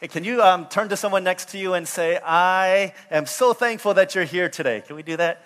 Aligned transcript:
Hey, 0.00 0.08
can 0.08 0.24
you 0.24 0.42
um, 0.42 0.64
turn 0.64 0.88
to 0.88 0.96
someone 0.96 1.24
next 1.24 1.50
to 1.50 1.58
you 1.58 1.74
and 1.74 1.86
say, 1.86 2.18
I 2.24 2.94
am 3.10 3.26
so 3.26 3.52
thankful 3.52 3.92
that 3.92 4.14
you're 4.14 4.24
here 4.24 4.48
today? 4.48 4.82
Can 4.86 4.96
we 4.96 5.02
do 5.02 5.14
that? 5.18 5.44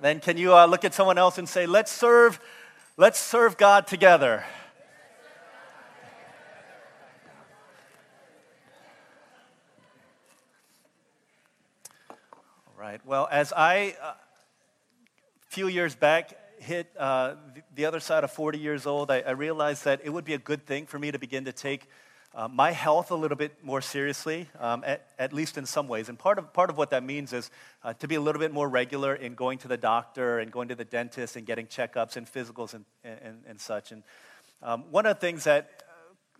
Then 0.00 0.18
can 0.18 0.36
you 0.36 0.52
uh, 0.52 0.66
look 0.66 0.84
at 0.84 0.94
someone 0.94 1.16
else 1.16 1.38
and 1.38 1.48
say, 1.48 1.66
let's 1.66 1.92
serve, 1.92 2.40
let's 2.96 3.20
serve 3.20 3.56
God 3.56 3.86
together. 3.86 4.44
All 12.10 12.16
right. 12.76 13.00
Well, 13.06 13.28
as 13.30 13.52
I 13.52 13.94
uh, 14.02 14.14
few 15.58 15.66
years 15.66 15.96
back 15.96 16.38
hit 16.60 16.86
uh, 16.96 17.34
the 17.74 17.84
other 17.84 17.98
side 17.98 18.22
of 18.22 18.30
40 18.30 18.60
years 18.60 18.86
old, 18.86 19.10
I, 19.10 19.22
I, 19.22 19.30
realized 19.32 19.86
that 19.86 20.00
it 20.04 20.10
would 20.10 20.24
be 20.24 20.34
a 20.34 20.38
good 20.38 20.64
thing 20.64 20.86
for 20.86 21.00
me 21.00 21.10
to 21.10 21.18
begin 21.18 21.46
to 21.46 21.52
take 21.52 21.88
uh, 22.32 22.46
my 22.46 22.70
health 22.70 23.10
a 23.10 23.16
little 23.16 23.36
bit 23.36 23.64
more 23.64 23.80
seriously, 23.80 24.48
um, 24.60 24.84
at, 24.86 25.08
at, 25.18 25.32
least 25.32 25.58
in 25.58 25.66
some 25.66 25.88
ways. 25.88 26.08
And 26.08 26.16
part 26.16 26.38
of, 26.38 26.52
part 26.52 26.70
of 26.70 26.78
what 26.78 26.90
that 26.90 27.02
means 27.02 27.32
is 27.32 27.50
uh, 27.82 27.92
to 27.94 28.06
be 28.06 28.14
a 28.14 28.20
little 28.20 28.38
bit 28.38 28.52
more 28.52 28.68
regular 28.68 29.16
in 29.16 29.34
going 29.34 29.58
to 29.58 29.66
the 29.66 29.76
doctor 29.76 30.38
and 30.38 30.52
going 30.52 30.68
to 30.68 30.76
the 30.76 30.84
dentist 30.84 31.34
and 31.34 31.44
getting 31.44 31.66
checkups 31.66 32.16
and 32.16 32.32
physicals 32.32 32.72
and, 32.74 32.84
and, 33.02 33.42
and 33.48 33.60
such. 33.60 33.90
And 33.90 34.04
um, 34.62 34.84
one 34.92 35.06
of 35.06 35.16
the 35.16 35.20
things 35.20 35.42
that 35.42 35.82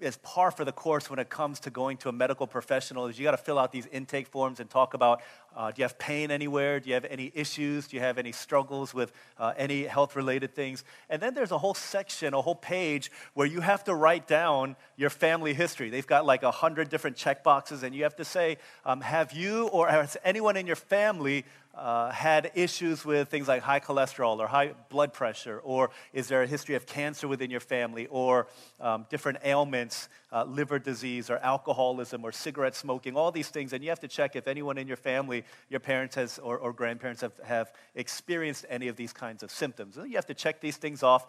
is 0.01 0.17
par 0.19 0.51
for 0.51 0.65
the 0.65 0.73
course 0.73 1.11
when 1.11 1.19
it 1.19 1.29
comes 1.29 1.59
to 1.61 1.71
going 1.71 1.97
to 1.99 2.09
a 2.09 2.13
medical 2.13 2.47
professional 2.47 3.07
is 3.07 3.19
you 3.19 3.25
got 3.25 3.33
to 3.33 3.37
fill 3.37 3.59
out 3.59 3.73
these 3.73 3.87
intake 3.87 4.29
forms 4.29 4.61
and 4.61 4.71
talk 4.71 4.95
about 4.95 5.21
uh, 5.57 5.73
do 5.73 5.81
you 5.81 5.85
have 5.85 5.99
pain 5.99 6.31
anywhere? 6.31 6.79
Do 6.79 6.89
you 6.89 6.95
have 6.95 7.07
any 7.07 7.33
issues? 7.35 7.89
Do 7.89 7.97
you 7.97 8.03
have 8.03 8.17
any 8.17 8.31
struggles 8.31 8.95
with 8.95 9.13
uh, 9.39 9.55
any 9.57 9.85
health 9.85 10.15
related 10.15 10.55
things? 10.55 10.85
And 11.11 11.21
then 11.21 11.35
there's 11.35 11.51
a 11.51 11.59
whole 11.59 11.75
section 11.75 12.33
a 12.33 12.41
whole 12.41 12.55
page 12.55 13.11
where 13.35 13.47
you 13.47 13.61
have 13.61 13.83
to 13.85 13.95
write 13.95 14.29
down 14.29 14.77
your 14.97 15.11
family 15.11 15.55
history. 15.55 15.91
They've 15.91 16.07
got 16.07 16.25
like 16.25 16.45
a 16.45 16.51
hundred 16.53 16.91
different 16.91 17.17
check 17.17 17.43
boxes 17.43 17.83
and 17.83 17.95
you 17.95 18.05
have 18.05 18.17
to 18.17 18.25
say 18.25 18.59
um, 18.85 19.01
have 19.01 19.33
you 19.33 19.67
or 19.69 19.89
has 19.89 20.17
anyone 20.25 20.57
in 20.57 20.67
your 20.67 20.77
family 20.77 21.45
uh, 21.79 22.11
had 22.11 22.51
issues 22.55 23.05
with 23.05 23.29
things 23.29 23.47
like 23.47 23.63
high 23.63 23.81
cholesterol 23.81 24.39
or 24.39 24.49
high 24.49 24.73
blood 24.89 25.13
pressure? 25.13 25.61
Or 25.61 25.91
is 26.13 26.29
there 26.29 26.43
a 26.43 26.47
history 26.47 26.75
of 26.75 26.87
cancer 26.87 27.29
within 27.29 27.51
your 27.51 27.61
family 27.61 28.07
or 28.09 28.49
um, 28.81 29.07
different 29.09 29.39
ailments, 29.45 30.09
uh, 30.33 30.45
liver 30.45 30.79
disease 30.79 31.31
or 31.31 31.39
alcoholism 31.39 32.25
or 32.25 32.33
cigarette 32.33 32.75
smoking, 32.75 33.17
all 33.17 33.31
these 33.31 33.49
things? 33.49 33.73
And 33.73 33.83
you 33.83 33.91
have 33.91 34.01
to 34.01 34.09
check 34.09 34.35
if 34.35 34.49
anyone 34.49 34.77
in 34.77 34.89
your 34.89 34.97
family, 34.97 35.45
your 35.71 35.81
parents 35.81 36.17
has, 36.17 36.39
or, 36.39 36.59
or 36.59 36.73
grandparents 36.73 37.21
have, 37.23 37.39
have 37.45 37.73
experienced 37.95 38.67
any 38.69 38.89
of 38.89 38.97
these 38.97 39.13
kinds 39.13 39.43
of 39.43 39.51
symptoms. 39.51 39.97
You 39.97 40.17
have 40.17 40.27
to 40.27 40.35
check 40.35 40.61
these 40.61 40.77
things 40.77 41.03
off. 41.03 41.27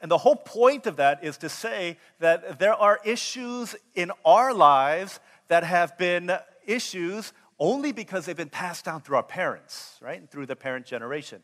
And 0.00 0.10
the 0.10 0.18
whole 0.18 0.36
point 0.36 0.86
of 0.86 0.96
that 0.96 1.24
is 1.24 1.38
to 1.38 1.48
say 1.48 1.96
that 2.18 2.58
there 2.58 2.74
are 2.74 3.00
issues 3.02 3.74
in 3.94 4.12
our 4.26 4.52
lives 4.52 5.20
that 5.48 5.64
have 5.64 5.96
been 5.96 6.32
issues 6.66 7.32
only 7.58 7.92
because 7.92 8.26
they've 8.26 8.36
been 8.36 8.48
passed 8.48 8.84
down 8.84 9.00
through 9.00 9.16
our 9.16 9.22
parents, 9.22 9.96
right? 10.00 10.18
And 10.18 10.30
through 10.30 10.46
the 10.46 10.56
parent 10.56 10.86
generation. 10.86 11.42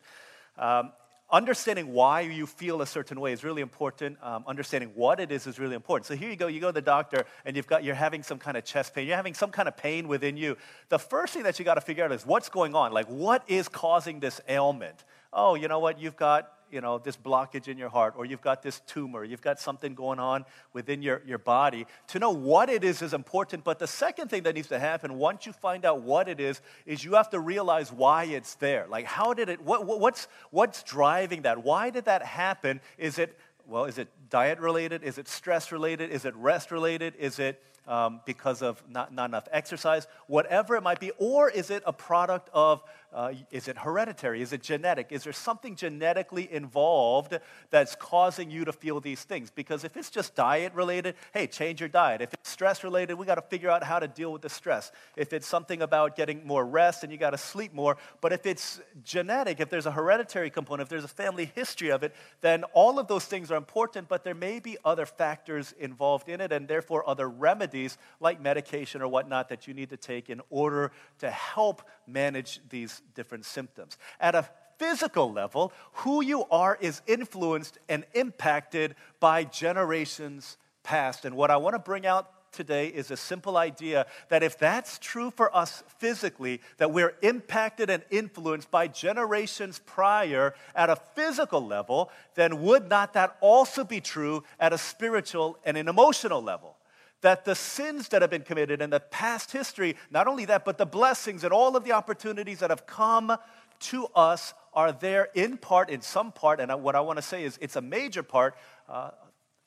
Um, 0.57 0.91
understanding 1.31 1.93
why 1.93 2.21
you 2.21 2.45
feel 2.45 2.81
a 2.81 2.85
certain 2.85 3.19
way 3.19 3.33
is 3.33 3.43
really 3.43 3.63
important. 3.63 4.17
Um, 4.21 4.43
understanding 4.47 4.91
what 4.93 5.19
it 5.19 5.31
is 5.31 5.47
is 5.47 5.57
really 5.57 5.75
important. 5.75 6.05
So 6.05 6.15
here 6.15 6.29
you 6.29 6.35
go, 6.35 6.47
you 6.47 6.59
go 6.59 6.67
to 6.67 6.73
the 6.73 6.81
doctor 6.81 7.25
and 7.43 7.55
you've 7.55 7.65
got, 7.65 7.83
you're 7.83 7.95
having 7.95 8.21
some 8.21 8.37
kind 8.37 8.55
of 8.55 8.63
chest 8.63 8.93
pain, 8.93 9.07
you're 9.07 9.15
having 9.15 9.33
some 9.33 9.49
kind 9.49 9.67
of 9.67 9.75
pain 9.75 10.07
within 10.07 10.37
you. 10.37 10.57
The 10.89 10.99
first 10.99 11.33
thing 11.33 11.43
that 11.43 11.57
you 11.57 11.65
got 11.65 11.75
to 11.75 11.81
figure 11.81 12.05
out 12.05 12.11
is 12.11 12.25
what's 12.25 12.49
going 12.49 12.75
on? 12.75 12.91
Like, 12.91 13.07
what 13.07 13.43
is 13.47 13.67
causing 13.67 14.19
this 14.19 14.39
ailment? 14.47 15.05
Oh, 15.31 15.55
you 15.55 15.67
know 15.67 15.79
what? 15.79 15.99
You've 15.99 16.15
got 16.15 16.51
you 16.73 16.81
know, 16.81 16.97
this 16.97 17.15
blockage 17.15 17.67
in 17.67 17.77
your 17.77 17.89
heart, 17.89 18.15
or 18.17 18.25
you've 18.25 18.41
got 18.41 18.63
this 18.63 18.81
tumor, 18.87 19.23
you've 19.23 19.43
got 19.43 19.59
something 19.59 19.93
going 19.93 20.19
on 20.19 20.43
within 20.73 21.03
your, 21.03 21.21
your 21.25 21.37
body. 21.37 21.85
To 22.07 22.19
know 22.19 22.31
what 22.31 22.69
it 22.69 22.83
is 22.83 23.03
is 23.03 23.13
important, 23.13 23.63
but 23.63 23.77
the 23.77 23.87
second 23.87 24.29
thing 24.29 24.43
that 24.43 24.55
needs 24.55 24.69
to 24.69 24.79
happen 24.79 25.13
once 25.19 25.45
you 25.45 25.53
find 25.53 25.85
out 25.85 26.01
what 26.01 26.27
it 26.27 26.39
is, 26.39 26.61
is 26.87 27.03
you 27.03 27.13
have 27.13 27.29
to 27.29 27.39
realize 27.39 27.91
why 27.91 28.23
it's 28.23 28.55
there. 28.55 28.87
Like, 28.89 29.05
how 29.05 29.35
did 29.35 29.49
it, 29.49 29.61
what, 29.61 29.85
what's, 29.85 30.27
what's 30.49 30.81
driving 30.81 31.43
that? 31.43 31.63
Why 31.63 31.91
did 31.91 32.05
that 32.05 32.23
happen? 32.23 32.81
Is 32.97 33.19
it, 33.19 33.37
well, 33.67 33.85
is 33.85 33.99
it 33.99 34.07
diet 34.31 34.59
related? 34.59 35.03
Is 35.03 35.19
it 35.19 35.27
stress 35.27 35.71
related? 35.71 36.09
Is 36.09 36.25
it 36.25 36.35
rest 36.35 36.71
related? 36.71 37.13
Is 37.19 37.37
it 37.37 37.61
um, 37.87 38.21
because 38.25 38.61
of 38.61 38.83
not, 38.89 39.13
not 39.13 39.29
enough 39.29 39.47
exercise? 39.51 40.07
Whatever 40.27 40.75
it 40.75 40.81
might 40.81 40.99
be. 40.99 41.11
Or 41.17 41.49
is 41.49 41.69
it 41.69 41.83
a 41.85 41.93
product 41.93 42.49
of 42.53 42.83
uh, 43.13 43.31
is 43.51 43.67
it 43.67 43.77
hereditary? 43.77 44.41
Is 44.41 44.53
it 44.53 44.63
genetic? 44.63 45.11
Is 45.11 45.23
there 45.23 45.33
something 45.33 45.75
genetically 45.75 46.51
involved 46.51 47.37
that's 47.69 47.95
causing 47.95 48.49
you 48.49 48.65
to 48.65 48.73
feel 48.73 48.99
these 48.99 49.23
things? 49.23 49.51
Because 49.51 49.83
if 49.83 49.95
it's 49.95 50.09
just 50.09 50.33
diet 50.35 50.73
related, 50.73 51.15
hey, 51.31 51.45
change 51.45 51.79
your 51.79 51.89
diet. 51.89 52.21
If 52.21 52.33
it's 52.33 52.49
stress 52.49 52.83
related, 52.83 53.15
we 53.15 53.27
got 53.27 53.35
to 53.35 53.43
figure 53.43 53.69
out 53.69 53.83
how 53.83 53.99
to 53.99 54.07
deal 54.07 54.33
with 54.33 54.41
the 54.41 54.49
stress. 54.49 54.91
If 55.15 55.31
it's 55.31 55.45
something 55.45 55.83
about 55.83 56.15
getting 56.15 56.45
more 56.45 56.65
rest 56.65 57.03
and 57.03 57.11
you 57.11 57.19
got 57.19 57.31
to 57.31 57.37
sleep 57.37 57.73
more, 57.73 57.97
but 58.19 58.33
if 58.33 58.47
it's 58.47 58.81
genetic, 59.03 59.59
if 59.59 59.69
there's 59.69 59.85
a 59.85 59.91
hereditary 59.91 60.49
component, 60.49 60.87
if 60.87 60.89
there's 60.89 61.03
a 61.03 61.07
family 61.07 61.51
history 61.53 61.89
of 61.89 62.01
it, 62.01 62.15
then 62.41 62.63
all 62.73 62.97
of 62.97 63.07
those 63.07 63.25
things 63.25 63.51
are 63.51 63.57
important, 63.57 64.07
but 64.07 64.23
there 64.23 64.33
may 64.33 64.59
be 64.59 64.77
other 64.83 65.05
factors 65.05 65.73
involved 65.79 66.29
in 66.29 66.41
it 66.41 66.51
and 66.51 66.67
therefore 66.67 67.07
other 67.07 67.29
remedies 67.29 67.72
like 68.19 68.41
medication 68.41 69.01
or 69.01 69.07
whatnot 69.07 69.49
that 69.49 69.67
you 69.67 69.73
need 69.73 69.89
to 69.89 69.97
take 69.97 70.29
in 70.29 70.41
order 70.49 70.91
to 71.19 71.29
help 71.29 71.81
manage 72.07 72.59
these 72.69 73.01
different 73.15 73.45
symptoms. 73.45 73.97
At 74.19 74.35
a 74.35 74.49
physical 74.77 75.31
level, 75.31 75.73
who 75.93 76.23
you 76.23 76.45
are 76.51 76.77
is 76.79 77.01
influenced 77.07 77.77
and 77.89 78.05
impacted 78.13 78.95
by 79.19 79.43
generations 79.43 80.57
past. 80.83 81.25
And 81.25 81.35
what 81.35 81.51
I 81.51 81.57
want 81.57 81.75
to 81.75 81.79
bring 81.79 82.05
out 82.05 82.29
today 82.53 82.87
is 82.87 83.11
a 83.11 83.17
simple 83.17 83.57
idea 83.57 84.05
that 84.29 84.43
if 84.43 84.57
that's 84.57 84.99
true 84.99 85.31
for 85.31 85.55
us 85.55 85.83
physically, 85.97 86.61
that 86.77 86.91
we're 86.91 87.15
impacted 87.21 87.89
and 87.89 88.03
influenced 88.09 88.69
by 88.71 88.87
generations 88.87 89.79
prior 89.85 90.53
at 90.75 90.89
a 90.89 90.95
physical 90.95 91.65
level, 91.65 92.11
then 92.35 92.61
would 92.61 92.87
not 92.87 93.13
that 93.13 93.35
also 93.41 93.83
be 93.83 93.99
true 93.99 94.43
at 94.59 94.71
a 94.71 94.77
spiritual 94.77 95.57
and 95.65 95.77
an 95.77 95.87
emotional 95.87 96.41
level? 96.41 96.77
That 97.23 97.45
the 97.45 97.55
sins 97.55 98.09
that 98.09 98.21
have 98.21 98.29
been 98.29 98.43
committed 98.43 98.81
in 98.81 98.89
the 98.89 98.99
past 98.99 99.51
history, 99.51 99.95
not 100.11 100.27
only 100.27 100.45
that, 100.45 100.63
but 100.63 100.77
the 100.77 100.85
blessings 100.85 101.43
and 101.43 101.51
all 101.51 101.75
of 101.75 101.83
the 101.83 101.91
opportunities 101.91 102.59
that 102.59 102.69
have 102.69 102.85
come 102.85 103.35
to 103.79 104.07
us 104.15 104.53
are 104.73 104.91
there 104.91 105.29
in 105.33 105.57
part, 105.57 105.89
in 105.89 106.01
some 106.01 106.31
part, 106.31 106.59
and 106.59 106.71
what 106.83 106.95
I 106.95 107.01
want 107.01 107.17
to 107.17 107.23
say 107.23 107.43
is 107.43 107.57
it's 107.61 107.75
a 107.75 107.81
major 107.81 108.23
part 108.23 108.55
uh, 108.87 109.11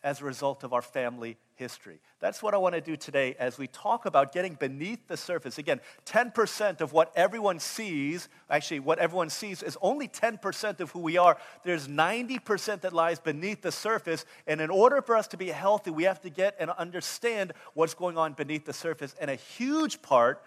as 0.06 0.21
a 0.21 0.25
result 0.25 0.62
of 0.62 0.72
our 0.72 0.83
family 0.83 1.37
history. 1.56 1.99
That's 2.21 2.41
what 2.41 2.55
I 2.55 2.59
want 2.59 2.77
to 2.77 2.81
do 2.81 2.94
today 2.94 3.34
as 3.41 3.59
we 3.59 3.67
talk 3.67 4.06
about 4.06 4.33
getting 4.33 4.55
beneath 4.55 5.09
the 5.09 5.17
surface. 5.17 5.59
Again, 5.59 5.81
10% 6.06 6.81
of 6.81 6.93
what 6.93 7.11
everyone 7.17 7.59
sees, 7.59 8.28
actually, 8.49 8.78
what 8.78 9.00
everyone 9.00 9.31
sees 9.31 9.65
is 9.65 9.77
only 9.83 10.06
10% 10.06 10.78
of 10.78 10.93
who 10.93 11.00
we 11.00 11.19
are. 11.19 11.37
There's 11.65 11.89
90% 11.89 12.83
that 12.83 12.93
lies 12.93 13.19
beneath 13.19 13.62
the 13.62 13.72
surface. 13.72 14.25
And 14.47 14.61
in 14.61 14.71
order 14.71 15.03
for 15.03 15.16
us 15.16 15.27
to 15.28 15.37
be 15.37 15.49
healthy, 15.49 15.91
we 15.91 16.05
have 16.05 16.21
to 16.21 16.31
get 16.31 16.55
and 16.61 16.71
understand 16.71 17.53
what's 17.75 17.95
going 17.95 18.16
on 18.16 18.34
beneath 18.34 18.65
the 18.65 18.72
surface. 18.72 19.12
And 19.21 19.28
a 19.28 19.34
huge 19.34 20.03
part 20.03 20.41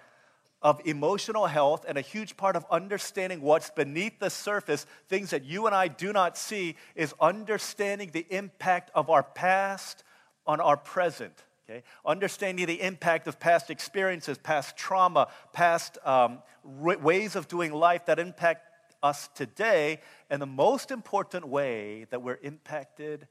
of 0.61 0.81
emotional 0.85 1.47
health 1.47 1.85
and 1.87 1.97
a 1.97 2.01
huge 2.01 2.35
part 2.35 2.55
of 2.55 2.65
understanding 2.69 3.41
what's 3.41 3.69
beneath 3.69 4.19
the 4.19 4.29
surface, 4.29 4.85
things 5.07 5.29
that 5.29 5.45
you 5.45 5.65
and 5.67 5.75
I 5.75 5.87
do 5.87 6.11
not 6.11 6.37
see, 6.37 6.75
is 6.95 7.13
understanding 7.21 8.09
the 8.11 8.25
impact 8.29 8.91
of 8.93 9.09
our 9.09 9.23
past 9.23 10.03
on 10.45 10.59
our 10.59 10.75
present. 10.75 11.43
Okay? 11.69 11.83
Understanding 12.05 12.65
the 12.65 12.81
impact 12.81 13.27
of 13.27 13.39
past 13.39 13.69
experiences, 13.69 14.37
past 14.37 14.75
trauma, 14.75 15.27
past 15.53 15.97
um, 16.03 16.39
ways 16.63 17.35
of 17.35 17.47
doing 17.47 17.71
life 17.71 18.07
that 18.07 18.19
impact 18.19 18.65
us 19.01 19.29
today. 19.35 19.99
And 20.29 20.41
the 20.41 20.47
most 20.47 20.91
important 20.91 21.47
way 21.47 22.05
that 22.09 22.21
we're 22.21 22.39
impacted 22.41 23.27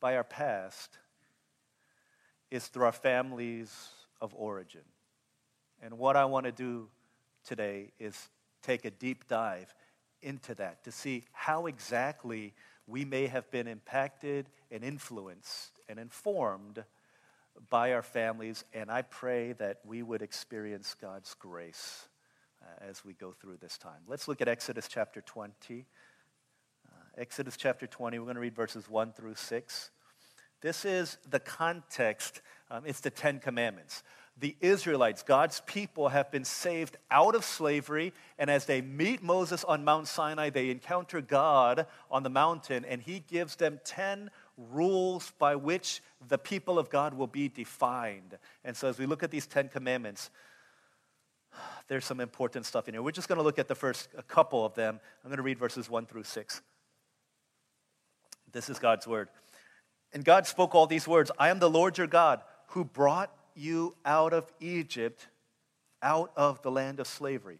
by 0.00 0.16
our 0.16 0.24
past 0.24 0.98
is 2.50 2.66
through 2.66 2.84
our 2.84 2.92
families 2.92 3.90
of 4.20 4.34
origin. 4.34 4.82
And 5.84 5.98
what 5.98 6.16
I 6.16 6.24
want 6.24 6.46
to 6.46 6.52
do 6.52 6.88
today 7.46 7.92
is 8.00 8.30
take 8.62 8.86
a 8.86 8.90
deep 8.90 9.28
dive 9.28 9.74
into 10.22 10.54
that 10.54 10.82
to 10.84 10.90
see 10.90 11.24
how 11.32 11.66
exactly 11.66 12.54
we 12.86 13.04
may 13.04 13.26
have 13.26 13.50
been 13.50 13.68
impacted 13.68 14.48
and 14.70 14.82
influenced 14.82 15.72
and 15.86 15.98
informed 15.98 16.82
by 17.68 17.92
our 17.92 18.02
families. 18.02 18.64
And 18.72 18.90
I 18.90 19.02
pray 19.02 19.52
that 19.52 19.80
we 19.84 20.02
would 20.02 20.22
experience 20.22 20.96
God's 20.98 21.34
grace 21.34 22.08
uh, 22.62 22.88
as 22.88 23.04
we 23.04 23.12
go 23.12 23.32
through 23.32 23.58
this 23.58 23.76
time. 23.76 24.00
Let's 24.08 24.26
look 24.26 24.40
at 24.40 24.48
Exodus 24.48 24.88
chapter 24.88 25.20
20. 25.20 25.84
Uh, 26.86 26.92
Exodus 27.18 27.58
chapter 27.58 27.86
20, 27.86 28.18
we're 28.18 28.24
going 28.24 28.36
to 28.36 28.40
read 28.40 28.56
verses 28.56 28.88
1 28.88 29.12
through 29.12 29.34
6. 29.34 29.90
This 30.62 30.86
is 30.86 31.18
the 31.28 31.40
context, 31.40 32.40
um, 32.70 32.84
it's 32.86 33.00
the 33.00 33.10
Ten 33.10 33.38
Commandments. 33.38 34.02
The 34.36 34.56
Israelites, 34.60 35.22
God's 35.22 35.60
people, 35.64 36.08
have 36.08 36.30
been 36.30 36.44
saved 36.44 36.96
out 37.10 37.34
of 37.34 37.44
slavery. 37.44 38.12
And 38.38 38.50
as 38.50 38.64
they 38.64 38.80
meet 38.80 39.22
Moses 39.22 39.62
on 39.64 39.84
Mount 39.84 40.08
Sinai, 40.08 40.50
they 40.50 40.70
encounter 40.70 41.20
God 41.20 41.86
on 42.10 42.24
the 42.24 42.30
mountain, 42.30 42.84
and 42.84 43.00
he 43.00 43.20
gives 43.20 43.56
them 43.56 43.80
10 43.84 44.30
rules 44.56 45.32
by 45.38 45.54
which 45.54 46.02
the 46.28 46.38
people 46.38 46.78
of 46.78 46.90
God 46.90 47.14
will 47.14 47.26
be 47.26 47.48
defined. 47.48 48.38
And 48.64 48.76
so 48.76 48.88
as 48.88 48.98
we 48.98 49.06
look 49.06 49.22
at 49.22 49.30
these 49.30 49.46
10 49.46 49.68
commandments, 49.68 50.30
there's 51.86 52.04
some 52.04 52.20
important 52.20 52.66
stuff 52.66 52.88
in 52.88 52.94
here. 52.94 53.02
We're 53.02 53.12
just 53.12 53.28
going 53.28 53.38
to 53.38 53.44
look 53.44 53.58
at 53.58 53.68
the 53.68 53.74
first 53.74 54.08
couple 54.26 54.64
of 54.64 54.74
them. 54.74 54.98
I'm 55.22 55.28
going 55.28 55.36
to 55.36 55.42
read 55.42 55.58
verses 55.58 55.88
1 55.88 56.06
through 56.06 56.24
6. 56.24 56.62
This 58.50 58.68
is 58.68 58.78
God's 58.78 59.06
word. 59.06 59.28
And 60.12 60.24
God 60.24 60.46
spoke 60.46 60.74
all 60.74 60.86
these 60.86 61.06
words 61.06 61.30
I 61.38 61.50
am 61.50 61.58
the 61.58 61.70
Lord 61.70 61.98
your 61.98 62.06
God 62.06 62.40
who 62.68 62.84
brought 62.84 63.30
you 63.54 63.94
out 64.04 64.32
of 64.32 64.50
Egypt, 64.60 65.28
out 66.02 66.32
of 66.36 66.62
the 66.62 66.70
land 66.70 67.00
of 67.00 67.06
slavery. 67.06 67.58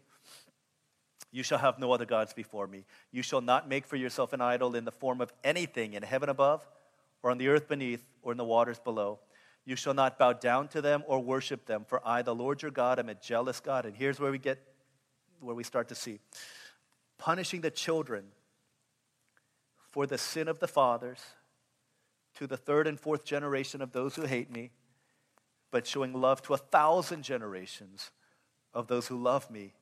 You 1.31 1.43
shall 1.43 1.57
have 1.57 1.79
no 1.79 1.91
other 1.91 2.05
gods 2.05 2.33
before 2.33 2.67
me. 2.67 2.85
You 3.11 3.21
shall 3.21 3.41
not 3.41 3.67
make 3.67 3.85
for 3.85 3.95
yourself 3.95 4.31
an 4.31 4.41
idol 4.41 4.75
in 4.75 4.85
the 4.85 4.91
form 4.91 5.19
of 5.19 5.33
anything 5.43 5.93
in 5.93 6.03
heaven 6.03 6.29
above, 6.29 6.65
or 7.23 7.31
on 7.31 7.37
the 7.37 7.49
earth 7.49 7.67
beneath, 7.67 8.05
or 8.21 8.31
in 8.31 8.37
the 8.37 8.45
waters 8.45 8.79
below. 8.79 9.19
You 9.65 9.75
shall 9.75 9.93
not 9.93 10.19
bow 10.19 10.33
down 10.33 10.67
to 10.69 10.81
them 10.81 11.03
or 11.07 11.19
worship 11.19 11.65
them, 11.65 11.85
for 11.87 11.99
I, 12.07 12.21
the 12.21 12.35
Lord 12.35 12.61
your 12.61 12.71
God, 12.71 12.99
am 12.99 13.09
a 13.09 13.15
jealous 13.15 13.59
God. 13.59 13.85
And 13.85 13.95
here's 13.95 14.19
where 14.19 14.31
we 14.31 14.37
get, 14.37 14.59
where 15.39 15.55
we 15.55 15.63
start 15.63 15.87
to 15.89 15.95
see 15.95 16.19
punishing 17.17 17.61
the 17.61 17.71
children 17.71 18.25
for 19.89 20.05
the 20.05 20.17
sin 20.17 20.47
of 20.47 20.59
the 20.59 20.67
fathers 20.67 21.19
to 22.35 22.45
the 22.45 22.57
third 22.57 22.85
and 22.85 22.99
fourth 22.99 23.23
generation 23.23 23.81
of 23.81 23.91
those 23.93 24.15
who 24.15 24.23
hate 24.23 24.51
me, 24.51 24.71
but 25.75 25.85
showing 25.85 26.13
love 26.13 26.41
to 26.41 26.53
a 26.53 26.57
thousand 26.57 27.21
generations 27.21 28.11
of 28.73 28.87
those 28.87 29.07
who 29.07 29.21
love 29.21 29.51
me 29.51 29.73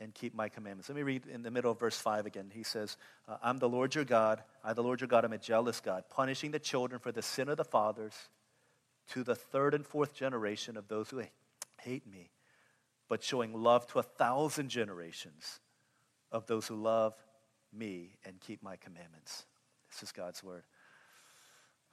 and 0.00 0.12
keep 0.12 0.34
my 0.34 0.48
commandments. 0.48 0.88
Let 0.88 0.96
me 0.96 1.04
read 1.04 1.26
in 1.32 1.42
the 1.42 1.50
middle 1.52 1.70
of 1.70 1.78
verse 1.78 1.96
5 1.96 2.26
again. 2.26 2.50
He 2.52 2.64
says, 2.64 2.96
uh, 3.28 3.36
I'm 3.40 3.58
the 3.58 3.68
Lord 3.68 3.94
your 3.94 4.04
God. 4.04 4.42
I, 4.64 4.72
the 4.72 4.82
Lord 4.82 5.00
your 5.00 5.06
God, 5.06 5.24
am 5.24 5.32
a 5.32 5.38
jealous 5.38 5.78
God, 5.78 6.02
punishing 6.10 6.50
the 6.50 6.58
children 6.58 6.98
for 6.98 7.12
the 7.12 7.22
sin 7.22 7.48
of 7.48 7.56
the 7.56 7.64
fathers 7.64 8.14
to 9.10 9.22
the 9.22 9.36
third 9.36 9.74
and 9.74 9.86
fourth 9.86 10.12
generation 10.12 10.76
of 10.76 10.88
those 10.88 11.10
who 11.10 11.22
hate 11.82 12.04
me, 12.04 12.32
but 13.08 13.22
showing 13.22 13.52
love 13.52 13.86
to 13.92 14.00
a 14.00 14.02
thousand 14.02 14.70
generations 14.70 15.60
of 16.32 16.46
those 16.46 16.66
who 16.66 16.74
love 16.74 17.14
me 17.72 18.16
and 18.24 18.40
keep 18.40 18.60
my 18.60 18.74
commandments. 18.74 19.46
This 19.88 20.02
is 20.02 20.10
God's 20.10 20.42
word. 20.42 20.64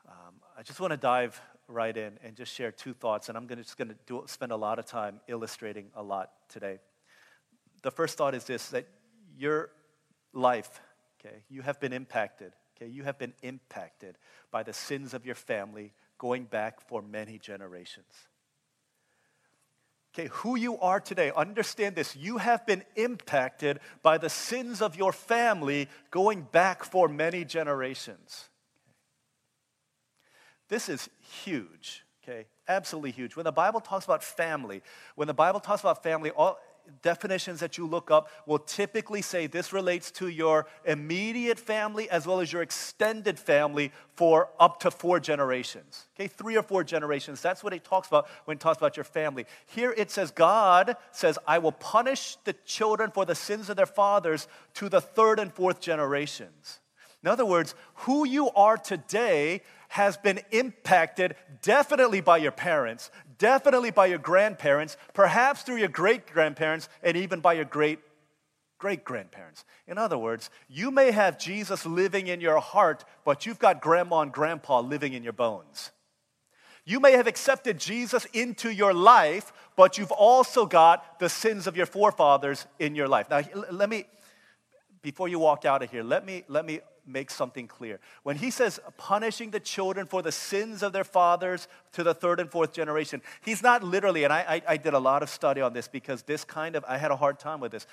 Um, 0.08 0.36
I 0.58 0.64
just 0.64 0.80
want 0.80 0.92
to 0.92 0.98
dive 0.98 1.40
right 1.68 1.96
in 1.96 2.20
and 2.24 2.36
just 2.36 2.54
share 2.54 2.72
two 2.72 2.94
thoughts, 2.94 3.30
and 3.30 3.38
I'm 3.38 3.48
gonna, 3.48 3.64
just 3.64 3.78
going 3.78 3.90
to 3.90 4.24
spend 4.28 4.52
a 4.52 4.56
lot 4.56 4.80
of 4.80 4.86
time 4.86 5.20
illustrating 5.28 5.88
a 5.96 6.04
lot 6.04 6.32
today. 6.50 6.80
The 7.82 7.92
first 7.92 8.18
thought 8.18 8.36
is 8.36 8.46
this 8.46 8.70
that 8.70 8.88
your 9.38 9.70
life, 10.34 10.82
okay, 11.20 11.44
you 11.50 11.62
have 11.62 11.80
been 11.80 11.94
impacted, 11.94 12.54
okay, 12.76 12.90
you 12.90 13.04
have 13.04 13.18
been 13.18 13.34
impacted 13.42 14.18
by 14.52 14.64
the 14.64 14.74
sins 14.74 15.14
of 15.14 15.26
your 15.26 15.36
family 15.36 15.94
going 16.18 16.46
back 16.46 16.82
for 16.82 17.02
many 17.02 17.38
generations. 17.38 18.06
Okay, 20.14 20.30
who 20.32 20.56
you 20.56 20.80
are 20.80 21.02
today, 21.02 21.32
understand 21.36 21.96
this. 21.96 22.16
You 22.16 22.38
have 22.38 22.66
been 22.66 22.86
impacted 22.96 23.82
by 24.02 24.18
the 24.18 24.30
sins 24.30 24.82
of 24.82 24.96
your 24.96 25.12
family 25.12 25.90
going 26.10 26.44
back 26.44 26.86
for 26.86 27.10
many 27.10 27.44
generations. 27.44 28.50
This 30.70 30.90
is 30.90 31.10
huge, 31.44 32.06
okay? 32.24 32.46
Absolutely 32.68 33.12
huge. 33.12 33.36
When 33.36 33.44
the 33.44 33.52
Bible 33.52 33.80
talks 33.80 34.06
about 34.06 34.24
family, 34.24 34.82
when 35.16 35.28
the 35.28 35.34
Bible 35.34 35.60
talks 35.60 35.82
about 35.82 36.04
family, 36.04 36.32
all, 36.32 36.58
definitions 37.02 37.60
that 37.60 37.78
you 37.78 37.88
look 37.88 38.12
up 38.12 38.30
will 38.46 38.60
typically 38.60 39.22
say 39.22 39.48
this 39.48 39.74
relates 39.74 40.12
to 40.12 40.28
your 40.28 40.68
immediate 40.86 41.60
family 41.60 42.10
as 42.10 42.28
well 42.28 42.40
as 42.40 42.52
your 42.52 42.62
extended 42.62 43.40
family 43.40 43.92
for 44.14 44.50
up 44.60 44.80
to 44.80 44.92
four 44.92 45.20
generations. 45.20 46.06
Okay, 46.16 46.28
three 46.28 46.58
or 46.58 46.64
four 46.64 46.84
generations. 46.84 47.42
That's 47.42 47.64
what 47.64 47.74
it 47.74 47.84
talks 47.84 48.08
about 48.08 48.28
when 48.46 48.58
it 48.58 48.62
talks 48.62 48.78
about 48.78 48.98
your 48.98 49.04
family. 49.04 49.46
Here 49.66 49.94
it 49.98 50.12
says, 50.12 50.32
God 50.32 50.96
says, 51.12 51.38
I 51.48 51.60
will 51.60 51.72
punish 51.72 52.38
the 52.44 52.54
children 52.66 53.12
for 53.12 53.26
the 53.26 53.36
sins 53.36 53.70
of 53.70 53.78
their 53.78 53.86
fathers 53.86 54.48
to 54.76 54.90
the 54.90 55.02
third 55.02 55.40
and 55.40 55.54
fourth 55.54 55.80
generations. 55.82 56.80
In 57.24 57.30
other 57.30 57.46
words, 57.46 57.74
who 57.96 58.28
you 58.28 58.52
are 58.52 58.78
today 58.78 59.62
has 59.96 60.18
been 60.18 60.42
impacted 60.52 61.38
definitely 61.62 62.20
by 62.20 62.36
your 62.36 62.52
parents, 62.52 63.10
definitely 63.38 63.92
by 63.92 64.06
your 64.06 64.18
grandparents, 64.18 64.98
perhaps 65.14 65.62
through 65.62 65.78
your 65.78 65.88
great 65.88 66.28
grandparents, 66.28 66.90
and 67.02 67.16
even 67.16 67.40
by 67.40 67.54
your 67.54 67.64
great 67.64 68.00
great 68.78 69.06
grandparents. 69.06 69.64
In 69.88 69.98
other 69.98 70.18
words, 70.18 70.50
you 70.68 70.92
may 70.92 71.12
have 71.12 71.40
Jesus 71.40 71.86
living 71.86 72.28
in 72.28 72.42
your 72.42 72.60
heart, 72.60 73.06
but 73.24 73.46
you've 73.46 73.58
got 73.58 73.80
grandma 73.80 74.20
and 74.20 74.34
grandpa 74.34 74.82
living 74.82 75.14
in 75.14 75.24
your 75.24 75.32
bones. 75.32 75.92
You 76.84 77.00
may 77.00 77.14
have 77.14 77.26
accepted 77.26 77.80
Jesus 77.80 78.26
into 78.34 78.70
your 78.70 78.94
life, 78.94 79.54
but 79.78 79.98
you've 79.98 80.12
also 80.12 80.66
got 80.66 81.20
the 81.20 81.30
sins 81.30 81.68
of 81.68 81.78
your 81.78 81.86
forefathers 81.86 82.68
in 82.80 82.96
your 82.96 83.08
life. 83.08 83.30
Now, 83.30 83.42
let 83.72 83.90
me, 83.90 84.08
before 85.02 85.30
you 85.30 85.40
walk 85.40 85.64
out 85.64 85.82
of 85.82 85.90
here, 85.90 86.04
let 86.04 86.26
me, 86.26 86.44
let 86.50 86.66
me 86.66 86.82
make 87.06 87.30
something 87.30 87.68
clear. 87.68 88.00
When 88.24 88.38
he 88.38 88.50
says 88.52 88.80
punishing 88.98 89.52
the 89.52 89.60
children 89.60 90.08
for 90.08 90.22
the 90.22 90.32
sins 90.32 90.84
of 90.84 90.94
their 90.94 91.04
fathers 91.04 91.68
to 91.94 92.04
the 92.04 92.14
third 92.14 92.40
and 92.40 92.50
fourth 92.50 92.74
generation, 92.74 93.22
he's 93.42 93.62
not 93.62 93.84
literally, 93.84 94.24
and 94.24 94.34
I, 94.34 94.40
I, 94.68 94.74
I 94.74 94.78
did 94.78 94.94
a 94.94 95.00
lot 95.00 95.24
of 95.24 95.30
study 95.30 95.62
on 95.62 95.74
this 95.74 95.88
because 95.88 96.24
this 96.24 96.44
kind 96.44 96.76
of, 96.76 96.84
I 96.88 96.98
had 96.98 97.12
a 97.12 97.16
hard 97.16 97.40
time 97.40 97.60
with 97.60 97.72
this. 97.72 97.88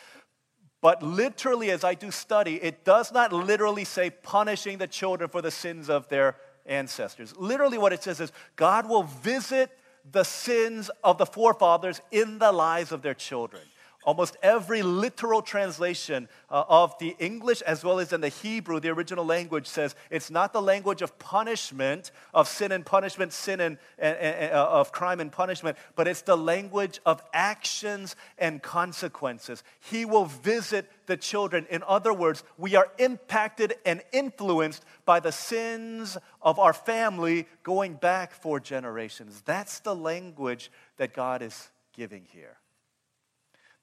But 0.80 1.02
literally, 1.02 1.70
as 1.70 1.84
I 1.84 1.94
do 1.94 2.10
study, 2.10 2.56
it 2.56 2.84
does 2.84 3.12
not 3.12 3.32
literally 3.32 3.84
say 3.84 4.10
punishing 4.10 4.78
the 4.78 4.88
children 4.88 5.30
for 5.30 5.40
the 5.40 5.50
sins 5.50 5.88
of 5.88 6.08
their 6.08 6.36
ancestors. 6.66 7.36
Literally, 7.36 7.78
what 7.78 7.92
it 7.92 8.02
says 8.02 8.20
is 8.20 8.32
God 8.56 8.88
will 8.88 9.04
visit 9.04 9.70
the 10.10 10.24
sins 10.24 10.90
of 11.04 11.18
the 11.18 11.26
forefathers 11.26 12.00
in 12.10 12.38
the 12.38 12.50
lives 12.50 12.90
of 12.90 13.02
their 13.02 13.14
children. 13.14 13.62
Almost 14.04 14.36
every 14.42 14.82
literal 14.82 15.42
translation 15.42 16.28
uh, 16.50 16.64
of 16.68 16.98
the 16.98 17.14
English 17.20 17.62
as 17.62 17.84
well 17.84 18.00
as 18.00 18.12
in 18.12 18.20
the 18.20 18.28
Hebrew, 18.28 18.80
the 18.80 18.88
original 18.88 19.24
language 19.24 19.68
says 19.68 19.94
it's 20.10 20.28
not 20.30 20.52
the 20.52 20.60
language 20.60 21.02
of 21.02 21.16
punishment, 21.20 22.10
of 22.34 22.48
sin 22.48 22.72
and 22.72 22.84
punishment, 22.84 23.32
sin 23.32 23.60
and, 23.60 23.78
and, 23.98 24.16
and 24.16 24.52
uh, 24.52 24.68
of 24.70 24.90
crime 24.90 25.20
and 25.20 25.30
punishment, 25.30 25.76
but 25.94 26.08
it's 26.08 26.22
the 26.22 26.36
language 26.36 27.00
of 27.06 27.22
actions 27.32 28.16
and 28.38 28.60
consequences. 28.60 29.62
He 29.78 30.04
will 30.04 30.24
visit 30.24 30.90
the 31.06 31.16
children. 31.16 31.66
In 31.70 31.84
other 31.86 32.12
words, 32.12 32.42
we 32.58 32.74
are 32.74 32.88
impacted 32.98 33.74
and 33.86 34.02
influenced 34.12 34.84
by 35.04 35.20
the 35.20 35.32
sins 35.32 36.18
of 36.40 36.58
our 36.58 36.72
family 36.72 37.46
going 37.62 37.94
back 37.94 38.32
for 38.32 38.58
generations. 38.58 39.42
That's 39.44 39.78
the 39.78 39.94
language 39.94 40.72
that 40.96 41.14
God 41.14 41.40
is 41.40 41.70
giving 41.94 42.24
here. 42.32 42.56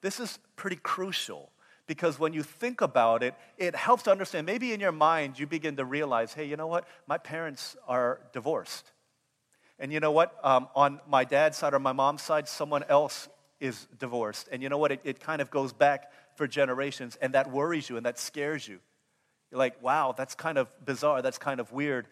This 0.01 0.19
is 0.19 0.39
pretty 0.55 0.77
crucial 0.77 1.51
because 1.87 2.19
when 2.19 2.33
you 2.33 2.43
think 2.43 2.81
about 2.81 3.23
it, 3.23 3.33
it 3.57 3.75
helps 3.75 4.03
to 4.03 4.11
understand. 4.11 4.45
Maybe 4.45 4.73
in 4.73 4.79
your 4.79 4.91
mind, 4.91 5.39
you 5.39 5.47
begin 5.47 5.75
to 5.77 5.85
realize 5.85 6.33
hey, 6.33 6.45
you 6.45 6.55
know 6.55 6.67
what? 6.67 6.87
My 7.07 7.17
parents 7.17 7.75
are 7.87 8.21
divorced. 8.31 8.91
And 9.79 9.93
you 9.93 9.99
know 9.99 10.11
what? 10.11 10.37
Um, 10.43 10.67
on 10.75 10.99
my 11.07 11.23
dad's 11.23 11.57
side 11.57 11.73
or 11.73 11.79
my 11.79 11.93
mom's 11.93 12.21
side, 12.21 12.47
someone 12.47 12.83
else 12.89 13.29
is 13.59 13.87
divorced. 13.97 14.49
And 14.51 14.61
you 14.61 14.69
know 14.69 14.77
what? 14.77 14.91
It, 14.91 15.01
it 15.03 15.19
kind 15.19 15.41
of 15.41 15.49
goes 15.49 15.73
back 15.73 16.11
for 16.35 16.47
generations, 16.47 17.17
and 17.21 17.33
that 17.33 17.51
worries 17.51 17.89
you 17.89 17.97
and 17.97 18.05
that 18.05 18.19
scares 18.19 18.67
you. 18.67 18.79
You're 19.51 19.57
like, 19.57 19.81
wow, 19.81 20.13
that's 20.15 20.35
kind 20.35 20.57
of 20.57 20.67
bizarre. 20.85 21.21
That's 21.21 21.37
kind 21.37 21.59
of 21.59 21.71
weird. 21.71 22.07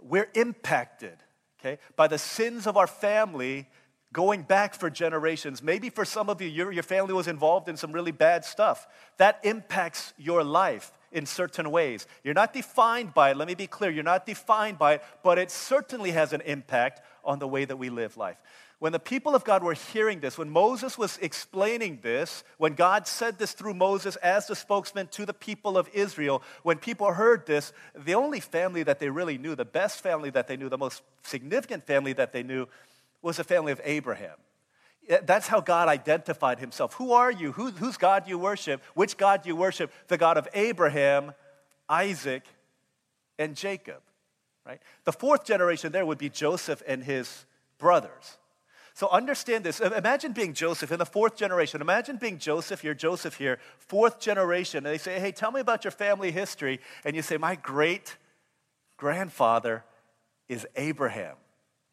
We're 0.00 0.28
impacted, 0.34 1.16
okay, 1.60 1.78
by 1.96 2.06
the 2.06 2.18
sins 2.18 2.66
of 2.66 2.76
our 2.76 2.86
family 2.86 3.68
going 4.12 4.42
back 4.42 4.74
for 4.74 4.90
generations. 4.90 5.62
Maybe 5.62 5.90
for 5.90 6.04
some 6.04 6.28
of 6.28 6.40
you, 6.40 6.48
your, 6.48 6.72
your 6.72 6.82
family 6.82 7.14
was 7.14 7.28
involved 7.28 7.68
in 7.68 7.76
some 7.76 7.92
really 7.92 8.12
bad 8.12 8.44
stuff. 8.44 8.86
That 9.16 9.40
impacts 9.42 10.12
your 10.18 10.44
life 10.44 10.92
in 11.12 11.26
certain 11.26 11.70
ways. 11.70 12.06
You're 12.24 12.34
not 12.34 12.52
defined 12.52 13.14
by 13.14 13.30
it, 13.30 13.36
let 13.36 13.48
me 13.48 13.54
be 13.54 13.66
clear, 13.66 13.90
you're 13.90 14.02
not 14.02 14.26
defined 14.26 14.78
by 14.78 14.94
it, 14.94 15.02
but 15.22 15.38
it 15.38 15.50
certainly 15.50 16.10
has 16.12 16.32
an 16.32 16.40
impact 16.42 17.02
on 17.24 17.38
the 17.38 17.48
way 17.48 17.64
that 17.64 17.76
we 17.76 17.90
live 17.90 18.16
life. 18.16 18.38
When 18.78 18.90
the 18.90 18.98
people 18.98 19.36
of 19.36 19.44
God 19.44 19.62
were 19.62 19.74
hearing 19.74 20.18
this, 20.18 20.36
when 20.36 20.50
Moses 20.50 20.98
was 20.98 21.16
explaining 21.22 22.00
this, 22.02 22.42
when 22.58 22.74
God 22.74 23.06
said 23.06 23.38
this 23.38 23.52
through 23.52 23.74
Moses 23.74 24.16
as 24.16 24.48
the 24.48 24.56
spokesman 24.56 25.06
to 25.12 25.24
the 25.24 25.32
people 25.32 25.78
of 25.78 25.88
Israel, 25.92 26.42
when 26.64 26.78
people 26.78 27.12
heard 27.12 27.46
this, 27.46 27.72
the 27.94 28.16
only 28.16 28.40
family 28.40 28.82
that 28.82 28.98
they 28.98 29.08
really 29.08 29.38
knew, 29.38 29.54
the 29.54 29.64
best 29.64 30.00
family 30.00 30.30
that 30.30 30.48
they 30.48 30.56
knew, 30.56 30.68
the 30.68 30.76
most 30.76 31.02
significant 31.22 31.86
family 31.86 32.12
that 32.14 32.32
they 32.32 32.42
knew, 32.42 32.66
was 33.22 33.36
the 33.38 33.44
family 33.44 33.72
of 33.72 33.80
Abraham. 33.84 34.36
That's 35.24 35.48
how 35.48 35.60
God 35.60 35.88
identified 35.88 36.58
himself. 36.60 36.94
Who 36.94 37.12
are 37.12 37.30
you? 37.30 37.52
Who, 37.52 37.70
whose 37.70 37.96
God 37.96 38.28
you 38.28 38.38
worship? 38.38 38.82
Which 38.94 39.16
God 39.16 39.46
you 39.46 39.56
worship? 39.56 39.90
The 40.08 40.18
God 40.18 40.36
of 40.36 40.48
Abraham, 40.54 41.32
Isaac, 41.88 42.44
and 43.38 43.56
Jacob. 43.56 44.00
Right? 44.64 44.80
The 45.04 45.12
fourth 45.12 45.44
generation 45.44 45.90
there 45.90 46.06
would 46.06 46.18
be 46.18 46.28
Joseph 46.28 46.82
and 46.86 47.02
his 47.02 47.46
brothers. 47.78 48.38
So 48.94 49.08
understand 49.08 49.64
this. 49.64 49.80
Imagine 49.80 50.32
being 50.32 50.52
Joseph 50.52 50.92
in 50.92 50.98
the 50.98 51.06
fourth 51.06 51.34
generation. 51.34 51.80
Imagine 51.80 52.16
being 52.16 52.38
Joseph, 52.38 52.84
you're 52.84 52.94
Joseph 52.94 53.36
here, 53.36 53.58
fourth 53.78 54.20
generation. 54.20 54.86
And 54.86 54.94
they 54.94 54.98
say, 54.98 55.18
hey, 55.18 55.32
tell 55.32 55.50
me 55.50 55.60
about 55.60 55.82
your 55.82 55.90
family 55.90 56.30
history. 56.30 56.78
And 57.04 57.16
you 57.16 57.22
say, 57.22 57.38
my 57.38 57.56
great 57.56 58.16
grandfather 58.98 59.82
is 60.48 60.66
Abraham. 60.76 61.36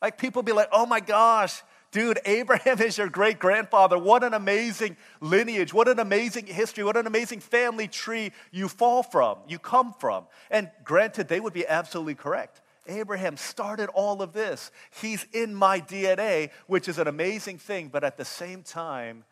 Like 0.02 0.18
people 0.18 0.44
be 0.44 0.54
like, 0.54 0.70
oh 0.72 0.86
my 0.86 1.00
gosh, 1.00 1.62
dude, 1.92 2.20
Abraham 2.26 2.82
is 2.82 2.98
your 2.98 3.10
great 3.10 3.40
grandfather. 3.40 3.98
What 3.98 4.24
an 4.24 4.34
amazing 4.34 4.98
lineage. 5.22 5.74
What 5.74 5.88
an 5.88 6.00
amazing 6.00 6.48
history. 6.48 6.84
What 6.84 6.98
an 6.98 7.08
amazing 7.08 7.42
family 7.42 7.88
tree 7.88 8.32
you 8.52 8.68
fall 8.68 9.04
from, 9.04 9.40
you 9.48 9.60
come 9.60 9.94
from. 9.94 10.26
And 10.50 10.70
granted, 10.84 11.28
they 11.28 11.40
would 11.40 11.54
be 11.54 11.68
absolutely 11.68 12.16
correct. 12.16 12.62
Abraham 12.88 13.38
started 13.38 13.90
all 13.90 14.22
of 14.22 14.34
this. 14.34 14.72
He's 15.02 15.26
in 15.32 15.54
my 15.54 15.80
DNA, 15.80 16.50
which 16.68 16.88
is 16.88 16.98
an 16.98 17.08
amazing 17.08 17.60
thing, 17.60 17.90
but 17.90 18.04
at 18.04 18.18
the 18.18 18.26
same 18.26 18.64
time, 18.64 19.26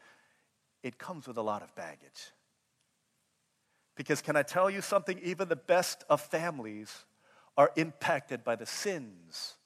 it 0.84 1.00
comes 1.00 1.28
with 1.28 1.38
a 1.38 1.42
lot 1.42 1.64
of 1.64 1.74
baggage. 1.76 2.32
Because, 3.96 4.22
can 4.22 4.36
I 4.36 4.44
tell 4.44 4.70
you 4.70 4.82
something? 4.82 5.20
Even 5.24 5.50
the 5.50 5.56
best 5.56 6.04
of 6.08 6.22
families 6.22 7.06
are 7.58 7.72
impacted 7.76 8.44
by 8.44 8.56
the 8.56 8.68
sins 8.68 9.57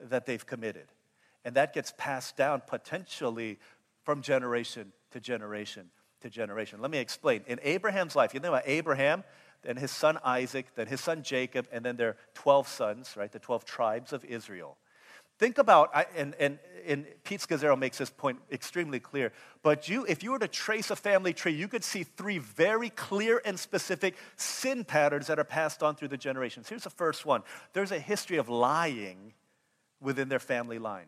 that 0.00 0.26
they've 0.26 0.44
committed. 0.44 0.86
And 1.44 1.54
that 1.56 1.72
gets 1.72 1.92
passed 1.96 2.36
down 2.36 2.62
potentially 2.66 3.58
from 4.04 4.22
generation 4.22 4.92
to 5.12 5.20
generation 5.20 5.90
to 6.20 6.30
generation. 6.30 6.80
Let 6.80 6.90
me 6.90 6.98
explain. 6.98 7.42
In 7.46 7.60
Abraham's 7.62 8.16
life, 8.16 8.34
you 8.34 8.40
know 8.40 8.48
about 8.48 8.64
Abraham, 8.66 9.24
then 9.62 9.76
his 9.76 9.90
son 9.90 10.18
Isaac, 10.24 10.66
then 10.74 10.86
his 10.86 11.00
son 11.00 11.22
Jacob, 11.22 11.66
and 11.72 11.84
then 11.84 11.96
their 11.96 12.16
12 12.34 12.68
sons, 12.68 13.14
right? 13.16 13.30
The 13.30 13.38
12 13.38 13.64
tribes 13.64 14.12
of 14.12 14.24
Israel. 14.24 14.76
Think 15.38 15.58
about, 15.58 15.90
and, 16.16 16.34
and, 16.40 16.58
and 16.84 17.06
Pete 17.22 17.40
Scazzero 17.40 17.78
makes 17.78 17.98
this 17.98 18.10
point 18.10 18.40
extremely 18.50 18.98
clear, 18.98 19.32
but 19.62 19.88
you, 19.88 20.04
if 20.06 20.24
you 20.24 20.32
were 20.32 20.38
to 20.40 20.48
trace 20.48 20.90
a 20.90 20.96
family 20.96 21.32
tree, 21.32 21.52
you 21.52 21.68
could 21.68 21.84
see 21.84 22.02
three 22.02 22.38
very 22.38 22.90
clear 22.90 23.40
and 23.44 23.58
specific 23.58 24.16
sin 24.34 24.84
patterns 24.84 25.28
that 25.28 25.38
are 25.38 25.44
passed 25.44 25.84
on 25.84 25.94
through 25.94 26.08
the 26.08 26.16
generations. 26.16 26.68
Here's 26.68 26.82
the 26.82 26.90
first 26.90 27.24
one 27.24 27.42
there's 27.72 27.92
a 27.92 28.00
history 28.00 28.38
of 28.38 28.48
lying 28.48 29.32
within 30.00 30.28
their 30.28 30.38
family 30.38 30.78
line. 30.78 31.06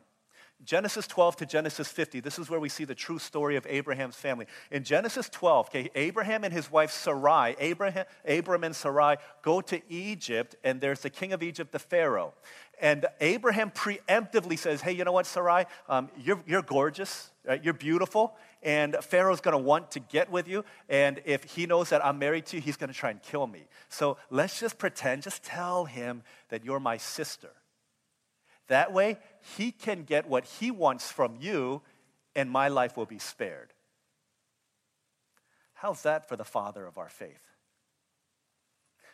Genesis 0.63 1.07
12 1.07 1.37
to 1.37 1.47
Genesis 1.47 1.89
50, 1.89 2.21
this 2.21 2.39
is 2.39 2.51
where 2.51 2.61
we 2.61 2.69
see 2.69 2.85
the 2.85 2.95
true 2.95 3.19
story 3.19 3.57
of 3.57 3.67
Abraham's 3.69 4.17
family. 4.17 4.47
In 4.71 4.85
Genesis 4.85 5.29
12, 5.31 5.69
okay, 5.69 5.91
Abraham 5.95 6.45
and 6.45 6.53
his 6.53 6.71
wife 6.71 6.91
Sarai, 6.91 7.57
Abraham, 7.59 8.05
Abram 8.29 8.65
and 8.65 8.77
Sarai 8.77 9.17
go 9.43 9.63
to 9.63 9.81
Egypt, 9.91 10.57
and 10.63 10.81
there's 10.81 11.01
the 11.01 11.09
king 11.09 11.33
of 11.33 11.43
Egypt, 11.43 11.73
the 11.73 11.79
Pharaoh. 11.79 12.35
And 12.79 13.07
Abraham 13.21 13.71
preemptively 13.71 14.59
says, 14.59 14.83
Hey, 14.83 14.93
you 14.93 15.05
know 15.05 15.13
what, 15.13 15.27
Sarai? 15.27 15.65
Um, 15.89 16.11
you're, 16.19 16.43
you're 16.47 16.63
gorgeous, 16.63 17.31
right? 17.47 17.63
you're 17.63 17.75
beautiful, 17.75 18.35
and 18.63 18.97
Pharaoh's 19.01 19.41
gonna 19.41 19.59
want 19.59 19.91
to 19.93 20.01
get 20.01 20.31
with 20.31 20.47
you. 20.47 20.65
And 20.91 21.23
if 21.25 21.45
he 21.45 21.65
knows 21.65 21.89
that 21.89 22.05
I'm 22.05 22.19
married 22.19 22.45
to 22.47 22.57
you, 22.57 22.63
he's 22.63 22.77
gonna 22.77 22.93
try 22.93 23.11
and 23.11 23.23
kill 23.23 23.47
me. 23.47 23.67
So 23.89 24.19
let's 24.29 24.61
just 24.61 24.77
pretend, 24.77 25.23
just 25.23 25.43
tell 25.43 25.87
him 25.87 26.23
that 26.51 26.67
you're 26.67 26.81
my 26.81 26.99
sister. 26.99 27.51
That 28.71 28.93
way, 28.93 29.19
he 29.57 29.73
can 29.73 30.05
get 30.05 30.29
what 30.29 30.45
he 30.45 30.71
wants 30.71 31.11
from 31.11 31.35
you, 31.41 31.83
and 32.37 32.49
my 32.49 32.69
life 32.69 32.97
will 32.97 33.05
be 33.05 33.19
spared. 33.19 33.73
How's 35.75 36.03
that 36.03 36.29
for 36.29 36.37
the 36.37 36.45
father 36.45 36.87
of 36.87 36.97
our 36.97 37.09
faith? 37.09 37.43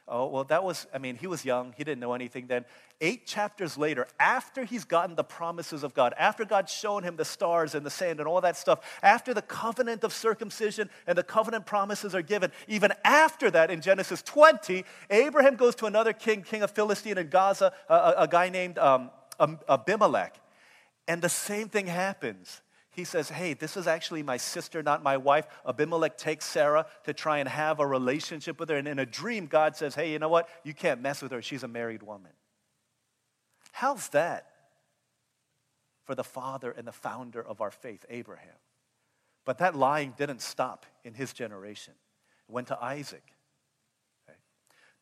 Oh, 0.06 0.26
well, 0.26 0.44
that 0.44 0.62
was, 0.62 0.86
I 0.92 0.98
mean, 0.98 1.16
he 1.16 1.26
was 1.26 1.42
young. 1.42 1.72
He 1.74 1.84
didn't 1.84 2.00
know 2.00 2.12
anything 2.12 2.48
then. 2.48 2.66
Eight 3.00 3.26
chapters 3.26 3.78
later, 3.78 4.06
after 4.20 4.64
he's 4.64 4.84
gotten 4.84 5.16
the 5.16 5.24
promises 5.24 5.82
of 5.82 5.94
God, 5.94 6.12
after 6.18 6.44
God's 6.44 6.70
shown 6.70 7.02
him 7.02 7.16
the 7.16 7.24
stars 7.24 7.74
and 7.74 7.84
the 7.84 7.90
sand 7.90 8.20
and 8.20 8.28
all 8.28 8.42
that 8.42 8.58
stuff, 8.58 8.80
after 9.02 9.32
the 9.32 9.42
covenant 9.42 10.04
of 10.04 10.12
circumcision 10.12 10.90
and 11.06 11.16
the 11.16 11.22
covenant 11.22 11.64
promises 11.64 12.14
are 12.14 12.22
given, 12.22 12.52
even 12.68 12.92
after 13.04 13.50
that 13.50 13.70
in 13.70 13.80
Genesis 13.80 14.20
20, 14.20 14.84
Abraham 15.08 15.56
goes 15.56 15.74
to 15.76 15.86
another 15.86 16.12
king, 16.12 16.42
king 16.42 16.60
of 16.60 16.70
Philistine 16.70 17.16
in 17.16 17.30
Gaza, 17.30 17.72
a, 17.88 18.14
a 18.18 18.28
guy 18.28 18.50
named 18.50 18.78
um, 18.78 19.10
Abimelech. 19.38 20.36
And 21.08 21.22
the 21.22 21.28
same 21.28 21.68
thing 21.68 21.86
happens. 21.86 22.60
He 22.90 23.04
says, 23.04 23.28
Hey, 23.28 23.52
this 23.52 23.76
is 23.76 23.86
actually 23.86 24.22
my 24.22 24.38
sister, 24.38 24.82
not 24.82 25.02
my 25.02 25.16
wife. 25.16 25.46
Abimelech 25.66 26.16
takes 26.16 26.46
Sarah 26.46 26.86
to 27.04 27.12
try 27.12 27.38
and 27.38 27.48
have 27.48 27.78
a 27.78 27.86
relationship 27.86 28.58
with 28.58 28.70
her. 28.70 28.76
And 28.76 28.88
in 28.88 28.98
a 28.98 29.06
dream, 29.06 29.46
God 29.46 29.76
says, 29.76 29.94
Hey, 29.94 30.12
you 30.12 30.18
know 30.18 30.28
what? 30.28 30.48
You 30.64 30.72
can't 30.72 31.02
mess 31.02 31.22
with 31.22 31.32
her. 31.32 31.42
She's 31.42 31.62
a 31.62 31.68
married 31.68 32.02
woman. 32.02 32.32
How's 33.72 34.08
that 34.08 34.46
for 36.04 36.14
the 36.14 36.24
father 36.24 36.70
and 36.70 36.86
the 36.86 36.92
founder 36.92 37.44
of 37.44 37.60
our 37.60 37.70
faith, 37.70 38.06
Abraham? 38.08 38.56
But 39.44 39.58
that 39.58 39.76
lying 39.76 40.14
didn't 40.16 40.40
stop 40.40 40.86
in 41.04 41.12
his 41.12 41.32
generation. 41.32 41.92
It 42.48 42.52
went 42.52 42.68
to 42.68 42.82
Isaac. 42.82 43.22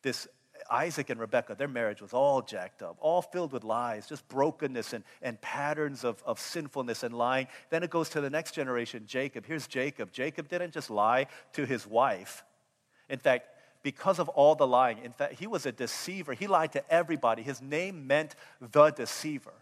This 0.01 0.27
Isaac 0.69 1.09
and 1.09 1.19
Rebekah, 1.19 1.55
their 1.55 1.67
marriage 1.67 2.01
was 2.01 2.13
all 2.13 2.41
jacked 2.41 2.81
up, 2.81 2.97
all 2.99 3.21
filled 3.21 3.51
with 3.51 3.63
lies, 3.63 4.07
just 4.07 4.27
brokenness 4.27 4.93
and, 4.93 5.03
and 5.21 5.39
patterns 5.41 6.03
of, 6.03 6.21
of 6.25 6.39
sinfulness 6.39 7.03
and 7.03 7.13
lying. 7.13 7.47
Then 7.69 7.83
it 7.83 7.89
goes 7.89 8.09
to 8.09 8.21
the 8.21 8.29
next 8.29 8.53
generation, 8.53 9.03
Jacob. 9.05 9.45
Here's 9.45 9.67
Jacob. 9.67 10.11
Jacob 10.11 10.47
didn't 10.47 10.73
just 10.73 10.89
lie 10.89 11.27
to 11.53 11.65
his 11.65 11.85
wife. 11.85 12.43
In 13.09 13.19
fact, 13.19 13.47
because 13.83 14.17
of 14.17 14.29
all 14.29 14.55
the 14.55 14.65
lying, 14.65 14.97
in 15.03 15.11
fact, 15.11 15.35
he 15.35 15.45
was 15.45 15.65
a 15.65 15.71
deceiver. 15.71 16.33
He 16.33 16.47
lied 16.47 16.71
to 16.71 16.91
everybody. 16.91 17.43
His 17.43 17.61
name 17.61 18.07
meant 18.07 18.35
the 18.59 18.89
deceiver. 18.89 19.53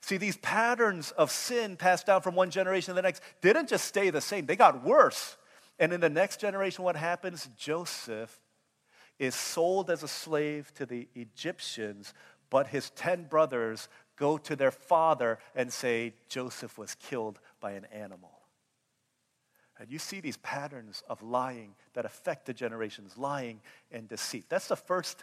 See, 0.00 0.16
these 0.16 0.36
patterns 0.36 1.10
of 1.12 1.30
sin 1.30 1.76
passed 1.76 2.06
down 2.06 2.22
from 2.22 2.34
one 2.34 2.50
generation 2.50 2.92
to 2.92 2.94
the 2.94 3.02
next 3.02 3.22
didn't 3.40 3.68
just 3.68 3.86
stay 3.86 4.10
the 4.10 4.20
same, 4.20 4.46
they 4.46 4.56
got 4.56 4.84
worse. 4.84 5.36
And 5.78 5.92
in 5.92 6.00
the 6.00 6.10
next 6.10 6.40
generation, 6.40 6.84
what 6.84 6.96
happens? 6.96 7.48
Joseph 7.56 8.38
is 9.18 9.34
sold 9.34 9.90
as 9.90 10.02
a 10.02 10.08
slave 10.08 10.72
to 10.74 10.86
the 10.86 11.08
Egyptians, 11.14 12.14
but 12.50 12.68
his 12.68 12.90
10 12.90 13.24
brothers 13.24 13.88
go 14.16 14.38
to 14.38 14.56
their 14.56 14.70
father 14.70 15.38
and 15.54 15.72
say, 15.72 16.14
Joseph 16.28 16.78
was 16.78 16.94
killed 16.96 17.38
by 17.60 17.72
an 17.72 17.86
animal. 17.92 18.38
And 19.78 19.90
you 19.90 19.98
see 19.98 20.20
these 20.20 20.36
patterns 20.38 21.04
of 21.08 21.22
lying 21.22 21.74
that 21.94 22.04
affect 22.04 22.46
the 22.46 22.52
generations, 22.52 23.16
lying 23.16 23.60
and 23.92 24.08
deceit. 24.08 24.46
That's 24.48 24.66
the 24.66 24.76
first, 24.76 25.22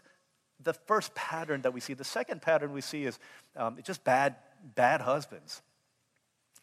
the 0.64 0.74
first 0.74 1.14
pattern 1.14 1.62
that 1.64 1.74
we 1.74 1.82
see. 1.82 1.94
The 1.94 2.06
second 2.06 2.42
pattern 2.42 2.72
we 2.72 2.82
see 2.82 3.04
is 3.04 3.20
um, 3.58 3.78
just 3.84 4.04
bad, 4.06 4.36
bad 4.75 5.02
husbands. 5.02 5.62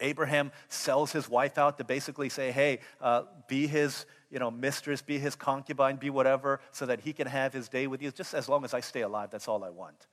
Abraham 0.01 0.53
sells 0.69 1.13
his 1.13 1.29
wife 1.29 1.59
out 1.59 1.79
to 1.79 1.85
basically 1.85 2.31
say, 2.31 2.51
hey, 2.51 2.81
uh, 3.01 3.25
be 3.47 3.67
his 3.67 4.07
you 4.33 4.39
know, 4.39 4.51
mistress, 4.51 5.03
be 5.03 5.19
his 5.19 5.37
concubine, 5.37 5.97
be 5.97 6.09
whatever, 6.09 6.61
so 6.73 6.87
that 6.87 7.01
he 7.01 7.13
can 7.13 7.27
have 7.27 7.53
his 7.53 7.69
day 7.69 7.87
with 7.87 8.01
you. 8.01 8.11
Just 8.11 8.33
as 8.33 8.49
long 8.49 8.65
as 8.65 8.73
I 8.73 8.81
stay 8.81 9.03
alive, 9.03 9.31
that's 9.31 9.47
all 9.47 9.63
I 9.63 9.69
want. 9.69 10.07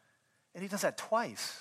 And 0.53 0.61
he 0.61 0.67
does 0.67 0.81
that 0.81 0.97
twice. 0.97 1.57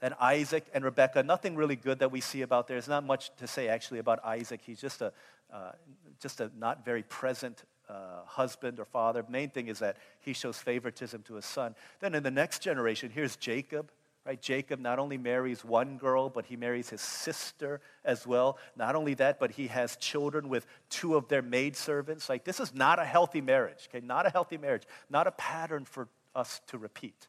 Then 0.00 0.14
Isaac 0.20 0.66
and 0.74 0.84
Rebekah, 0.84 1.22
nothing 1.22 1.54
really 1.54 1.76
good 1.76 2.00
that 2.00 2.10
we 2.10 2.20
see 2.20 2.42
about 2.42 2.66
there. 2.66 2.74
There's 2.74 2.88
not 2.88 3.04
much 3.04 3.30
to 3.36 3.46
say 3.46 3.68
actually 3.68 4.00
about 4.00 4.22
Isaac. 4.24 4.60
He's 4.66 4.80
just 4.80 5.00
a, 5.00 5.12
uh, 5.52 5.72
just 6.20 6.40
a 6.40 6.50
not 6.58 6.84
very 6.84 7.04
present 7.04 7.62
uh, 7.88 8.24
husband 8.26 8.80
or 8.80 8.84
father. 8.84 9.24
Main 9.28 9.50
thing 9.50 9.68
is 9.68 9.78
that 9.78 9.96
he 10.20 10.32
shows 10.32 10.58
favoritism 10.58 11.22
to 11.22 11.34
his 11.34 11.44
son. 11.44 11.76
Then 12.00 12.16
in 12.16 12.24
the 12.24 12.32
next 12.32 12.62
generation, 12.62 13.10
here's 13.14 13.36
Jacob. 13.36 13.92
Right? 14.26 14.42
Jacob 14.42 14.80
not 14.80 14.98
only 14.98 15.16
marries 15.16 15.64
one 15.64 15.98
girl, 15.98 16.28
but 16.28 16.46
he 16.46 16.56
marries 16.56 16.90
his 16.90 17.00
sister 17.00 17.80
as 18.04 18.26
well. 18.26 18.58
Not 18.74 18.96
only 18.96 19.14
that, 19.14 19.38
but 19.38 19.52
he 19.52 19.68
has 19.68 19.94
children 19.96 20.48
with 20.48 20.66
two 20.90 21.14
of 21.14 21.28
their 21.28 21.42
maidservants. 21.42 22.28
Like, 22.28 22.42
this 22.42 22.58
is 22.58 22.74
not 22.74 22.98
a 22.98 23.04
healthy 23.04 23.40
marriage, 23.40 23.88
okay? 23.88 24.04
Not 24.04 24.26
a 24.26 24.30
healthy 24.30 24.58
marriage, 24.58 24.82
not 25.08 25.28
a 25.28 25.30
pattern 25.30 25.84
for 25.84 26.08
us 26.34 26.60
to 26.66 26.76
repeat. 26.78 27.28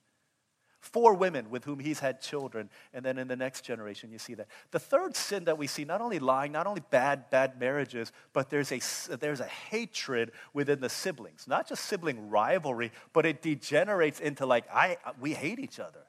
Four 0.79 1.13
women 1.13 1.51
with 1.51 1.65
whom 1.65 1.77
he's 1.77 1.99
had 1.99 2.19
children, 2.19 2.69
and 2.93 3.05
then 3.05 3.19
in 3.19 3.27
the 3.27 3.35
next 3.35 3.61
generation, 3.61 4.11
you 4.11 4.17
see 4.17 4.33
that. 4.33 4.47
The 4.71 4.79
third 4.79 5.15
sin 5.15 5.43
that 5.43 5.57
we 5.57 5.67
see, 5.67 5.85
not 5.85 6.01
only 6.01 6.17
lying, 6.17 6.51
not 6.51 6.65
only 6.65 6.81
bad, 6.89 7.29
bad 7.29 7.59
marriages, 7.59 8.11
but 8.33 8.49
there's 8.49 8.71
a, 8.71 8.79
there's 9.17 9.39
a 9.39 9.45
hatred 9.45 10.31
within 10.53 10.79
the 10.79 10.89
siblings. 10.89 11.45
Not 11.47 11.67
just 11.69 11.85
sibling 11.85 12.29
rivalry, 12.29 12.91
but 13.13 13.25
it 13.25 13.43
degenerates 13.43 14.19
into 14.19 14.47
like, 14.47 14.65
I, 14.73 14.97
we 15.19 15.33
hate 15.33 15.59
each 15.59 15.79
other. 15.79 15.99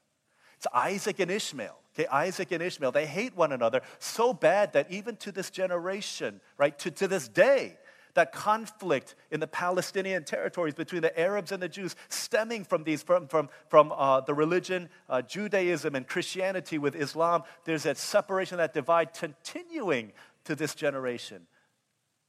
It's 0.59 0.67
Isaac 0.75 1.21
and 1.21 1.31
Ishmael. 1.31 1.79
Okay, 1.95 2.09
Isaac 2.09 2.51
and 2.51 2.63
Ishmael, 2.63 2.93
they 2.93 3.07
hate 3.07 3.37
one 3.37 3.53
another 3.53 3.81
so 4.01 4.33
bad 4.33 4.73
that 4.73 4.91
even 4.91 5.17
to 5.17 5.33
this 5.33 5.51
generation, 5.51 6.41
right, 6.59 6.77
to, 6.81 6.91
to 6.91 7.09
this 7.09 7.29
day, 7.29 7.77
that 8.15 8.33
conflict 8.33 9.15
in 9.31 9.39
the 9.39 9.47
Palestinian 9.47 10.25
territories 10.25 10.75
between 10.75 11.03
the 11.03 11.17
Arabs 11.19 11.53
and 11.53 11.63
the 11.63 11.69
Jews, 11.69 11.95
stemming 12.09 12.65
from 12.65 12.83
these, 12.83 13.05
from, 13.05 13.29
from, 13.29 13.49
from 13.69 13.93
uh, 13.93 14.21
the 14.21 14.35
religion, 14.35 14.89
uh, 15.09 15.23
Judaism 15.23 15.95
and 15.95 16.07
Christianity 16.07 16.79
with 16.79 16.97
Islam, 16.97 17.45
there's 17.65 17.85
that 17.85 17.97
separation, 17.97 18.59
that 18.59 18.75
divide 18.75 19.15
continuing 19.15 20.13
to 20.45 20.57
this 20.57 20.75
generation. 20.75 21.47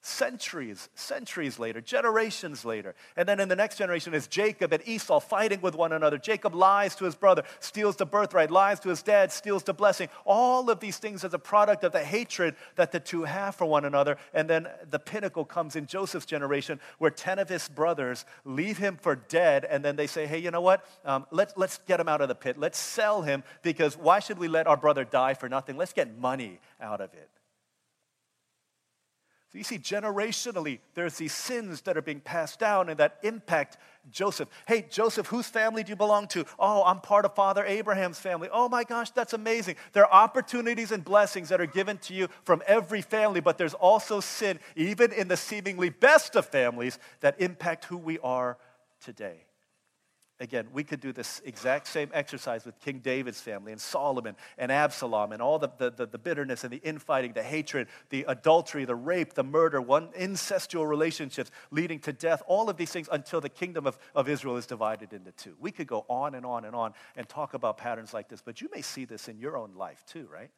Centuries, 0.01 0.87
centuries 0.95 1.59
later, 1.59 1.81
generations 1.81 2.63
later. 2.63 2.95
And 3.17 3.27
then 3.27 3.41
in 3.41 3.49
the 3.49 3.55
next 3.55 3.77
generation 3.77 4.13
is 4.13 4.27
Jacob 4.27 4.71
and 4.71 4.81
Esau 4.87 5.19
fighting 5.19 5.59
with 5.59 5.75
one 5.75 5.91
another. 5.91 6.17
Jacob 6.17 6.55
lies 6.55 6.95
to 6.95 7.03
his 7.03 7.15
brother, 7.15 7.43
steals 7.59 7.97
the 7.97 8.05
birthright, 8.05 8.49
lies 8.49 8.79
to 8.79 8.89
his 8.89 9.03
dad, 9.03 9.29
steals 9.29 9.63
the 9.63 9.73
blessing. 9.73 10.07
All 10.25 10.69
of 10.69 10.79
these 10.79 10.97
things 10.97 11.25
as 11.25 11.33
a 11.33 11.39
product 11.39 11.83
of 11.83 11.91
the 11.91 12.03
hatred 12.03 12.55
that 12.77 12.93
the 12.93 13.01
two 13.01 13.25
have 13.25 13.55
for 13.55 13.65
one 13.65 13.83
another. 13.83 14.15
And 14.33 14.49
then 14.49 14.69
the 14.89 14.99
pinnacle 14.99 15.43
comes 15.43 15.75
in 15.75 15.85
Joseph's 15.85 16.25
generation 16.25 16.79
where 16.97 17.11
10 17.11 17.37
of 17.37 17.49
his 17.49 17.67
brothers 17.67 18.23
leave 18.45 18.77
him 18.77 18.95
for 18.95 19.17
dead. 19.17 19.65
And 19.65 19.83
then 19.83 19.97
they 19.97 20.07
say, 20.07 20.27
hey, 20.27 20.39
you 20.39 20.49
know 20.49 20.61
what? 20.61 20.85
Um, 21.03 21.25
let's, 21.29 21.53
let's 21.57 21.79
get 21.87 21.99
him 21.99 22.07
out 22.07 22.21
of 22.21 22.29
the 22.29 22.35
pit. 22.35 22.57
Let's 22.57 22.77
sell 22.77 23.21
him 23.21 23.43
because 23.63 23.97
why 23.97 24.19
should 24.19 24.39
we 24.39 24.47
let 24.47 24.65
our 24.65 24.77
brother 24.77 25.03
die 25.03 25.33
for 25.33 25.49
nothing? 25.49 25.75
Let's 25.75 25.93
get 25.93 26.17
money 26.17 26.61
out 26.79 27.01
of 27.01 27.13
it. 27.13 27.29
So 29.51 29.57
you 29.57 29.63
see, 29.63 29.79
generationally, 29.79 30.77
there's 30.93 31.17
these 31.17 31.33
sins 31.33 31.81
that 31.81 31.97
are 31.97 32.03
being 32.03 32.19
passed 32.19 32.59
down 32.59 32.87
and 32.87 32.99
that 32.99 33.17
impact 33.23 33.77
Joseph. 34.11 34.47
Hey, 34.67 34.85
Joseph, 34.87 35.25
whose 35.25 35.47
family 35.47 35.83
do 35.83 35.89
you 35.89 35.95
belong 35.95 36.27
to? 36.29 36.45
Oh, 36.59 36.83
I'm 36.83 37.01
part 37.01 37.25
of 37.25 37.33
Father 37.33 37.65
Abraham's 37.65 38.19
family. 38.19 38.47
Oh 38.51 38.69
my 38.69 38.83
gosh, 38.83 39.09
that's 39.09 39.33
amazing. 39.33 39.75
There 39.93 40.05
are 40.05 40.23
opportunities 40.23 40.91
and 40.91 41.03
blessings 41.03 41.49
that 41.49 41.59
are 41.59 41.65
given 41.65 41.97
to 41.99 42.13
you 42.13 42.27
from 42.43 42.61
every 42.67 43.01
family, 43.01 43.39
but 43.39 43.57
there's 43.57 43.73
also 43.73 44.19
sin, 44.19 44.59
even 44.75 45.11
in 45.11 45.27
the 45.27 45.37
seemingly 45.37 45.89
best 45.89 46.35
of 46.35 46.45
families, 46.45 46.99
that 47.21 47.41
impact 47.41 47.85
who 47.85 47.97
we 47.97 48.19
are 48.19 48.55
today. 49.01 49.45
Again, 50.41 50.67
we 50.71 50.85
could 50.85 51.01
do 51.01 51.11
this 51.11 51.41
exact 51.43 51.85
same 51.85 52.09
exercise 52.13 52.63
with 52.65 52.79
King 52.79 52.99
David's 52.99 53.41
family 53.41 53.73
and 53.73 53.81
Solomon 53.81 54.37
and 54.57 54.71
Absalom 54.71 55.33
and 55.33 55.41
all 55.41 55.59
the, 55.59 55.69
the, 55.77 56.05
the, 56.05 56.17
bitterness 56.17 56.63
and 56.63 56.71
the 56.71 56.77
infighting, 56.77 57.33
the 57.33 57.43
hatred, 57.43 57.89
the 58.09 58.23
adultery, 58.25 58.85
the 58.85 58.95
rape, 58.95 59.33
the 59.33 59.43
murder, 59.43 59.81
one 59.81 60.07
incestual 60.09 60.87
relationships 60.87 61.51
leading 61.71 61.99
to 61.99 62.13
death, 62.13 62.41
all 62.47 62.69
of 62.69 62.77
these 62.77 62.89
things 62.89 63.09
until 63.11 63.41
the 63.41 63.49
kingdom 63.49 63.85
of, 63.85 63.99
of 64.15 64.29
Israel 64.29 64.55
is 64.55 64.65
divided 64.65 65.11
into 65.11 65.33
two. 65.33 65.57
We 65.59 65.71
could 65.71 65.87
go 65.87 66.05
on 66.07 66.35
and 66.35 66.45
on 66.45 66.63
and 66.63 66.73
on 66.73 66.93
and 67.17 67.27
talk 67.27 67.53
about 67.53 67.77
patterns 67.77 68.13
like 68.13 68.29
this, 68.29 68.41
but 68.41 68.61
you 68.61 68.69
may 68.73 68.81
see 68.81 69.03
this 69.03 69.27
in 69.27 69.39
your 69.39 69.57
own 69.57 69.73
life 69.75 70.05
too, 70.05 70.25
right? 70.31 70.51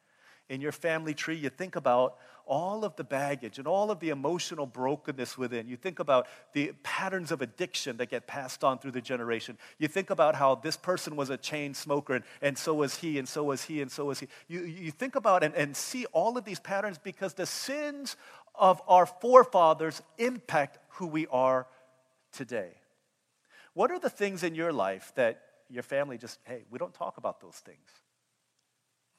In 0.52 0.60
your 0.60 0.70
family 0.70 1.14
tree, 1.14 1.34
you 1.34 1.48
think 1.48 1.76
about 1.76 2.18
all 2.44 2.84
of 2.84 2.94
the 2.96 3.04
baggage 3.04 3.58
and 3.58 3.66
all 3.66 3.90
of 3.90 4.00
the 4.00 4.10
emotional 4.10 4.66
brokenness 4.66 5.38
within. 5.38 5.66
You 5.66 5.78
think 5.78 5.98
about 5.98 6.26
the 6.52 6.72
patterns 6.82 7.32
of 7.32 7.40
addiction 7.40 7.96
that 7.96 8.10
get 8.10 8.26
passed 8.26 8.62
on 8.62 8.78
through 8.78 8.90
the 8.90 9.00
generation. 9.00 9.56
You 9.78 9.88
think 9.88 10.10
about 10.10 10.34
how 10.34 10.56
this 10.56 10.76
person 10.76 11.16
was 11.16 11.30
a 11.30 11.38
chain 11.38 11.72
smoker 11.72 12.16
and, 12.16 12.24
and 12.42 12.58
so 12.58 12.74
was 12.74 12.96
he, 12.96 13.18
and 13.18 13.26
so 13.26 13.44
was 13.44 13.64
he, 13.64 13.80
and 13.80 13.90
so 13.90 14.04
was 14.04 14.20
he. 14.20 14.28
You, 14.46 14.64
you 14.64 14.90
think 14.90 15.16
about 15.16 15.42
and, 15.42 15.54
and 15.54 15.74
see 15.74 16.04
all 16.12 16.36
of 16.36 16.44
these 16.44 16.60
patterns 16.60 16.98
because 16.98 17.32
the 17.32 17.46
sins 17.46 18.16
of 18.54 18.82
our 18.86 19.06
forefathers 19.06 20.02
impact 20.18 20.78
who 20.96 21.06
we 21.06 21.26
are 21.28 21.66
today. 22.30 22.72
What 23.72 23.90
are 23.90 23.98
the 23.98 24.10
things 24.10 24.42
in 24.42 24.54
your 24.54 24.70
life 24.70 25.12
that 25.14 25.40
your 25.70 25.82
family 25.82 26.18
just, 26.18 26.40
hey, 26.44 26.64
we 26.70 26.78
don't 26.78 26.92
talk 26.92 27.16
about 27.16 27.40
those 27.40 27.56
things? 27.56 28.01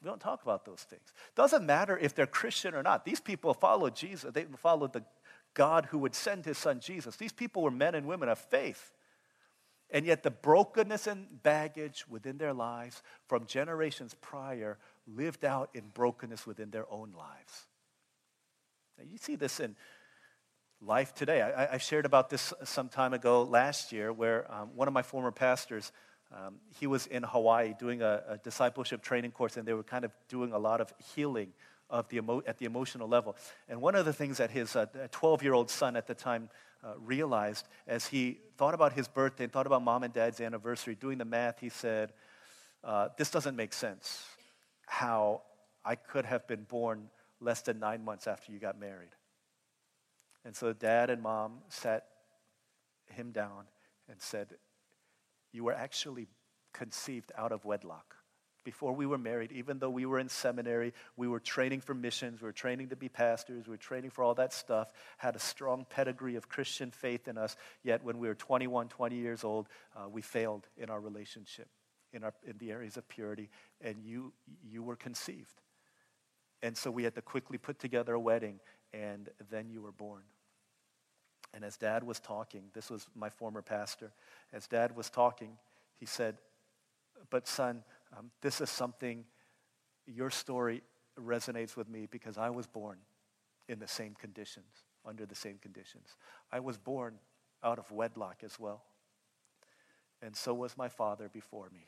We 0.04 0.10
don't 0.10 0.20
talk 0.20 0.42
about 0.42 0.66
those 0.66 0.82
things. 0.82 1.14
Doesn't 1.34 1.64
matter 1.64 1.96
if 1.96 2.14
they're 2.14 2.26
Christian 2.26 2.74
or 2.74 2.82
not. 2.82 3.06
These 3.06 3.20
people 3.20 3.54
followed 3.54 3.96
Jesus. 3.96 4.34
They 4.34 4.44
followed 4.58 4.92
the 4.92 5.02
God 5.54 5.86
who 5.86 5.98
would 6.00 6.14
send 6.14 6.44
his 6.44 6.58
son 6.58 6.80
Jesus. 6.80 7.16
These 7.16 7.32
people 7.32 7.62
were 7.62 7.70
men 7.70 7.94
and 7.94 8.06
women 8.06 8.28
of 8.28 8.38
faith. 8.38 8.92
And 9.88 10.04
yet 10.04 10.22
the 10.22 10.30
brokenness 10.30 11.06
and 11.06 11.42
baggage 11.42 12.04
within 12.06 12.36
their 12.36 12.52
lives 12.52 13.02
from 13.28 13.46
generations 13.46 14.14
prior 14.20 14.76
lived 15.06 15.42
out 15.42 15.70
in 15.72 15.84
brokenness 15.94 16.46
within 16.46 16.70
their 16.70 16.84
own 16.92 17.14
lives. 17.16 17.68
Now, 18.98 19.04
you 19.10 19.16
see 19.16 19.36
this 19.36 19.58
in 19.58 19.74
life 20.82 21.14
today. 21.14 21.40
I, 21.40 21.74
I 21.74 21.78
shared 21.78 22.04
about 22.04 22.28
this 22.28 22.52
some 22.64 22.90
time 22.90 23.14
ago 23.14 23.42
last 23.42 23.90
year 23.90 24.12
where 24.12 24.52
um, 24.52 24.72
one 24.74 24.86
of 24.86 24.92
my 24.92 25.02
former 25.02 25.32
pastors 25.32 25.92
um, 26.34 26.56
he 26.80 26.86
was 26.86 27.06
in 27.06 27.22
Hawaii 27.22 27.74
doing 27.78 28.02
a, 28.02 28.22
a, 28.28 28.38
discipleship 28.38 29.02
training 29.02 29.30
course, 29.30 29.56
and 29.56 29.66
they 29.66 29.72
were 29.72 29.84
kind 29.84 30.04
of 30.04 30.12
doing 30.28 30.52
a 30.52 30.58
lot 30.58 30.80
of 30.80 30.92
healing 31.14 31.52
of 31.88 32.08
the 32.08 32.16
emo- 32.16 32.42
at 32.46 32.58
the 32.58 32.64
emotional 32.64 33.08
level. 33.08 33.36
And 33.68 33.80
one 33.80 33.94
of 33.94 34.04
the 34.04 34.12
things 34.12 34.38
that 34.38 34.50
his 34.50 34.76
12 35.12 35.40
uh, 35.40 35.44
year 35.44 35.52
old 35.52 35.70
son 35.70 35.96
at 35.96 36.08
the 36.08 36.14
time 36.14 36.50
uh, 36.82 36.94
realized 36.98 37.68
as 37.86 38.06
he 38.06 38.38
thought 38.56 38.74
about 38.74 38.94
his 38.94 39.06
birthday 39.06 39.44
and 39.44 39.52
thought 39.52 39.66
about 39.66 39.82
mom 39.82 40.02
and 40.02 40.12
dad's 40.12 40.40
anniversary, 40.40 40.96
doing 40.96 41.18
the 41.18 41.24
math, 41.24 41.60
he 41.60 41.68
said, 41.68 42.12
uh, 42.82 43.08
This 43.16 43.30
doesn't 43.30 43.54
make 43.54 43.72
sense 43.72 44.26
how 44.86 45.42
I 45.84 45.94
could 45.94 46.24
have 46.24 46.48
been 46.48 46.64
born 46.64 47.10
less 47.40 47.60
than 47.60 47.78
nine 47.78 48.04
months 48.04 48.26
after 48.26 48.50
you 48.50 48.58
got 48.58 48.78
married. 48.78 49.14
And 50.44 50.56
so 50.56 50.72
dad 50.72 51.10
and 51.10 51.22
mom 51.22 51.58
sat 51.68 52.06
him 53.06 53.30
down 53.30 53.64
and 54.08 54.20
said, 54.20 54.48
you 55.54 55.64
were 55.64 55.72
actually 55.72 56.26
conceived 56.74 57.32
out 57.38 57.52
of 57.52 57.64
wedlock. 57.64 58.16
Before 58.64 58.92
we 58.92 59.06
were 59.06 59.18
married, 59.18 59.52
even 59.52 59.78
though 59.78 59.90
we 59.90 60.04
were 60.04 60.18
in 60.18 60.28
seminary, 60.28 60.92
we 61.16 61.28
were 61.28 61.38
training 61.38 61.80
for 61.80 61.94
missions, 61.94 62.40
we 62.40 62.46
were 62.46 62.52
training 62.52 62.88
to 62.88 62.96
be 62.96 63.08
pastors, 63.08 63.66
we 63.66 63.72
were 63.72 63.76
training 63.76 64.10
for 64.10 64.24
all 64.24 64.34
that 64.34 64.52
stuff, 64.52 64.88
had 65.18 65.36
a 65.36 65.38
strong 65.38 65.86
pedigree 65.88 66.34
of 66.34 66.48
Christian 66.48 66.90
faith 66.90 67.28
in 67.28 67.38
us. 67.38 67.56
Yet 67.82 68.02
when 68.02 68.18
we 68.18 68.26
were 68.26 68.34
21, 68.34 68.88
20 68.88 69.16
years 69.16 69.44
old, 69.44 69.68
uh, 69.94 70.08
we 70.08 70.22
failed 70.22 70.66
in 70.76 70.90
our 70.90 71.00
relationship, 71.00 71.68
in, 72.12 72.24
our, 72.24 72.34
in 72.44 72.58
the 72.58 72.72
areas 72.72 72.96
of 72.96 73.06
purity, 73.06 73.50
and 73.80 74.02
you, 74.02 74.32
you 74.66 74.82
were 74.82 74.96
conceived. 74.96 75.60
And 76.62 76.76
so 76.76 76.90
we 76.90 77.04
had 77.04 77.14
to 77.14 77.22
quickly 77.22 77.58
put 77.58 77.78
together 77.78 78.14
a 78.14 78.20
wedding, 78.20 78.60
and 78.94 79.28
then 79.50 79.68
you 79.68 79.82
were 79.82 79.92
born. 79.92 80.22
And 81.54 81.64
as 81.64 81.76
dad 81.76 82.02
was 82.02 82.18
talking, 82.18 82.64
this 82.74 82.90
was 82.90 83.06
my 83.14 83.30
former 83.30 83.62
pastor, 83.62 84.12
as 84.52 84.66
dad 84.66 84.96
was 84.96 85.08
talking, 85.08 85.56
he 85.98 86.04
said, 86.04 86.36
But 87.30 87.46
son, 87.46 87.84
um, 88.16 88.32
this 88.42 88.60
is 88.60 88.68
something, 88.68 89.24
your 90.06 90.30
story 90.30 90.82
resonates 91.18 91.76
with 91.76 91.88
me 91.88 92.08
because 92.10 92.36
I 92.36 92.50
was 92.50 92.66
born 92.66 92.98
in 93.68 93.78
the 93.78 93.86
same 93.86 94.14
conditions, 94.14 94.84
under 95.06 95.24
the 95.26 95.34
same 95.36 95.58
conditions. 95.58 96.16
I 96.50 96.58
was 96.58 96.76
born 96.76 97.14
out 97.62 97.78
of 97.78 97.90
wedlock 97.92 98.42
as 98.44 98.58
well. 98.58 98.82
And 100.20 100.34
so 100.34 100.54
was 100.54 100.76
my 100.76 100.88
father 100.88 101.28
before 101.28 101.70
me. 101.72 101.86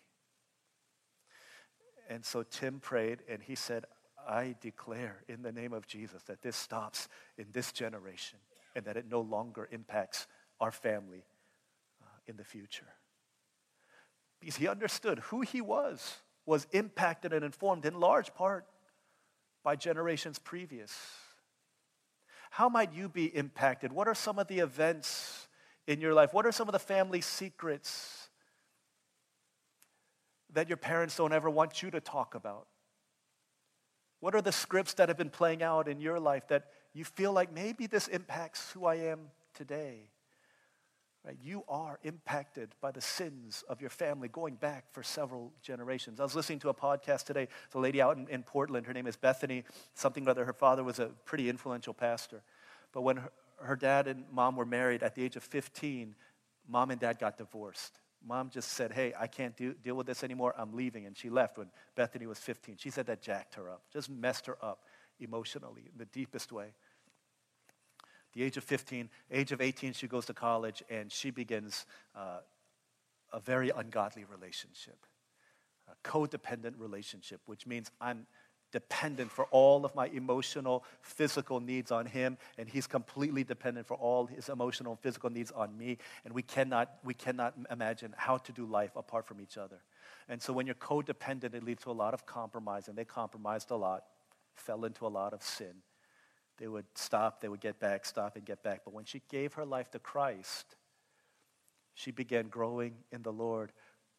And 2.08 2.24
so 2.24 2.44
Tim 2.44 2.78
prayed 2.78 3.18
and 3.28 3.42
he 3.42 3.56
said, 3.56 3.84
I 4.28 4.54
declare 4.60 5.22
in 5.28 5.42
the 5.42 5.52
name 5.52 5.72
of 5.72 5.88
Jesus 5.88 6.22
that 6.24 6.42
this 6.42 6.56
stops 6.56 7.08
in 7.36 7.46
this 7.52 7.72
generation 7.72 8.38
and 8.76 8.84
that 8.84 8.96
it 8.96 9.06
no 9.10 9.22
longer 9.22 9.68
impacts 9.72 10.28
our 10.60 10.70
family 10.70 11.24
uh, 12.02 12.06
in 12.26 12.36
the 12.36 12.44
future. 12.44 12.86
Because 14.38 14.56
he 14.56 14.68
understood 14.68 15.18
who 15.20 15.40
he 15.40 15.60
was 15.60 16.18
was 16.44 16.66
impacted 16.70 17.32
and 17.32 17.44
informed 17.44 17.86
in 17.86 17.98
large 17.98 18.32
part 18.34 18.66
by 19.64 19.74
generations 19.74 20.38
previous. 20.38 20.94
How 22.50 22.68
might 22.68 22.92
you 22.92 23.08
be 23.08 23.34
impacted? 23.34 23.92
What 23.92 24.06
are 24.06 24.14
some 24.14 24.38
of 24.38 24.46
the 24.46 24.60
events 24.60 25.48
in 25.88 26.00
your 26.00 26.14
life? 26.14 26.32
What 26.32 26.46
are 26.46 26.52
some 26.52 26.68
of 26.68 26.72
the 26.72 26.78
family 26.78 27.20
secrets 27.20 28.28
that 30.52 30.68
your 30.68 30.76
parents 30.76 31.16
don't 31.16 31.32
ever 31.32 31.50
want 31.50 31.82
you 31.82 31.90
to 31.90 32.00
talk 32.00 32.34
about? 32.34 32.68
What 34.20 34.34
are 34.34 34.42
the 34.42 34.52
scripts 34.52 34.94
that 34.94 35.08
have 35.08 35.18
been 35.18 35.30
playing 35.30 35.62
out 35.62 35.88
in 35.88 36.00
your 36.00 36.20
life 36.20 36.46
that 36.48 36.66
you 36.96 37.04
feel 37.04 37.32
like 37.32 37.52
maybe 37.52 37.86
this 37.86 38.08
impacts 38.08 38.72
who 38.72 38.86
I 38.86 38.96
am 38.96 39.28
today. 39.54 40.10
Right? 41.26 41.36
You 41.42 41.64
are 41.68 41.98
impacted 42.04 42.70
by 42.80 42.92
the 42.92 43.00
sins 43.00 43.64
of 43.68 43.80
your 43.80 43.90
family 43.90 44.28
going 44.28 44.54
back 44.54 44.84
for 44.92 45.02
several 45.02 45.52
generations. 45.60 46.20
I 46.20 46.22
was 46.22 46.36
listening 46.36 46.60
to 46.60 46.68
a 46.68 46.74
podcast 46.74 47.24
today. 47.24 47.48
The 47.72 47.80
lady 47.80 48.00
out 48.00 48.16
in, 48.16 48.28
in 48.28 48.44
Portland, 48.44 48.86
her 48.86 48.92
name 48.92 49.08
is 49.08 49.16
Bethany, 49.16 49.64
something 49.94 50.26
or 50.26 50.30
other. 50.30 50.44
Her 50.44 50.52
father 50.52 50.84
was 50.84 51.00
a 51.00 51.06
pretty 51.24 51.48
influential 51.50 51.92
pastor. 51.92 52.42
But 52.92 53.02
when 53.02 53.16
her, 53.16 53.32
her 53.60 53.76
dad 53.76 54.06
and 54.06 54.24
mom 54.30 54.54
were 54.54 54.64
married 54.64 55.02
at 55.02 55.16
the 55.16 55.24
age 55.24 55.34
of 55.34 55.42
15, 55.42 56.14
mom 56.68 56.92
and 56.92 57.00
dad 57.00 57.18
got 57.18 57.36
divorced. 57.36 57.98
Mom 58.24 58.48
just 58.48 58.72
said, 58.72 58.92
Hey, 58.92 59.12
I 59.18 59.26
can't 59.26 59.56
do, 59.56 59.74
deal 59.74 59.96
with 59.96 60.06
this 60.06 60.22
anymore. 60.22 60.54
I'm 60.56 60.74
leaving. 60.74 61.06
And 61.06 61.16
she 61.16 61.28
left 61.28 61.58
when 61.58 61.66
Bethany 61.96 62.26
was 62.26 62.38
15. 62.38 62.76
She 62.78 62.90
said 62.90 63.06
that 63.06 63.20
jacked 63.20 63.56
her 63.56 63.68
up, 63.68 63.82
just 63.92 64.08
messed 64.08 64.46
her 64.46 64.56
up 64.62 64.84
emotionally 65.18 65.82
in 65.90 65.98
the 65.98 66.04
deepest 66.06 66.52
way 66.52 66.74
the 68.36 68.42
age 68.42 68.58
of 68.58 68.64
15, 68.64 69.08
age 69.32 69.50
of 69.50 69.62
18, 69.62 69.94
she 69.94 70.06
goes 70.06 70.26
to 70.26 70.34
college 70.34 70.82
and 70.90 71.10
she 71.10 71.30
begins 71.30 71.86
uh, 72.14 72.40
a 73.32 73.40
very 73.40 73.70
ungodly 73.70 74.26
relationship, 74.30 74.98
a 75.88 76.06
codependent 76.06 76.74
relationship, 76.76 77.40
which 77.46 77.66
means 77.66 77.90
I'm 77.98 78.26
dependent 78.72 79.30
for 79.30 79.46
all 79.46 79.86
of 79.86 79.94
my 79.94 80.08
emotional, 80.08 80.84
physical 81.00 81.60
needs 81.60 81.90
on 81.90 82.04
him, 82.04 82.36
and 82.58 82.68
he's 82.68 82.86
completely 82.86 83.42
dependent 83.42 83.86
for 83.86 83.96
all 83.96 84.26
his 84.26 84.50
emotional 84.50 84.92
and 84.92 85.00
physical 85.00 85.30
needs 85.30 85.50
on 85.52 85.78
me, 85.78 85.96
and 86.26 86.34
we 86.34 86.42
cannot, 86.42 86.90
we 87.04 87.14
cannot 87.14 87.54
imagine 87.70 88.12
how 88.18 88.36
to 88.36 88.52
do 88.52 88.66
life 88.66 88.96
apart 88.96 89.26
from 89.26 89.40
each 89.40 89.56
other. 89.56 89.80
And 90.28 90.42
so 90.42 90.52
when 90.52 90.66
you're 90.66 90.74
codependent, 90.74 91.54
it 91.54 91.64
leads 91.64 91.84
to 91.84 91.90
a 91.90 91.92
lot 91.92 92.12
of 92.12 92.26
compromise, 92.26 92.88
and 92.88 92.98
they 92.98 93.06
compromised 93.06 93.70
a 93.70 93.76
lot, 93.76 94.04
fell 94.54 94.84
into 94.84 95.06
a 95.06 95.08
lot 95.08 95.32
of 95.32 95.42
sin. 95.42 95.76
They 96.58 96.68
would 96.68 96.86
stop, 96.94 97.40
they 97.40 97.48
would 97.48 97.60
get 97.60 97.78
back, 97.78 98.04
stop 98.06 98.36
and 98.36 98.44
get 98.44 98.62
back. 98.62 98.82
But 98.84 98.94
when 98.94 99.04
she 99.04 99.22
gave 99.28 99.54
her 99.54 99.64
life 99.64 99.90
to 99.90 99.98
Christ, 99.98 100.76
she 101.94 102.10
began 102.10 102.48
growing 102.48 102.94
in 103.12 103.22
the 103.22 103.32
Lord, 103.32 103.72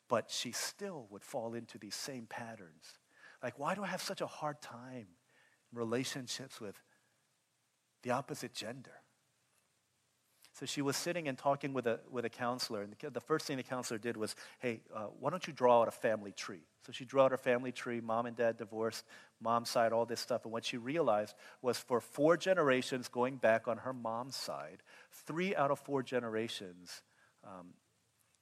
but 0.07 0.29
she 0.29 0.51
still 0.51 1.07
would 1.09 1.23
fall 1.23 1.53
into 1.53 1.77
these 1.77 1.95
same 1.95 2.25
patterns. 2.27 2.99
Like, 3.41 3.57
why 3.59 3.75
do 3.75 3.83
I 3.83 3.87
have 3.87 4.01
such 4.01 4.21
a 4.21 4.27
hard 4.27 4.61
time 4.61 5.07
in 5.71 5.77
relationships 5.77 6.61
with 6.61 6.75
the 8.03 8.11
opposite 8.11 8.53
gender? 8.53 9.01
So 10.57 10.65
she 10.65 10.81
was 10.81 10.97
sitting 10.97 11.27
and 11.27 11.37
talking 11.37 11.71
with 11.71 11.85
a, 11.85 11.99
with 12.09 12.25
a 12.25 12.29
counselor, 12.29 12.81
and 12.81 12.91
the, 12.99 13.11
the 13.11 13.21
first 13.21 13.45
thing 13.45 13.57
the 13.57 13.63
counselor 13.63 13.99
did 13.99 14.17
was, 14.17 14.35
hey, 14.57 14.81
uh, 14.95 15.05
why 15.19 15.29
don't 15.29 15.45
you 15.45 15.53
draw 15.53 15.81
out 15.81 15.87
a 15.87 15.91
family 15.91 16.31
tree? 16.31 16.63
So 16.83 16.91
she 16.91 17.05
drew 17.05 17.21
out 17.21 17.29
her 17.29 17.37
family 17.37 17.71
tree, 17.71 18.01
mom 18.01 18.25
and 18.25 18.35
dad 18.35 18.57
divorced, 18.57 19.05
mom's 19.39 19.69
side, 19.69 19.93
all 19.93 20.07
this 20.07 20.19
stuff. 20.19 20.45
And 20.45 20.51
what 20.51 20.65
she 20.65 20.77
realized 20.77 21.35
was 21.61 21.77
for 21.77 22.01
four 22.01 22.37
generations 22.37 23.07
going 23.07 23.35
back 23.35 23.67
on 23.67 23.77
her 23.77 23.93
mom's 23.93 24.35
side, 24.35 24.81
three 25.27 25.55
out 25.55 25.69
of 25.69 25.77
four 25.77 26.01
generations 26.01 27.03
um, 27.43 27.67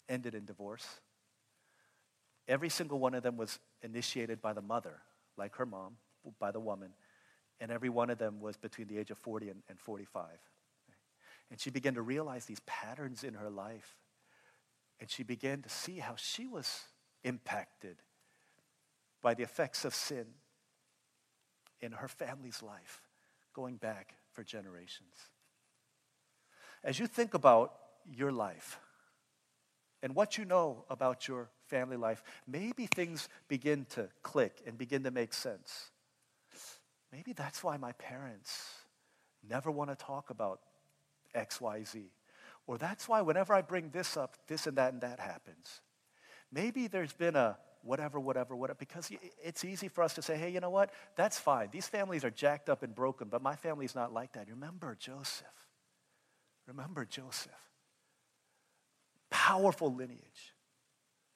ended 0.08 0.36
in 0.36 0.46
divorce. 0.46 0.88
Every 2.48 2.70
single 2.70 2.98
one 2.98 3.14
of 3.14 3.24
them 3.24 3.36
was 3.36 3.60
initiated 3.82 4.42
by 4.42 4.54
the 4.54 4.62
mother, 4.62 5.02
like 5.36 5.58
her 5.58 5.66
mom, 5.66 5.98
by 6.40 6.52
the 6.52 6.62
woman, 6.62 6.92
and 7.60 7.72
every 7.72 7.90
one 7.90 8.10
of 8.10 8.20
them 8.20 8.40
was 8.40 8.56
between 8.56 8.88
the 8.88 8.98
age 8.98 9.12
of 9.12 9.18
40 9.18 9.50
and, 9.50 9.64
and 9.68 9.78
45. 9.78 10.30
And 11.56 11.62
she 11.62 11.70
began 11.70 11.94
to 11.94 12.02
realize 12.02 12.44
these 12.44 12.60
patterns 12.66 13.24
in 13.24 13.36
her 13.36 13.50
life. 13.50 13.96
And 15.00 15.10
she 15.10 15.24
began 15.24 15.62
to 15.62 15.70
see 15.70 16.00
how 16.00 16.16
she 16.18 16.48
was 16.48 16.82
impacted 17.24 17.96
by 19.22 19.36
the 19.36 19.44
effects 19.44 19.86
of 19.86 19.96
sin 19.96 20.26
in 21.80 21.94
her 21.94 22.10
family's 22.10 22.62
life 22.62 23.00
going 23.54 23.78
back 23.78 24.16
for 24.34 24.44
generations. 24.44 25.16
As 26.84 27.00
you 27.00 27.08
think 27.08 27.34
about 27.34 27.72
your 28.06 28.34
life 28.34 28.78
and 30.04 30.14
what 30.14 30.38
you 30.38 30.44
know 30.44 30.84
about 30.90 31.26
your 31.26 31.48
family 31.68 31.96
life, 31.96 32.22
maybe 32.46 32.86
things 32.86 33.30
begin 33.48 33.86
to 33.92 34.10
click 34.24 34.62
and 34.68 34.78
begin 34.78 35.04
to 35.04 35.12
make 35.12 35.34
sense. 35.34 35.92
Maybe 37.14 37.32
that's 37.32 37.64
why 37.64 37.78
my 37.78 37.94
parents 37.94 38.74
never 39.48 39.72
want 39.72 39.90
to 39.90 39.96
talk 39.96 40.30
about 40.30 40.60
XYZ. 41.36 42.06
Or 42.68 42.78
that's 42.78 43.08
why 43.08 43.22
whenever 43.22 43.54
I 43.54 43.62
bring 43.62 43.90
this 43.90 44.18
up, 44.18 44.38
this 44.48 44.66
and 44.66 44.78
that 44.78 44.94
and 44.94 45.02
that 45.02 45.20
happens. 45.20 45.82
Maybe 46.52 46.88
there's 46.88 47.14
been 47.14 47.36
a 47.36 47.58
whatever, 47.84 48.20
whatever, 48.20 48.56
whatever, 48.56 48.78
because 48.80 49.12
it's 49.44 49.64
easy 49.64 49.88
for 49.88 50.04
us 50.04 50.16
to 50.16 50.22
say, 50.22 50.36
hey, 50.38 50.50
you 50.50 50.60
know 50.60 50.72
what? 50.72 50.92
That's 51.16 51.38
fine. 51.38 51.70
These 51.72 51.88
families 51.88 52.24
are 52.26 52.32
jacked 52.32 52.68
up 52.68 52.82
and 52.82 52.96
broken, 52.96 53.28
but 53.30 53.44
my 53.44 53.56
family's 53.56 53.94
not 53.94 54.12
like 54.12 54.34
that. 54.34 54.50
Remember 54.50 54.98
Joseph. 55.00 55.46
Remember 56.68 57.06
Joseph. 57.06 57.52
Powerful 59.30 59.94
lineage. 59.94 60.56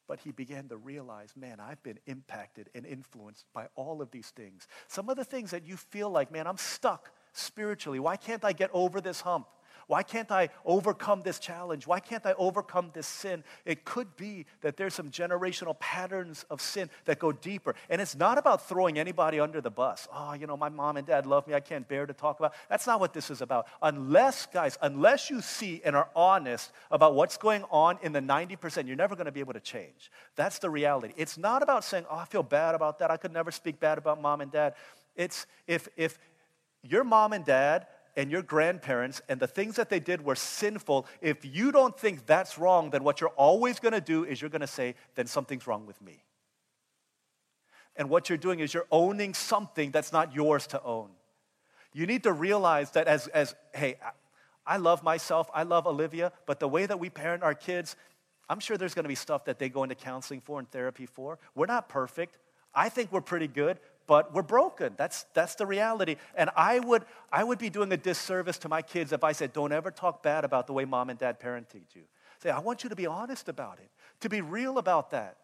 But 0.07 0.21
he 0.21 0.31
began 0.31 0.67
to 0.69 0.77
realize, 0.77 1.33
man, 1.35 1.59
I've 1.59 1.83
been 1.83 1.99
impacted 2.07 2.71
and 2.73 2.83
influenced 2.83 3.45
by 3.53 3.67
all 3.75 4.01
of 4.01 4.09
these 4.09 4.31
things. 4.31 4.67
Some 4.87 5.07
of 5.07 5.17
the 5.17 5.23
things 5.23 5.51
that 5.51 5.67
you 5.67 5.77
feel 5.77 6.09
like, 6.09 6.31
man, 6.31 6.47
I'm 6.47 6.57
stuck 6.57 7.11
spiritually. 7.33 7.99
Why 7.99 8.17
can't 8.17 8.43
I 8.43 8.53
get 8.53 8.71
over 8.73 9.01
this 9.01 9.21
hump? 9.21 9.45
Why 9.89 10.03
can't 10.03 10.31
I 10.31 10.49
overcome 10.65 11.23
this 11.23 11.39
challenge? 11.39 11.87
Why 11.87 11.99
can't 11.99 12.23
I 12.23 12.33
overcome 12.33 12.91
this 12.93 13.07
sin? 13.07 13.43
It 13.65 13.85
could 13.85 14.15
be 14.15 14.45
that 14.61 14.77
there's 14.77 14.93
some 14.93 15.09
generational 15.09 15.79
patterns 15.79 16.45
of 16.51 16.61
sin 16.61 16.91
that 17.05 17.17
go 17.17 17.31
deeper. 17.31 17.73
And 17.89 17.99
it's 17.99 18.15
not 18.15 18.37
about 18.37 18.69
throwing 18.69 18.99
anybody 18.99 19.39
under 19.39 19.61
the 19.61 19.71
bus. 19.71 20.07
Oh, 20.13 20.33
you 20.33 20.45
know, 20.45 20.55
my 20.55 20.69
mom 20.69 20.97
and 20.97 21.07
dad 21.07 21.25
love 21.25 21.47
me. 21.47 21.55
I 21.55 21.59
can't 21.59 21.87
bear 21.87 22.05
to 22.05 22.13
talk 22.13 22.39
about. 22.39 22.53
That's 22.69 22.85
not 22.85 22.99
what 22.99 23.13
this 23.13 23.31
is 23.31 23.41
about. 23.41 23.65
Unless, 23.81 24.45
guys, 24.53 24.77
unless 24.83 25.31
you 25.31 25.41
see 25.41 25.81
and 25.83 25.95
are 25.95 26.09
honest 26.15 26.71
about 26.91 27.15
what's 27.15 27.37
going 27.37 27.63
on 27.71 27.97
in 28.03 28.11
the 28.11 28.21
90%, 28.21 28.85
you're 28.85 28.95
never 28.95 29.15
going 29.15 29.25
to 29.25 29.31
be 29.31 29.39
able 29.39 29.53
to 29.53 29.59
change. 29.59 30.11
That's 30.35 30.59
the 30.59 30.69
reality. 30.69 31.15
It's 31.17 31.35
not 31.35 31.63
about 31.63 31.83
saying, 31.83 32.05
oh, 32.11 32.17
I 32.17 32.25
feel 32.25 32.43
bad 32.43 32.75
about 32.75 32.99
that. 32.99 33.09
I 33.09 33.17
could 33.17 33.33
never 33.33 33.49
speak 33.49 33.79
bad 33.79 33.97
about 33.97 34.21
mom 34.21 34.41
and 34.41 34.51
dad. 34.51 34.75
It's 35.15 35.47
if, 35.65 35.87
if 35.97 36.19
your 36.83 37.03
mom 37.03 37.33
and 37.33 37.43
dad 37.43 37.87
and 38.19 38.29
your 38.29 38.41
grandparents 38.41 39.21
and 39.29 39.39
the 39.39 39.47
things 39.47 39.77
that 39.77 39.89
they 39.89 40.01
did 40.01 40.21
were 40.21 40.35
sinful, 40.35 41.07
if 41.21 41.45
you 41.45 41.71
don't 41.71 41.97
think 41.97 42.25
that's 42.25 42.57
wrong, 42.57 42.89
then 42.89 43.01
what 43.01 43.21
you're 43.21 43.29
always 43.37 43.79
going 43.79 43.93
to 43.93 44.01
do 44.01 44.25
is 44.25 44.41
you're 44.41 44.49
going 44.49 44.59
to 44.59 44.67
say, 44.67 44.95
then 45.15 45.25
something's 45.25 45.65
wrong 45.65 45.85
with 45.85 46.01
me. 46.01 46.21
And 47.95 48.09
what 48.09 48.27
you're 48.27 48.37
doing 48.37 48.59
is 48.59 48.73
you're 48.73 48.87
owning 48.91 49.33
something 49.33 49.91
that's 49.91 50.11
not 50.11 50.35
yours 50.35 50.67
to 50.67 50.83
own. 50.83 51.11
You 51.93 52.05
need 52.05 52.23
to 52.23 52.33
realize 52.33 52.91
that 52.91 53.07
as, 53.07 53.27
as 53.27 53.55
hey, 53.73 53.95
I 54.67 54.75
love 54.75 55.01
myself, 55.01 55.49
I 55.53 55.63
love 55.63 55.87
Olivia, 55.87 56.33
but 56.45 56.59
the 56.59 56.67
way 56.67 56.85
that 56.85 56.99
we 56.99 57.09
parent 57.09 57.41
our 57.41 57.55
kids, 57.55 57.95
I'm 58.49 58.59
sure 58.59 58.75
there's 58.75 58.93
going 58.93 59.05
to 59.05 59.09
be 59.09 59.15
stuff 59.15 59.45
that 59.45 59.59
they 59.59 59.69
go 59.69 59.83
into 59.83 59.95
counseling 59.95 60.41
for 60.41 60.59
and 60.59 60.69
therapy 60.69 61.05
for. 61.05 61.39
We're 61.55 61.67
not 61.67 61.87
perfect. 61.87 62.37
I 62.75 62.89
think 62.89 63.13
we're 63.13 63.21
pretty 63.21 63.47
good, 63.47 63.79
but 64.09 64.33
we're 64.33 64.41
broken. 64.41 64.93
That's, 64.97 65.27
that's 65.35 65.53
the 65.53 65.67
reality. 65.67 66.15
And 66.33 66.49
I 66.55 66.79
would, 66.79 67.05
I 67.31 67.43
would 67.43 67.59
be 67.59 67.69
doing 67.69 67.91
a 67.93 67.97
disservice 67.97 68.57
to 68.59 68.67
my 68.67 68.81
kids 68.81 69.13
if 69.13 69.23
I 69.23 69.33
said, 69.33 69.53
don't 69.53 69.71
ever 69.71 69.91
talk 69.91 70.23
bad 70.23 70.43
about 70.43 70.65
the 70.65 70.73
way 70.73 70.83
mom 70.83 71.11
and 71.11 71.19
dad 71.19 71.39
parented 71.39 71.83
you. 71.93 72.01
Say, 72.41 72.49
I 72.49 72.57
want 72.57 72.83
you 72.83 72.89
to 72.89 72.95
be 72.95 73.05
honest 73.05 73.49
about 73.49 73.77
it, 73.77 73.91
to 74.21 74.27
be 74.27 74.41
real 74.41 74.79
about 74.79 75.11
that. 75.11 75.37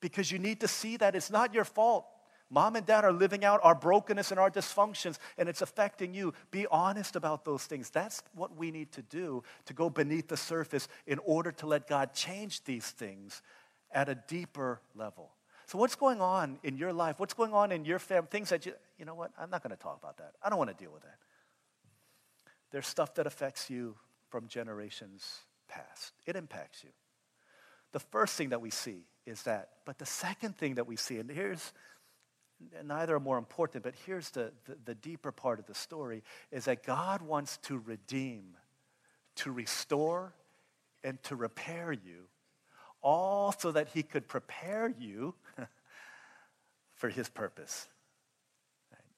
Because 0.00 0.30
you 0.30 0.38
need 0.38 0.60
to 0.60 0.68
see 0.68 0.96
that 0.98 1.16
it's 1.16 1.32
not 1.32 1.52
your 1.52 1.64
fault. 1.64 2.06
Mom 2.48 2.76
and 2.76 2.86
dad 2.86 3.04
are 3.04 3.12
living 3.12 3.44
out 3.44 3.58
our 3.64 3.74
brokenness 3.74 4.30
and 4.30 4.38
our 4.38 4.50
dysfunctions, 4.50 5.18
and 5.36 5.48
it's 5.48 5.62
affecting 5.62 6.14
you. 6.14 6.34
Be 6.52 6.68
honest 6.68 7.16
about 7.16 7.44
those 7.44 7.64
things. 7.64 7.90
That's 7.90 8.22
what 8.36 8.56
we 8.56 8.70
need 8.70 8.92
to 8.92 9.02
do 9.02 9.42
to 9.64 9.74
go 9.74 9.90
beneath 9.90 10.28
the 10.28 10.36
surface 10.36 10.86
in 11.08 11.18
order 11.24 11.50
to 11.50 11.66
let 11.66 11.88
God 11.88 12.14
change 12.14 12.62
these 12.62 12.86
things 12.86 13.42
at 13.90 14.08
a 14.08 14.14
deeper 14.14 14.80
level. 14.94 15.32
So, 15.72 15.78
what's 15.78 15.94
going 15.94 16.20
on 16.20 16.58
in 16.62 16.76
your 16.76 16.92
life? 16.92 17.18
What's 17.18 17.32
going 17.32 17.54
on 17.54 17.72
in 17.72 17.86
your 17.86 17.98
family? 17.98 18.28
Things 18.30 18.50
that 18.50 18.66
you, 18.66 18.74
you 18.98 19.06
know 19.06 19.14
what? 19.14 19.30
I'm 19.38 19.48
not 19.48 19.62
going 19.62 19.74
to 19.74 19.82
talk 19.82 19.98
about 19.98 20.18
that. 20.18 20.32
I 20.42 20.50
don't 20.50 20.58
want 20.58 20.68
to 20.68 20.76
deal 20.76 20.92
with 20.92 21.00
that. 21.00 21.16
There's 22.72 22.86
stuff 22.86 23.14
that 23.14 23.26
affects 23.26 23.70
you 23.70 23.96
from 24.28 24.48
generations 24.48 25.38
past, 25.68 26.12
it 26.26 26.36
impacts 26.36 26.84
you. 26.84 26.90
The 27.92 28.00
first 28.00 28.34
thing 28.34 28.50
that 28.50 28.60
we 28.60 28.68
see 28.68 29.06
is 29.24 29.44
that. 29.44 29.70
But 29.86 29.96
the 29.96 30.04
second 30.04 30.58
thing 30.58 30.74
that 30.74 30.86
we 30.86 30.96
see, 30.96 31.16
and 31.16 31.30
here's, 31.30 31.72
neither 32.84 33.16
are 33.16 33.20
more 33.20 33.38
important, 33.38 33.82
but 33.82 33.94
here's 34.04 34.28
the, 34.28 34.52
the, 34.66 34.76
the 34.84 34.94
deeper 34.94 35.32
part 35.32 35.58
of 35.58 35.64
the 35.64 35.74
story, 35.74 36.22
is 36.50 36.66
that 36.66 36.82
God 36.84 37.22
wants 37.22 37.56
to 37.62 37.78
redeem, 37.78 38.58
to 39.36 39.50
restore, 39.50 40.34
and 41.02 41.22
to 41.22 41.34
repair 41.34 41.92
you 41.92 42.28
all 43.02 43.52
so 43.52 43.72
that 43.72 43.88
he 43.88 44.02
could 44.02 44.28
prepare 44.28 44.92
you 44.98 45.34
for 46.94 47.08
his 47.08 47.28
purpose. 47.28 47.88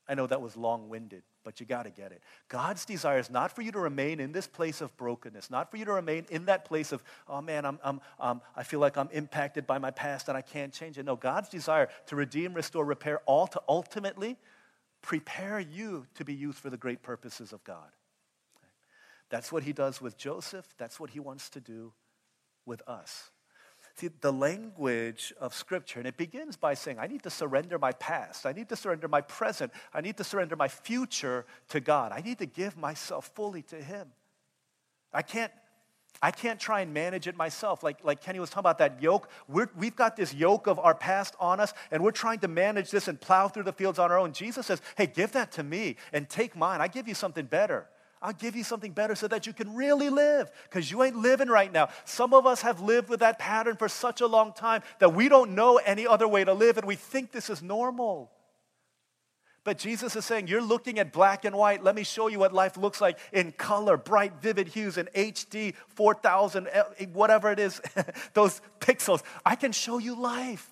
I 0.07 0.15
know 0.15 0.27
that 0.27 0.43
was 0.43 0.57
long 0.57 0.91
winded, 0.91 1.23
but 1.45 1.61
you 1.61 1.67
got 1.67 1.85
to 1.85 1.91
get 1.91 2.13
it. 2.13 2.23
God's 2.49 2.85
desire 2.85 3.19
is 3.19 3.31
not 3.31 3.55
for 3.55 3.63
you 3.63 3.73
to 3.73 3.79
remain 3.79 4.21
in 4.21 4.33
this 4.33 4.47
place 4.47 4.83
of 4.83 4.95
brokenness, 4.99 5.51
not 5.51 5.71
for 5.71 5.79
you 5.79 5.87
to 5.87 5.93
remain 5.93 6.27
in 6.31 6.45
that 6.45 6.67
place 6.67 6.93
of, 6.93 7.03
oh 7.27 7.41
man, 7.41 7.65
I'm, 7.65 7.79
I'm, 7.83 8.01
um, 8.21 8.43
I 8.55 8.65
feel 8.65 8.81
like 8.81 8.99
I'm 8.99 9.09
impacted 9.13 9.67
by 9.67 9.79
my 9.79 9.91
past 9.91 10.29
and 10.29 10.37
I 10.37 10.43
can't 10.43 10.73
change 10.73 10.99
it. 10.99 11.07
No, 11.07 11.17
God's 11.17 11.49
desire 11.49 11.89
to 12.07 12.17
redeem, 12.17 12.53
restore, 12.53 12.85
repair, 12.85 13.21
all 13.25 13.47
to 13.47 13.63
ultimately 13.67 14.37
prepare 15.01 15.59
you 15.59 16.07
to 16.15 16.25
be 16.25 16.35
used 16.35 16.59
for 16.59 16.69
the 16.69 16.77
great 16.77 17.03
purposes 17.03 17.53
of 17.53 17.65
God. 17.65 17.91
That's 19.31 19.51
what 19.51 19.63
he 19.63 19.73
does 19.73 20.03
with 20.03 20.19
Joseph. 20.19 20.67
That's 20.77 21.01
what 21.01 21.11
he 21.11 21.21
wants 21.21 21.49
to 21.51 21.61
do 21.61 21.93
with 22.67 22.83
us. 22.87 23.31
See, 23.97 24.11
the 24.21 24.33
language 24.33 25.33
of 25.41 25.55
Scripture, 25.55 26.01
and 26.01 26.09
it 26.09 26.17
begins 26.17 26.57
by 26.57 26.75
saying, 26.75 26.99
I 26.99 27.07
need 27.07 27.23
to 27.23 27.31
surrender 27.31 27.79
my 27.79 27.93
past. 27.93 28.45
I 28.45 28.53
need 28.53 28.69
to 28.71 28.77
surrender 28.77 29.07
my 29.07 29.21
present. 29.21 29.73
I 29.93 30.01
need 30.01 30.17
to 30.17 30.25
surrender 30.25 30.57
my 30.57 30.67
future 30.67 31.47
to 31.69 31.79
God. 31.79 32.11
I 32.11 32.21
need 32.21 32.39
to 32.39 32.47
give 32.47 32.77
myself 32.77 33.31
fully 33.35 33.63
to 33.63 33.77
Him. 33.77 34.09
I 35.13 35.23
can't. 35.23 35.53
I 36.23 36.31
can't 36.31 36.61
try 36.61 36.81
and 36.81 36.95
manage 36.95 37.27
it 37.27 37.37
myself. 37.37 37.83
Like, 37.83 38.05
like 38.05 38.23
Kenny 38.23 38.39
was 38.39 38.49
talking 38.49 38.61
about 38.61 38.79
that 38.79 39.03
yoke. 39.03 39.29
we 39.49 39.65
we've 39.77 39.97
got 39.97 40.17
this 40.17 40.33
yoke 40.33 40.69
of 40.69 40.79
our 40.79 40.95
past 40.95 41.35
on 41.41 41.59
us, 41.59 41.75
and 41.91 42.05
we're 42.05 42.13
trying 42.13 42.39
to 42.41 42.49
manage 42.49 42.91
this 42.93 43.09
and 43.09 43.21
plow 43.21 43.49
through 43.49 43.65
the 43.65 43.73
fields 43.73 43.99
on 43.99 44.13
our 44.13 44.19
own. 44.19 44.33
Jesus 44.33 44.67
says, 44.67 44.81
Hey, 44.97 45.07
give 45.07 45.33
that 45.33 45.53
to 45.53 45.65
me 45.65 45.97
and 46.13 46.29
take 46.29 46.57
mine. 46.57 46.81
I 46.81 46.89
give 46.89 47.09
you 47.09 47.15
something 47.15 47.47
better. 47.47 47.89
I'll 48.25 48.33
give 48.33 48.57
you 48.57 48.65
something 48.65 48.93
better 48.93 49.15
so 49.15 49.29
that 49.29 49.47
you 49.47 49.53
can 49.53 49.75
really 49.75 50.09
live 50.09 50.51
because 50.63 50.91
you 50.91 51.03
ain't 51.03 51.17
living 51.17 51.49
right 51.49 51.71
now. 51.71 51.91
Some 52.07 52.33
of 52.33 52.47
us 52.47 52.63
have 52.63 52.81
lived 52.81 53.11
with 53.11 53.21
that 53.21 53.39
pattern 53.39 53.77
for 53.77 53.87
such 53.87 54.23
a 54.23 54.27
long 54.27 54.55
time 54.55 54.83
that 54.99 55.13
we 55.13 55.29
don't 55.29 55.55
know 55.55 55.77
any 55.77 56.07
other 56.07 56.27
way 56.27 56.43
to 56.43 56.55
live 56.55 56.79
and 56.79 56.87
we 56.87 56.97
think 56.97 57.33
this 57.33 57.51
is 57.51 57.63
normal. 57.63 58.31
But 59.63 59.77
Jesus 59.77 60.17
is 60.17 60.25
saying, 60.25 60.47
You're 60.47 60.63
looking 60.63 60.99
at 60.99 61.13
black 61.13 61.45
and 61.45 61.55
white. 61.55 61.85
Let 61.85 61.95
me 61.95 62.03
show 62.03 62.29
you 62.29 62.39
what 62.39 62.55
life 62.55 62.79
looks 62.79 62.99
like 62.99 63.19
in 63.31 63.53
color, 63.53 63.99
bright, 63.99 64.41
vivid 64.41 64.69
hues, 64.69 64.97
in 64.97 65.07
HD, 65.15 65.75
4000, 65.89 66.67
eh, 66.67 67.07
whatever 67.13 67.53
it 67.53 67.59
is, 67.59 67.81
those 68.33 68.63
pixels. 68.81 69.23
I 69.45 69.55
can 69.55 69.73
show 69.73 69.99
you 69.99 70.19
life. 70.19 70.71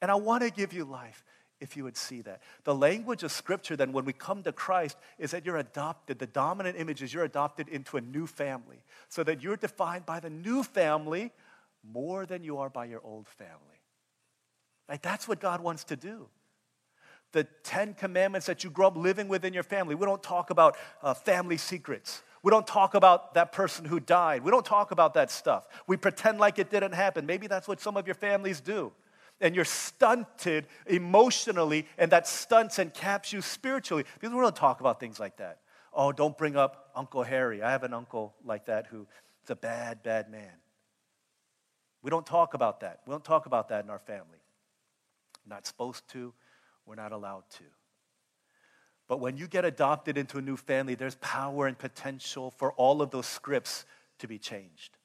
And 0.00 0.10
I 0.10 0.14
want 0.14 0.44
to 0.44 0.50
give 0.50 0.72
you 0.72 0.84
life 0.84 1.24
if 1.60 1.76
you 1.76 1.84
would 1.84 1.96
see 1.96 2.22
that. 2.22 2.42
The 2.64 2.74
language 2.74 3.22
of 3.22 3.30
Scripture, 3.30 3.76
then, 3.76 3.92
when 3.92 4.04
we 4.04 4.12
come 4.12 4.42
to 4.42 4.52
Christ, 4.52 4.96
is 5.18 5.30
that 5.30 5.44
you're 5.44 5.58
adopted. 5.58 6.18
The 6.18 6.26
dominant 6.26 6.78
image 6.78 7.02
is 7.02 7.12
you're 7.12 7.24
adopted 7.24 7.68
into 7.68 7.96
a 7.96 8.00
new 8.00 8.26
family, 8.26 8.82
so 9.08 9.22
that 9.24 9.42
you're 9.42 9.56
defined 9.56 10.06
by 10.06 10.20
the 10.20 10.30
new 10.30 10.62
family 10.62 11.30
more 11.82 12.26
than 12.26 12.42
you 12.42 12.58
are 12.58 12.70
by 12.70 12.86
your 12.86 13.00
old 13.04 13.28
family. 13.28 13.54
Like, 14.88 15.02
that's 15.02 15.28
what 15.28 15.40
God 15.40 15.60
wants 15.60 15.84
to 15.84 15.96
do. 15.96 16.28
The 17.32 17.44
Ten 17.62 17.94
Commandments 17.94 18.46
that 18.46 18.64
you 18.64 18.70
grow 18.70 18.88
up 18.88 18.96
living 18.96 19.28
within 19.28 19.54
your 19.54 19.62
family. 19.62 19.94
We 19.94 20.06
don't 20.06 20.22
talk 20.22 20.50
about 20.50 20.76
uh, 21.02 21.14
family 21.14 21.58
secrets. 21.58 22.22
We 22.42 22.50
don't 22.50 22.66
talk 22.66 22.94
about 22.94 23.34
that 23.34 23.52
person 23.52 23.84
who 23.84 24.00
died. 24.00 24.42
We 24.42 24.50
don't 24.50 24.64
talk 24.64 24.90
about 24.90 25.14
that 25.14 25.30
stuff. 25.30 25.68
We 25.86 25.96
pretend 25.96 26.38
like 26.38 26.58
it 26.58 26.70
didn't 26.70 26.92
happen. 26.92 27.26
Maybe 27.26 27.46
that's 27.46 27.68
what 27.68 27.80
some 27.80 27.96
of 27.96 28.06
your 28.06 28.14
families 28.14 28.60
do 28.60 28.92
and 29.40 29.54
you're 29.54 29.64
stunted 29.64 30.66
emotionally, 30.86 31.86
and 31.98 32.12
that 32.12 32.26
stunts 32.26 32.78
and 32.78 32.92
caps 32.92 33.32
you 33.32 33.40
spiritually. 33.40 34.04
Because 34.14 34.34
we 34.34 34.40
don't 34.40 34.56
talk 34.56 34.80
about 34.80 35.00
things 35.00 35.18
like 35.18 35.36
that. 35.38 35.60
Oh, 35.92 36.12
don't 36.12 36.36
bring 36.36 36.56
up 36.56 36.90
Uncle 36.94 37.22
Harry. 37.22 37.62
I 37.62 37.70
have 37.70 37.82
an 37.82 37.94
uncle 37.94 38.34
like 38.44 38.66
that 38.66 38.86
who's 38.86 39.06
a 39.48 39.56
bad, 39.56 40.02
bad 40.02 40.30
man. 40.30 40.52
We 42.02 42.10
don't 42.10 42.26
talk 42.26 42.54
about 42.54 42.80
that. 42.80 43.00
We 43.06 43.10
don't 43.10 43.24
talk 43.24 43.46
about 43.46 43.68
that 43.68 43.84
in 43.84 43.90
our 43.90 43.98
family. 43.98 44.38
We're 45.46 45.54
not 45.54 45.66
supposed 45.66 46.08
to, 46.10 46.32
we're 46.86 46.94
not 46.94 47.12
allowed 47.12 47.44
to. 47.58 47.64
But 49.08 49.18
when 49.18 49.36
you 49.36 49.48
get 49.48 49.64
adopted 49.64 50.16
into 50.16 50.38
a 50.38 50.42
new 50.42 50.56
family, 50.56 50.94
there's 50.94 51.16
power 51.16 51.66
and 51.66 51.76
potential 51.76 52.52
for 52.52 52.72
all 52.74 53.02
of 53.02 53.10
those 53.10 53.26
scripts 53.26 53.84
to 54.20 54.28
be 54.28 54.38
changed. 54.38 54.96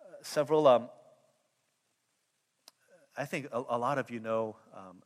Uh, 0.00 0.14
several 0.22 0.68
um, 0.68 0.88
I 3.16 3.24
think 3.24 3.48
a, 3.52 3.62
a 3.68 3.78
lot 3.78 3.98
of 3.98 4.10
you 4.10 4.20
know 4.20 4.56
um, 4.74 5.02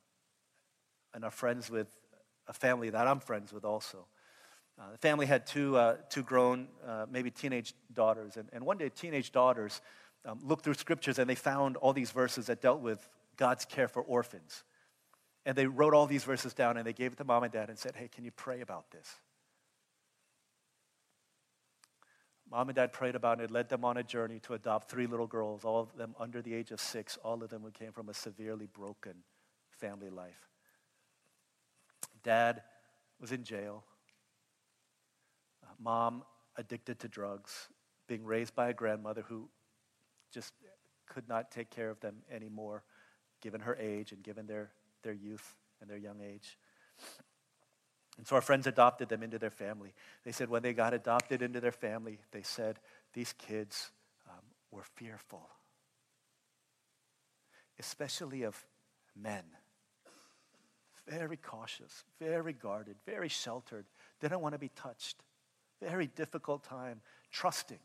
and 1.15 1.25
are 1.25 1.31
friends 1.31 1.71
with 1.71 1.89
a 2.47 2.53
family 2.53 2.91
that 2.91 3.07
I'm 3.07 3.21
friends 3.21 3.53
with 3.53 3.65
also. 3.65 4.07
Uh, 4.79 4.93
the 4.93 4.99
family 4.99 5.25
had 5.25 5.47
two, 5.47 5.77
uh, 5.77 5.97
two 6.11 6.23
grown, 6.23 6.69
uh, 6.87 7.07
maybe 7.11 7.31
teenage 7.31 7.75
daughters. 7.93 8.37
And, 8.37 8.49
and 8.53 8.65
one 8.65 8.77
day, 8.77 8.91
teenage 8.91 9.33
daughters 9.33 9.81
um, 10.27 10.39
looked 10.43 10.65
through 10.65 10.75
scriptures 10.75 11.19
and 11.19 11.29
they 11.29 11.35
found 11.35 11.77
all 11.79 11.95
these 11.95 12.11
verses 12.11 12.47
that 12.47 12.61
dealt 12.61 12.81
with 12.81 13.09
God's 13.37 13.65
care 13.65 13.89
for 13.89 14.03
orphans. 14.03 14.65
And 15.47 15.57
they 15.57 15.67
wrote 15.67 15.95
all 15.95 16.07
these 16.07 16.25
verses 16.25 16.53
down 16.53 16.77
and 16.77 16.87
they 16.87 16.93
gave 16.93 17.13
it 17.13 17.19
to 17.19 17.25
mom 17.25 17.45
and 17.45 17.53
dad 17.53 17.71
and 17.71 17.79
said, 17.79 17.97
Hey, 17.97 18.09
can 18.09 18.25
you 18.25 18.31
pray 18.31 18.61
about 18.61 18.91
this? 18.91 19.15
Mom 22.51 22.69
and 22.69 22.77
dad 22.77 22.93
prayed 22.93 23.17
about 23.17 23.41
it, 23.41 23.51
led 23.51 23.69
them 23.69 23.85
on 23.85 23.97
a 23.97 24.03
journey 24.03 24.39
to 24.41 24.55
adopt 24.55 24.89
three 24.89 25.07
little 25.07 25.27
girls, 25.27 25.65
all 25.65 25.81
of 25.81 25.97
them 25.97 26.15
under 26.19 26.41
the 26.41 26.55
age 26.55 26.71
of 26.71 26.81
six, 26.81 27.17
all 27.25 27.43
of 27.43 27.51
them 27.51 27.63
who 27.63 27.71
came 27.71 27.93
from 27.93 28.09
a 28.09 28.15
severely 28.15 28.67
broken 28.67 29.15
family 29.71 30.11
life. 30.11 30.49
Dad 32.23 32.63
was 33.21 33.33
in 33.33 33.43
jail. 33.43 33.85
Uh, 35.65 35.73
mom 35.81 36.23
addicted 36.57 37.01
to 37.01 37.09
drugs, 37.09 37.69
being 38.07 38.25
raised 38.25 38.55
by 38.55 38.69
a 38.69 38.75
grandmother 38.75 39.25
who 39.29 39.49
just 40.33 40.53
could 41.07 41.29
not 41.29 41.51
take 41.51 41.71
care 41.71 41.91
of 41.91 41.99
them 42.01 42.17
anymore, 42.31 42.85
given 43.41 43.61
her 43.61 43.77
age 43.77 44.13
and 44.13 44.23
given 44.23 44.47
their, 44.47 44.71
their 45.03 45.13
youth 45.13 45.57
and 45.81 45.91
their 45.91 45.99
young 45.99 46.21
age. 46.21 46.59
And 48.19 48.27
so 48.27 48.37
our 48.37 48.43
friends 48.43 48.67
adopted 48.67 49.09
them 49.09 49.23
into 49.23 49.39
their 49.39 49.51
family. 49.51 49.93
They 50.25 50.33
said 50.33 50.49
when 50.49 50.63
they 50.63 50.73
got 50.73 50.95
adopted 50.95 51.43
into 51.43 51.61
their 51.61 51.73
family, 51.73 52.19
they 52.31 52.43
said 52.43 52.79
these 53.13 53.35
kids 53.35 53.91
um, 54.29 54.43
were 54.71 54.85
fearful, 54.95 55.49
especially 57.79 58.43
of 58.43 58.65
men. 59.15 59.45
Very 61.09 61.37
cautious, 61.37 62.05
very 62.19 62.53
guarded, 62.53 62.97
very 63.07 63.29
sheltered, 63.29 63.87
didn't 64.21 64.41
want 64.41 64.55
to 64.55 64.59
be 64.59 64.71
touched. 64.71 65.23
Very 65.81 66.07
difficult 66.07 66.65
time, 66.65 67.03
trusting, 67.31 67.79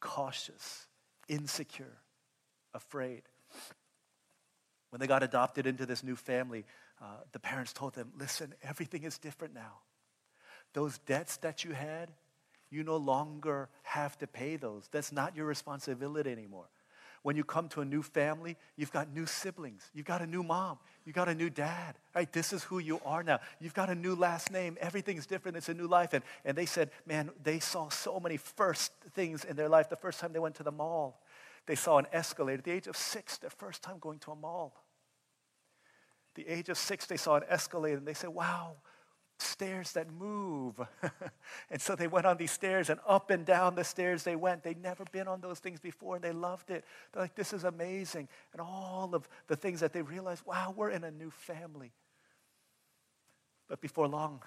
cautious, 0.00 0.86
insecure, 1.28 1.98
afraid. 2.72 3.22
When 4.90 5.00
they 5.00 5.06
got 5.06 5.22
adopted 5.22 5.66
into 5.66 5.86
this 5.86 6.02
new 6.02 6.16
family, 6.16 6.64
uh, 7.00 7.18
the 7.32 7.38
parents 7.38 7.72
told 7.72 7.94
them, 7.94 8.12
listen, 8.18 8.54
everything 8.62 9.04
is 9.04 9.18
different 9.18 9.54
now. 9.54 9.80
Those 10.72 10.98
debts 10.98 11.36
that 11.38 11.64
you 11.64 11.72
had, 11.72 12.10
you 12.70 12.82
no 12.82 12.96
longer 12.96 13.68
have 13.82 14.18
to 14.18 14.26
pay 14.26 14.56
those. 14.56 14.88
That's 14.90 15.12
not 15.12 15.36
your 15.36 15.46
responsibility 15.46 16.30
anymore. 16.30 16.68
When 17.22 17.36
you 17.36 17.44
come 17.44 17.68
to 17.70 17.80
a 17.80 17.84
new 17.84 18.02
family, 18.02 18.56
you've 18.76 18.92
got 18.92 19.12
new 19.12 19.26
siblings. 19.26 19.90
You've 19.92 20.06
got 20.06 20.22
a 20.22 20.26
new 20.26 20.42
mom. 20.42 20.78
You've 21.04 21.16
got 21.16 21.28
a 21.28 21.34
new 21.34 21.50
dad. 21.50 21.96
Right? 22.14 22.32
This 22.32 22.52
is 22.52 22.62
who 22.62 22.78
you 22.78 23.00
are 23.04 23.22
now. 23.22 23.40
You've 23.60 23.74
got 23.74 23.90
a 23.90 23.94
new 23.94 24.14
last 24.14 24.52
name. 24.52 24.76
Everything's 24.80 25.26
different. 25.26 25.56
It's 25.56 25.68
a 25.68 25.74
new 25.74 25.88
life. 25.88 26.12
And, 26.12 26.22
and 26.44 26.56
they 26.56 26.66
said, 26.66 26.90
man, 27.06 27.30
they 27.42 27.58
saw 27.58 27.88
so 27.88 28.20
many 28.20 28.36
first 28.36 28.92
things 29.14 29.44
in 29.44 29.56
their 29.56 29.68
life. 29.68 29.88
The 29.88 29.96
first 29.96 30.20
time 30.20 30.32
they 30.32 30.38
went 30.38 30.54
to 30.56 30.62
the 30.62 30.70
mall, 30.70 31.20
they 31.68 31.76
saw 31.76 31.98
an 31.98 32.06
escalator. 32.12 32.58
At 32.58 32.64
the 32.64 32.72
age 32.72 32.88
of 32.88 32.96
six, 32.96 33.38
their 33.38 33.50
first 33.50 33.82
time 33.82 33.98
going 34.00 34.18
to 34.20 34.32
a 34.32 34.36
mall 34.36 34.74
the 36.38 36.46
age 36.46 36.68
of 36.68 36.78
six, 36.78 37.04
they 37.04 37.16
saw 37.16 37.34
an 37.34 37.42
escalator 37.48 37.96
and 37.96 38.06
they 38.06 38.14
said, 38.14 38.30
wow, 38.30 38.76
stairs 39.40 39.90
that 39.94 40.08
move. 40.08 40.80
and 41.70 41.82
so 41.82 41.96
they 41.96 42.06
went 42.06 42.26
on 42.26 42.36
these 42.36 42.52
stairs 42.52 42.90
and 42.90 43.00
up 43.08 43.30
and 43.30 43.44
down 43.44 43.74
the 43.74 43.82
stairs 43.82 44.22
they 44.22 44.36
went. 44.36 44.62
They'd 44.62 44.80
never 44.80 45.04
been 45.10 45.26
on 45.26 45.40
those 45.40 45.58
things 45.58 45.80
before 45.80 46.14
and 46.14 46.22
they 46.22 46.30
loved 46.30 46.70
it. 46.70 46.84
They're 47.10 47.24
like, 47.24 47.34
this 47.34 47.52
is 47.52 47.64
amazing. 47.64 48.28
And 48.52 48.60
all 48.60 49.16
of 49.16 49.28
the 49.48 49.56
things 49.56 49.80
that 49.80 49.92
they 49.92 50.00
realized, 50.00 50.46
wow, 50.46 50.72
we're 50.76 50.90
in 50.90 51.02
a 51.02 51.10
new 51.10 51.32
family. 51.32 51.90
But 53.68 53.80
before 53.80 54.06
long, 54.06 54.40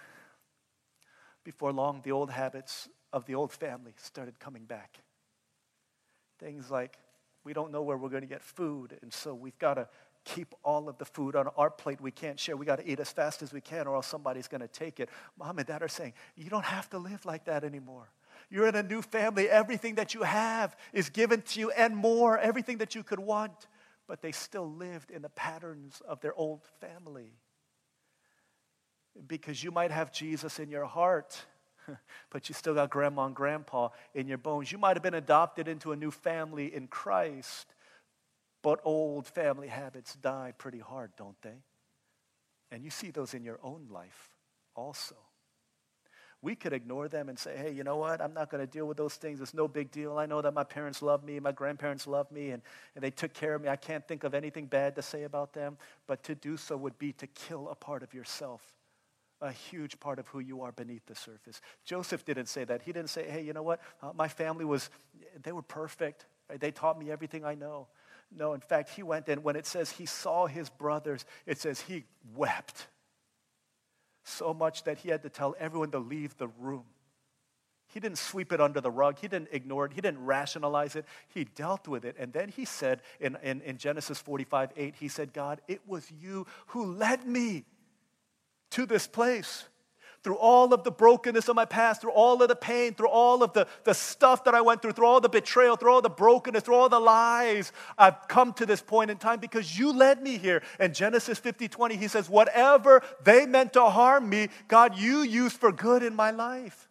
before 1.43 1.73
long, 1.73 1.99
the 2.05 2.13
old 2.13 2.31
habits 2.31 2.87
of 3.11 3.25
the 3.25 3.35
old 3.35 3.51
family 3.51 3.91
started 3.97 4.39
coming 4.39 4.63
back. 4.63 4.99
Things 6.39 6.71
like, 6.71 6.97
we 7.43 7.53
don't 7.53 7.71
know 7.71 7.81
where 7.81 7.97
we're 7.97 8.09
going 8.09 8.21
to 8.21 8.27
get 8.27 8.43
food, 8.43 8.97
and 9.01 9.11
so 9.11 9.33
we've 9.33 9.57
got 9.57 9.75
to 9.75 9.87
keep 10.23 10.53
all 10.63 10.87
of 10.87 10.97
the 10.97 11.05
food 11.05 11.35
on 11.35 11.47
our 11.57 11.69
plate. 11.69 11.99
We 11.99 12.11
can't 12.11 12.39
share. 12.39 12.55
We 12.55 12.65
got 12.65 12.77
to 12.77 12.89
eat 12.89 12.99
as 12.99 13.11
fast 13.11 13.41
as 13.41 13.51
we 13.51 13.61
can, 13.61 13.87
or 13.87 13.95
else 13.95 14.07
somebody's 14.07 14.47
going 14.47 14.61
to 14.61 14.67
take 14.67 14.99
it. 14.99 15.09
Mom 15.37 15.57
and 15.57 15.67
dad 15.67 15.81
are 15.81 15.87
saying, 15.87 16.13
You 16.35 16.49
don't 16.49 16.65
have 16.65 16.89
to 16.91 16.99
live 16.99 17.25
like 17.25 17.45
that 17.45 17.63
anymore. 17.63 18.09
You're 18.49 18.67
in 18.67 18.75
a 18.75 18.83
new 18.83 19.01
family. 19.01 19.49
Everything 19.49 19.95
that 19.95 20.13
you 20.13 20.23
have 20.23 20.75
is 20.93 21.09
given 21.09 21.41
to 21.41 21.59
you 21.59 21.71
and 21.71 21.95
more, 21.95 22.37
everything 22.37 22.79
that 22.79 22.95
you 22.95 23.03
could 23.03 23.19
want. 23.19 23.67
But 24.07 24.21
they 24.21 24.33
still 24.33 24.69
lived 24.69 25.09
in 25.09 25.21
the 25.21 25.29
patterns 25.29 26.01
of 26.07 26.19
their 26.19 26.33
old 26.33 26.61
family. 26.81 27.33
Because 29.27 29.63
you 29.63 29.71
might 29.71 29.91
have 29.91 30.11
Jesus 30.11 30.59
in 30.59 30.69
your 30.69 30.85
heart, 30.85 31.45
but 32.29 32.49
you 32.49 32.55
still 32.55 32.73
got 32.73 32.89
grandma 32.89 33.25
and 33.25 33.35
grandpa 33.35 33.89
in 34.13 34.27
your 34.27 34.37
bones. 34.37 34.71
You 34.71 34.77
might 34.77 34.95
have 34.95 35.03
been 35.03 35.13
adopted 35.13 35.67
into 35.67 35.91
a 35.91 35.95
new 35.95 36.11
family 36.11 36.73
in 36.73 36.87
Christ, 36.87 37.73
but 38.61 38.79
old 38.83 39.27
family 39.27 39.67
habits 39.67 40.15
die 40.15 40.53
pretty 40.57 40.79
hard, 40.79 41.11
don't 41.17 41.41
they? 41.41 41.63
And 42.71 42.83
you 42.83 42.89
see 42.89 43.11
those 43.11 43.33
in 43.33 43.43
your 43.43 43.59
own 43.63 43.87
life 43.89 44.29
also. 44.75 45.15
We 46.43 46.55
could 46.55 46.73
ignore 46.73 47.07
them 47.07 47.29
and 47.29 47.37
say, 47.37 47.55
hey, 47.55 47.71
you 47.71 47.83
know 47.83 47.97
what? 47.97 48.19
I'm 48.19 48.33
not 48.33 48.49
going 48.49 48.65
to 48.65 48.71
deal 48.71 48.87
with 48.87 48.97
those 48.97 49.13
things. 49.13 49.41
It's 49.41 49.53
no 49.53 49.67
big 49.67 49.91
deal. 49.91 50.17
I 50.17 50.25
know 50.25 50.41
that 50.41 50.55
my 50.55 50.63
parents 50.63 51.03
love 51.03 51.23
me, 51.23 51.39
my 51.39 51.51
grandparents 51.51 52.07
love 52.07 52.31
me, 52.31 52.49
and, 52.49 52.63
and 52.95 53.03
they 53.03 53.11
took 53.11 53.33
care 53.33 53.53
of 53.53 53.61
me. 53.61 53.69
I 53.69 53.75
can't 53.75 54.07
think 54.07 54.23
of 54.23 54.33
anything 54.33 54.65
bad 54.65 54.95
to 54.95 55.03
say 55.03 55.23
about 55.23 55.53
them. 55.53 55.77
But 56.07 56.23
to 56.23 56.33
do 56.33 56.57
so 56.57 56.75
would 56.77 56.97
be 56.97 57.13
to 57.13 57.27
kill 57.27 57.69
a 57.69 57.75
part 57.75 58.01
of 58.01 58.15
yourself, 58.15 58.63
a 59.41 59.51
huge 59.51 59.99
part 59.99 60.19
of 60.19 60.27
who 60.27 60.39
you 60.39 60.61
are 60.61 60.71
beneath 60.71 61.05
the 61.07 61.15
surface. 61.15 61.61
Joseph 61.83 62.23
didn't 62.23 62.47
say 62.47 62.63
that. 62.63 62.83
He 62.83 62.91
didn't 62.91 63.09
say, 63.09 63.27
hey, 63.27 63.41
you 63.41 63.53
know 63.53 63.63
what? 63.63 63.81
Uh, 64.01 64.11
my 64.15 64.27
family 64.27 64.65
was, 64.65 64.89
they 65.41 65.51
were 65.51 65.63
perfect. 65.63 66.25
Right? 66.49 66.59
They 66.59 66.71
taught 66.71 66.99
me 66.99 67.11
everything 67.11 67.43
I 67.43 67.55
know. 67.55 67.87
No, 68.33 68.53
in 68.53 68.61
fact, 68.61 68.91
he 68.91 69.03
went 69.03 69.27
and 69.27 69.43
when 69.43 69.55
it 69.55 69.65
says 69.65 69.91
he 69.91 70.05
saw 70.05 70.47
his 70.47 70.69
brothers, 70.69 71.25
it 71.45 71.59
says 71.59 71.81
he 71.81 72.05
wept 72.35 72.87
so 74.23 74.53
much 74.53 74.83
that 74.83 74.99
he 74.99 75.09
had 75.09 75.23
to 75.23 75.29
tell 75.29 75.55
everyone 75.59 75.91
to 75.91 75.99
leave 75.99 76.37
the 76.37 76.47
room. 76.47 76.85
He 77.93 77.99
didn't 77.99 78.19
sweep 78.19 78.53
it 78.53 78.61
under 78.61 78.79
the 78.79 78.91
rug. 78.91 79.19
He 79.19 79.27
didn't 79.27 79.49
ignore 79.51 79.85
it. 79.85 79.93
He 79.93 79.99
didn't 79.99 80.23
rationalize 80.25 80.95
it. 80.95 81.05
He 81.27 81.43
dealt 81.43 81.89
with 81.89 82.05
it. 82.05 82.15
And 82.17 82.31
then 82.31 82.47
he 82.47 82.63
said 82.63 83.01
in, 83.19 83.37
in, 83.43 83.59
in 83.61 83.77
Genesis 83.77 84.17
45 84.19 84.71
8, 84.77 84.95
he 84.97 85.07
said, 85.09 85.33
God, 85.33 85.59
it 85.67 85.81
was 85.85 86.09
you 86.09 86.47
who 86.67 86.85
led 86.85 87.27
me 87.27 87.65
to 88.71 88.85
this 88.85 89.07
place 89.07 89.65
through 90.23 90.35
all 90.35 90.73
of 90.73 90.83
the 90.83 90.91
brokenness 90.91 91.49
of 91.49 91.55
my 91.55 91.65
past, 91.65 92.01
through 92.01 92.11
all 92.11 92.41
of 92.41 92.47
the 92.47 92.55
pain, 92.55 92.93
through 92.93 93.09
all 93.09 93.41
of 93.41 93.53
the, 93.53 93.67
the 93.83 93.93
stuff 93.93 94.43
that 94.43 94.53
I 94.53 94.61
went 94.61 94.81
through, 94.81 94.91
through 94.91 95.07
all 95.07 95.19
the 95.19 95.29
betrayal, 95.29 95.75
through 95.75 95.91
all 95.91 96.01
the 96.01 96.09
brokenness, 96.09 96.63
through 96.63 96.75
all 96.75 96.89
the 96.89 96.99
lies, 96.99 97.71
I've 97.97 98.27
come 98.27 98.53
to 98.53 98.65
this 98.65 98.81
point 98.81 99.09
in 99.09 99.17
time 99.17 99.39
because 99.39 99.77
you 99.77 99.91
led 99.91 100.21
me 100.21 100.37
here. 100.37 100.61
And 100.79 100.93
Genesis 100.93 101.39
50 101.39 101.67
20, 101.67 101.95
he 101.95 102.07
says, 102.07 102.29
Whatever 102.29 103.01
they 103.23 103.45
meant 103.45 103.73
to 103.73 103.89
harm 103.89 104.29
me, 104.29 104.49
God, 104.67 104.97
you 104.97 105.21
used 105.21 105.57
for 105.57 105.71
good 105.71 106.03
in 106.03 106.15
my 106.15 106.31
life. 106.31 106.90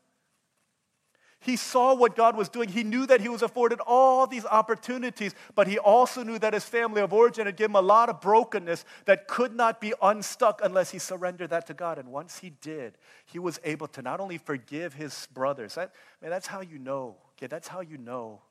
He 1.42 1.57
saw 1.57 1.94
what 1.94 2.16
God 2.16 2.37
was 2.37 2.50
doing. 2.50 2.68
He 2.68 2.83
knew 2.85 3.07
that 3.07 3.22
he 3.22 3.31
was 3.31 3.40
afforded 3.40 3.81
all 3.87 4.26
these 4.26 4.44
opportunities, 4.44 5.35
but 5.55 5.66
he 5.66 5.79
also 5.79 6.22
knew 6.22 6.38
that 6.38 6.53
his 6.53 6.64
family 6.64 7.00
of 7.00 7.14
origin 7.14 7.46
had 7.46 7.57
given 7.57 7.70
him 7.70 7.76
a 7.76 7.81
lot 7.81 8.11
of 8.11 8.20
brokenness 8.20 8.85
that 9.07 9.26
could 9.26 9.57
not 9.57 9.81
be 9.81 9.94
unstuck 10.03 10.61
unless 10.62 10.90
he 10.90 10.98
surrendered 10.98 11.48
that 11.48 11.66
to 11.68 11.74
God. 11.74 11.98
And 11.98 12.09
once 12.12 12.38
he 12.38 12.50
did, 12.61 12.98
he 13.24 13.38
was 13.38 13.59
able 13.64 13.87
to 13.88 14.03
not 14.03 14.20
only 14.20 14.37
forgive 14.37 14.92
his 14.92 15.29
brothers, 15.33 15.76
that, 15.76 15.92
man, 16.20 16.31
that's 16.31 16.46
how 16.46 16.61
you 16.61 16.79
know. 16.79 17.16
Okay, 17.38 17.46
that's 17.46 17.68
how 17.68 17.81
you 17.81 17.96
know 17.96 18.42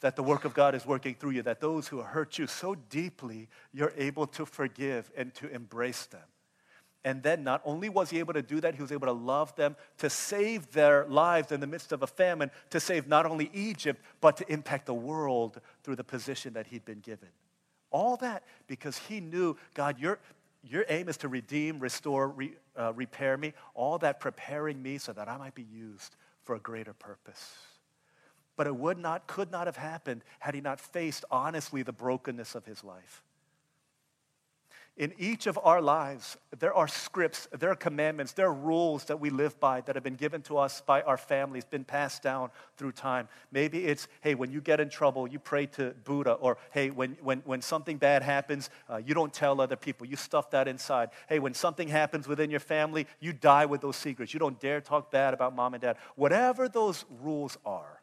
that 0.00 0.16
the 0.16 0.22
work 0.22 0.46
of 0.46 0.54
God 0.54 0.74
is 0.74 0.86
working 0.86 1.14
through 1.14 1.32
you, 1.32 1.42
that 1.42 1.60
those 1.60 1.88
who 1.88 2.00
hurt 2.00 2.38
you 2.38 2.46
so 2.46 2.74
deeply, 2.74 3.48
you're 3.72 3.92
able 3.96 4.26
to 4.28 4.46
forgive 4.46 5.10
and 5.16 5.34
to 5.34 5.48
embrace 5.48 6.06
them. 6.06 6.22
And 7.04 7.22
then 7.22 7.42
not 7.42 7.60
only 7.64 7.88
was 7.88 8.10
he 8.10 8.20
able 8.20 8.34
to 8.34 8.42
do 8.42 8.60
that, 8.60 8.76
he 8.76 8.82
was 8.82 8.92
able 8.92 9.08
to 9.08 9.12
love 9.12 9.54
them, 9.56 9.74
to 9.98 10.08
save 10.08 10.70
their 10.72 11.04
lives 11.06 11.50
in 11.50 11.58
the 11.58 11.66
midst 11.66 11.90
of 11.90 12.02
a 12.02 12.06
famine, 12.06 12.50
to 12.70 12.78
save 12.78 13.08
not 13.08 13.26
only 13.26 13.50
Egypt, 13.52 14.00
but 14.20 14.36
to 14.36 14.52
impact 14.52 14.86
the 14.86 14.94
world 14.94 15.60
through 15.82 15.96
the 15.96 16.04
position 16.04 16.52
that 16.52 16.68
he'd 16.68 16.84
been 16.84 17.00
given. 17.00 17.28
All 17.90 18.16
that 18.18 18.44
because 18.68 18.96
he 18.96 19.20
knew, 19.20 19.56
God, 19.74 19.98
your, 19.98 20.20
your 20.62 20.84
aim 20.88 21.08
is 21.08 21.16
to 21.18 21.28
redeem, 21.28 21.80
restore, 21.80 22.28
re, 22.28 22.52
uh, 22.76 22.92
repair 22.94 23.36
me. 23.36 23.52
All 23.74 23.98
that 23.98 24.20
preparing 24.20 24.80
me 24.80 24.98
so 24.98 25.12
that 25.12 25.28
I 25.28 25.36
might 25.36 25.56
be 25.56 25.66
used 25.72 26.14
for 26.44 26.54
a 26.54 26.60
greater 26.60 26.92
purpose. 26.92 27.56
But 28.56 28.66
it 28.68 28.76
would 28.76 28.98
not, 28.98 29.26
could 29.26 29.50
not 29.50 29.66
have 29.66 29.76
happened 29.76 30.22
had 30.38 30.54
he 30.54 30.60
not 30.60 30.80
faced 30.80 31.24
honestly 31.30 31.82
the 31.82 31.92
brokenness 31.92 32.54
of 32.54 32.64
his 32.64 32.84
life. 32.84 33.22
In 34.98 35.14
each 35.18 35.46
of 35.46 35.58
our 35.62 35.80
lives, 35.80 36.36
there 36.58 36.74
are 36.74 36.86
scripts, 36.86 37.48
there 37.58 37.70
are 37.70 37.74
commandments, 37.74 38.34
there 38.34 38.48
are 38.48 38.52
rules 38.52 39.04
that 39.06 39.18
we 39.18 39.30
live 39.30 39.58
by 39.58 39.80
that 39.80 39.96
have 39.96 40.04
been 40.04 40.16
given 40.16 40.42
to 40.42 40.58
us 40.58 40.82
by 40.82 41.00
our 41.02 41.16
families, 41.16 41.64
been 41.64 41.82
passed 41.82 42.22
down 42.22 42.50
through 42.76 42.92
time. 42.92 43.26
Maybe 43.50 43.86
it's, 43.86 44.06
hey, 44.20 44.34
when 44.34 44.52
you 44.52 44.60
get 44.60 44.80
in 44.80 44.90
trouble, 44.90 45.26
you 45.26 45.38
pray 45.38 45.64
to 45.66 45.94
Buddha, 46.04 46.32
or 46.32 46.58
hey, 46.72 46.90
when, 46.90 47.16
when, 47.22 47.38
when 47.46 47.62
something 47.62 47.96
bad 47.96 48.22
happens, 48.22 48.68
uh, 48.90 48.98
you 48.98 49.14
don't 49.14 49.32
tell 49.32 49.62
other 49.62 49.76
people, 49.76 50.06
you 50.06 50.16
stuff 50.16 50.50
that 50.50 50.68
inside. 50.68 51.08
Hey, 51.26 51.38
when 51.38 51.54
something 51.54 51.88
happens 51.88 52.28
within 52.28 52.50
your 52.50 52.60
family, 52.60 53.06
you 53.18 53.32
die 53.32 53.64
with 53.64 53.80
those 53.80 53.96
secrets. 53.96 54.34
You 54.34 54.40
don't 54.40 54.60
dare 54.60 54.82
talk 54.82 55.10
bad 55.10 55.32
about 55.32 55.56
mom 55.56 55.72
and 55.72 55.80
dad. 55.80 55.96
Whatever 56.16 56.68
those 56.68 57.06
rules 57.22 57.56
are, 57.64 58.02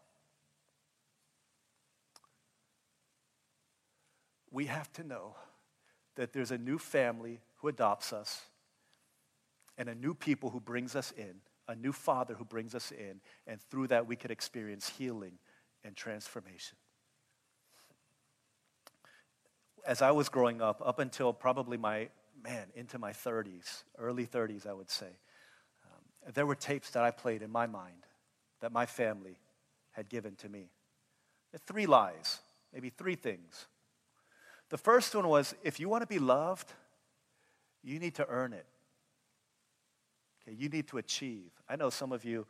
we 4.49 4.65
have 4.65 4.91
to 4.93 5.03
know 5.03 5.35
that 6.19 6.33
there's 6.33 6.51
a 6.51 6.57
new 6.57 6.77
family 6.77 7.39
who 7.59 7.69
adopts 7.69 8.11
us 8.11 8.41
and 9.77 9.87
a 9.87 9.95
new 9.95 10.13
people 10.13 10.49
who 10.49 10.59
brings 10.59 10.93
us 10.93 11.13
in, 11.17 11.35
a 11.69 11.75
new 11.75 11.93
father 11.93 12.33
who 12.33 12.43
brings 12.43 12.75
us 12.75 12.91
in, 12.91 13.21
and 13.47 13.61
through 13.61 13.87
that 13.87 14.05
we 14.05 14.17
could 14.17 14.29
experience 14.29 14.89
healing 14.89 15.31
and 15.85 15.95
transformation. 15.95 16.77
As 19.87 20.01
I 20.01 20.11
was 20.11 20.27
growing 20.27 20.61
up, 20.61 20.81
up 20.85 20.99
until 20.99 21.31
probably 21.31 21.77
my, 21.77 22.09
man, 22.43 22.67
into 22.75 22.99
my 22.99 23.13
30s, 23.13 23.83
early 23.97 24.25
30s, 24.25 24.67
I 24.67 24.73
would 24.73 24.89
say, 24.89 25.07
um, 25.85 26.33
there 26.33 26.45
were 26.45 26.55
tapes 26.55 26.89
that 26.89 27.03
I 27.05 27.11
played 27.11 27.41
in 27.41 27.49
my 27.49 27.65
mind 27.65 28.05
that 28.59 28.73
my 28.73 28.85
family 28.85 29.37
had 29.91 30.09
given 30.09 30.35
to 30.35 30.49
me. 30.49 30.69
Three 31.65 31.85
lies, 31.85 32.39
maybe 32.73 32.89
three 32.89 33.15
things 33.15 33.67
the 34.69 34.77
first 34.77 35.15
one 35.15 35.27
was 35.27 35.55
if 35.63 35.79
you 35.79 35.89
want 35.89 36.01
to 36.03 36.07
be 36.07 36.19
loved, 36.19 36.71
you 37.83 37.99
need 37.99 38.15
to 38.15 38.27
earn 38.27 38.53
it. 38.53 38.65
Okay, 40.41 40.55
you 40.55 40.69
need 40.69 40.87
to 40.89 40.97
achieve. 40.97 41.51
I 41.67 41.75
know 41.75 41.89
some 41.89 42.11
of 42.11 42.23
you, 42.25 42.45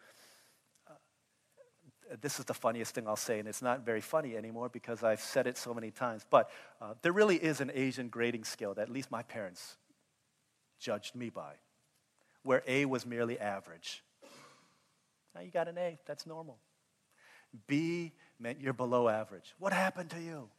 uh, 0.88 2.15
this 2.21 2.39
is 2.39 2.45
the 2.45 2.53
funniest 2.53 2.93
thing 2.93 3.08
I'll 3.08 3.15
say, 3.15 3.39
and 3.39 3.47
it's 3.47 3.62
not 3.62 3.86
very 3.86 4.01
funny 4.01 4.36
anymore 4.36 4.69
because 4.69 5.03
I've 5.03 5.21
said 5.21 5.47
it 5.47 5.58
so 5.58 5.73
many 5.73 5.91
times, 5.91 6.25
but 6.29 6.49
uh, 6.82 6.93
there 7.01 7.12
really 7.12 7.38
is 7.38 7.62
an 7.62 7.71
Asian 7.73 8.10
grading 8.10 8.43
scale 8.43 8.73
that 8.75 8.84
at 8.84 8.89
least 8.89 9.12
my 9.12 9.23
parents 9.23 9.77
judged 10.79 11.15
me 11.15 11.29
by, 11.29 11.53
where 12.43 12.63
A 12.67 12.86
was 12.86 13.05
merely 13.05 13.39
average. 13.39 14.03
Now 15.36 15.41
you 15.41 15.51
got 15.51 15.67
an 15.67 15.77
A, 15.77 15.99
that's 16.05 16.25
normal. 16.25 16.58
B 17.67 18.13
meant 18.39 18.62
you're 18.62 18.73
below 18.73 19.08
average. 19.08 19.53
What 19.58 19.73
happened 19.73 20.12
to 20.12 20.21
you? 20.21 20.49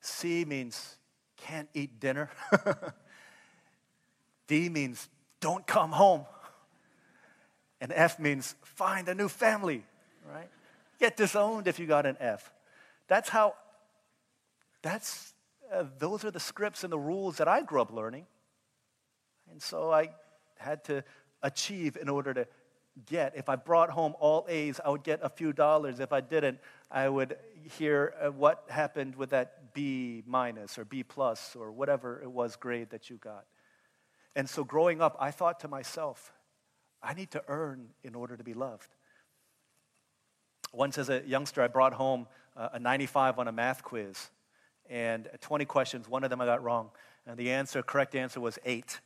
C 0.00 0.44
means 0.44 0.96
can't 1.36 1.68
eat 1.74 2.00
dinner. 2.00 2.30
D 4.46 4.68
means 4.68 5.08
don't 5.40 5.66
come 5.66 5.92
home. 5.92 6.26
And 7.80 7.92
F 7.94 8.18
means 8.18 8.54
find 8.62 9.08
a 9.08 9.14
new 9.14 9.28
family, 9.28 9.84
right? 10.30 10.48
Get 10.98 11.16
disowned 11.16 11.66
if 11.66 11.78
you 11.78 11.86
got 11.86 12.04
an 12.04 12.16
F. 12.20 12.52
That's 13.08 13.28
how, 13.28 13.54
that's, 14.82 15.32
uh, 15.72 15.84
those 15.98 16.24
are 16.24 16.30
the 16.30 16.40
scripts 16.40 16.84
and 16.84 16.92
the 16.92 16.98
rules 16.98 17.38
that 17.38 17.48
I 17.48 17.62
grew 17.62 17.80
up 17.80 17.92
learning. 17.92 18.26
And 19.50 19.62
so 19.62 19.90
I 19.90 20.10
had 20.58 20.84
to 20.84 21.02
achieve 21.42 21.96
in 21.96 22.08
order 22.08 22.34
to 22.34 22.46
get. 23.06 23.32
If 23.36 23.48
I 23.48 23.56
brought 23.56 23.90
home 23.90 24.14
all 24.20 24.46
A's, 24.48 24.80
I 24.84 24.90
would 24.90 25.02
get 25.02 25.20
a 25.22 25.28
few 25.28 25.52
dollars. 25.52 26.00
If 26.00 26.12
I 26.12 26.20
didn't, 26.20 26.58
I 26.90 27.08
would 27.08 27.36
hear 27.78 28.14
uh, 28.20 28.30
what 28.30 28.64
happened 28.68 29.16
with 29.16 29.30
that 29.30 29.59
B 29.72 30.22
minus 30.26 30.78
or 30.78 30.84
B 30.84 31.02
plus 31.02 31.56
or 31.56 31.72
whatever 31.72 32.20
it 32.22 32.30
was 32.30 32.56
grade 32.56 32.90
that 32.90 33.10
you 33.10 33.16
got. 33.16 33.44
And 34.36 34.48
so 34.48 34.64
growing 34.64 35.00
up, 35.00 35.16
I 35.18 35.30
thought 35.30 35.60
to 35.60 35.68
myself, 35.68 36.32
I 37.02 37.14
need 37.14 37.30
to 37.32 37.42
earn 37.48 37.88
in 38.04 38.14
order 38.14 38.36
to 38.36 38.44
be 38.44 38.54
loved. 38.54 38.88
Once, 40.72 40.98
as 40.98 41.08
a 41.08 41.22
youngster, 41.26 41.62
I 41.62 41.68
brought 41.68 41.94
home 41.94 42.28
uh, 42.56 42.68
a 42.74 42.78
95 42.78 43.38
on 43.38 43.48
a 43.48 43.52
math 43.52 43.82
quiz, 43.82 44.30
and 44.88 45.28
20 45.40 45.64
questions. 45.64 46.08
One 46.08 46.22
of 46.22 46.30
them 46.30 46.40
I 46.40 46.46
got 46.46 46.62
wrong, 46.62 46.90
and 47.26 47.36
the 47.36 47.50
answer, 47.50 47.82
correct 47.82 48.14
answer, 48.14 48.40
was 48.40 48.58
eight. 48.64 49.00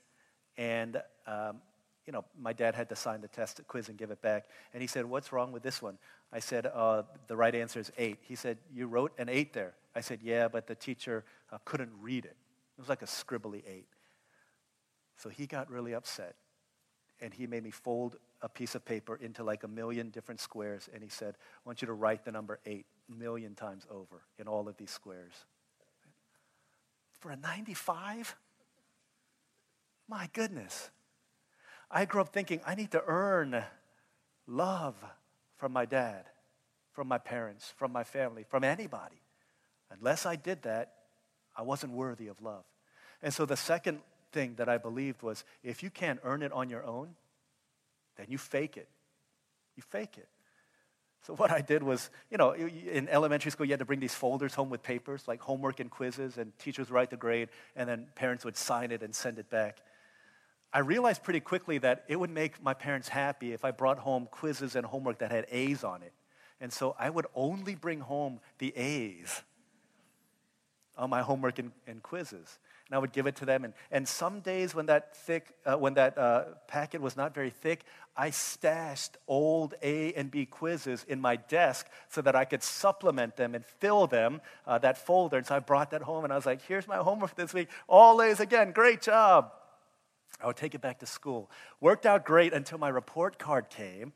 And 0.59 1.01
um, 1.27 1.63
you 2.07 2.13
know, 2.13 2.25
my 2.39 2.53
dad 2.53 2.75
had 2.75 2.89
to 2.91 2.97
sign 2.97 3.21
the 3.21 3.29
test 3.29 3.61
quiz 3.67 3.89
and 3.89 3.97
give 3.97 4.11
it 4.11 4.21
back. 4.21 4.45
And 4.73 4.83
he 4.83 4.87
said, 4.87 5.07
"What's 5.07 5.33
wrong 5.33 5.53
with 5.53 5.63
this 5.63 5.81
one?" 5.81 5.99
I 6.33 6.41
said, 6.41 6.67
uh, 6.67 7.05
"The 7.29 7.37
right 7.37 7.55
answer 7.55 7.81
is 7.81 7.91
eight. 7.97 8.19
He 8.23 8.35
said, 8.35 8.59
"You 8.73 8.87
wrote 8.87 9.13
an 9.19 9.29
eight 9.29 9.53
there." 9.53 9.75
I 9.95 10.01
said, 10.01 10.21
Yeah, 10.23 10.49
but 10.49 10.67
the 10.67 10.75
teacher 10.75 11.25
uh, 11.53 11.59
couldn't 11.65 11.93
read 12.01 12.25
it. 12.25 12.37
It 12.77 12.81
was 12.81 12.89
like 12.89 13.03
a 13.03 13.07
scribbly 13.07 13.63
eight. 13.67 13.89
So 15.17 15.29
he 15.29 15.47
got 15.47 15.71
really 15.71 15.95
upset. 15.95 16.35
And 17.21 17.33
he 17.33 17.47
made 17.47 17.63
me 17.63 17.71
fold 17.71 18.17
a 18.43 18.49
piece 18.49 18.75
of 18.75 18.85
paper 18.85 19.17
into 19.17 19.45
like 19.45 19.63
a 19.63 19.69
million 19.69 20.11
different 20.11 20.41
squares. 20.41 20.89
And 20.93 21.03
he 21.03 21.09
said, 21.09 21.37
I 21.39 21.61
want 21.65 21.81
you 21.81 21.87
to 21.87 21.93
write 21.93 22.25
the 22.25 22.33
number 22.33 22.59
eight 22.67 22.87
million 23.09 23.55
times 23.55 23.87
over 23.91 24.23
in 24.39 24.49
all 24.49 24.69
of 24.69 24.77
these 24.77 24.91
squares. 24.91 25.33
For 27.21 27.31
a 27.31 27.37
95? 27.37 28.37
My 30.09 30.29
goodness. 30.33 30.91
I 31.91 32.05
grew 32.05 32.21
up 32.21 32.31
thinking 32.31 32.61
I 32.67 32.75
need 32.75 32.91
to 32.91 33.03
earn 33.07 33.63
love 34.47 34.97
from 35.57 35.73
my 35.73 35.87
dad, 35.87 36.25
from 36.93 37.09
my 37.09 37.19
parents, 37.19 37.73
from 37.77 37.93
my 37.93 38.05
family, 38.05 38.45
from 38.47 38.65
anybody. 38.65 39.24
Unless 39.99 40.27
I 40.27 40.37
did 40.37 40.63
that, 40.63 40.93
I 41.57 41.63
wasn't 41.63 41.93
worthy 41.93 42.29
of 42.29 42.41
love. 42.43 42.65
And 43.23 43.33
so 43.33 43.47
the 43.47 43.57
second 43.57 44.01
thing 44.33 44.55
that 44.57 44.69
I 44.69 44.79
believed 44.79 45.23
was 45.23 45.45
if 45.63 45.83
you 45.83 45.91
can't 45.91 46.21
earn 46.25 46.43
it 46.43 46.53
on 46.53 46.69
your 46.69 46.85
own, 46.85 47.15
then 48.17 48.27
you 48.29 48.39
fake 48.39 48.77
it. 48.77 48.89
You 49.77 49.83
fake 49.83 50.19
it. 50.19 50.29
So 51.27 51.35
what 51.35 51.51
I 51.51 51.63
did 51.63 51.83
was, 51.83 52.11
you 52.31 52.37
know, 52.37 52.53
in 52.53 53.09
elementary 53.09 53.51
school, 53.51 53.65
you 53.65 53.73
had 53.73 53.79
to 53.79 53.87
bring 53.87 54.01
these 54.01 54.15
folders 54.15 54.55
home 54.55 54.69
with 54.69 54.83
papers, 54.83 55.27
like 55.27 55.41
homework 55.41 55.81
and 55.81 55.91
quizzes, 55.91 56.37
and 56.37 56.57
teachers 56.59 56.91
write 56.91 57.09
the 57.09 57.17
grade, 57.17 57.49
and 57.77 57.89
then 57.89 58.09
parents 58.15 58.45
would 58.45 58.59
sign 58.59 58.91
it 58.91 59.03
and 59.03 59.15
send 59.15 59.39
it 59.39 59.49
back. 59.49 59.79
I 60.71 60.81
realized 60.81 61.23
pretty 61.23 61.41
quickly 61.41 61.79
that 61.79 62.05
it 62.09 62.17
would 62.17 62.31
make 62.31 62.63
my 62.63 62.75
parents 62.75 63.09
happy 63.09 63.53
if 63.55 63.65
I 63.65 63.71
brought 63.71 64.01
home 64.01 64.29
quizzes 64.31 64.77
and 64.77 64.85
homework 64.85 65.21
that 65.21 65.31
had 65.31 65.47
A's 65.51 65.83
on 65.83 66.03
it. 66.03 66.13
And 66.61 66.71
so 66.71 66.95
I 66.99 67.09
would 67.09 67.27
only 67.35 67.75
bring 67.75 68.01
home 68.01 68.41
the 68.59 68.77
A's 68.77 69.43
on 70.97 71.11
my 71.11 71.23
homework 71.23 71.59
and, 71.59 71.73
and, 71.87 72.03
quizzes. 72.03 72.59
And 72.89 72.97
I 72.97 72.99
would 72.99 73.13
give 73.13 73.27
it 73.27 73.37
to 73.37 73.45
them. 73.45 73.65
And, 73.65 73.75
and 73.91 74.07
some 74.07 74.41
days 74.41 74.75
when 74.75 74.87
that, 74.87 75.17
thick, 75.17 75.55
uh, 75.67 75.77
when 75.77 75.95
that 75.95 76.17
uh, 76.17 76.45
packet 76.69 77.01
was 77.01 77.17
not 77.17 77.35
very 77.35 77.51
thick, 77.51 77.85
I 78.17 78.31
stashed 78.31 79.17
old 79.27 79.75
A 79.83 80.13
and 80.15 80.31
B 80.31 80.47
quizzes 80.47 81.05
in 81.09 81.21
my 81.21 81.37
desk 81.37 81.89
so 82.09 82.23
that 82.23 82.37
I 82.37 82.45
could 82.45 82.63
supplement 82.63 83.37
them 83.37 83.55
and 83.55 83.65
fill 83.65 84.07
them, 84.07 84.41
uh, 84.67 84.79
that 84.79 84.99
folder. 84.99 85.39
And 85.39 85.47
so 85.47 85.57
I 85.57 85.59
brought 85.59 85.91
that 85.91 86.03
home 86.03 86.25
and 86.25 86.33
I 86.33 86.37
was 86.37 86.47
like, 86.47 86.63
here's 86.63 86.87
my 86.87 86.97
homework 86.97 87.35
this 87.35 87.53
week. 87.53 87.69
All 87.89 88.23
A's 88.23 88.39
again. 88.39 88.71
Great 88.73 89.03
job. 89.03 89.53
I 90.41 90.47
would 90.47 90.57
take 90.57 90.75
it 90.75 90.81
back 90.81 91.01
to 91.01 91.07
school. 91.07 91.51
Worked 91.81 92.07
out 92.07 92.25
great 92.25 92.53
until 92.53 92.79
my 92.79 92.89
report 92.89 93.39
card 93.39 93.71
came. 93.71 94.13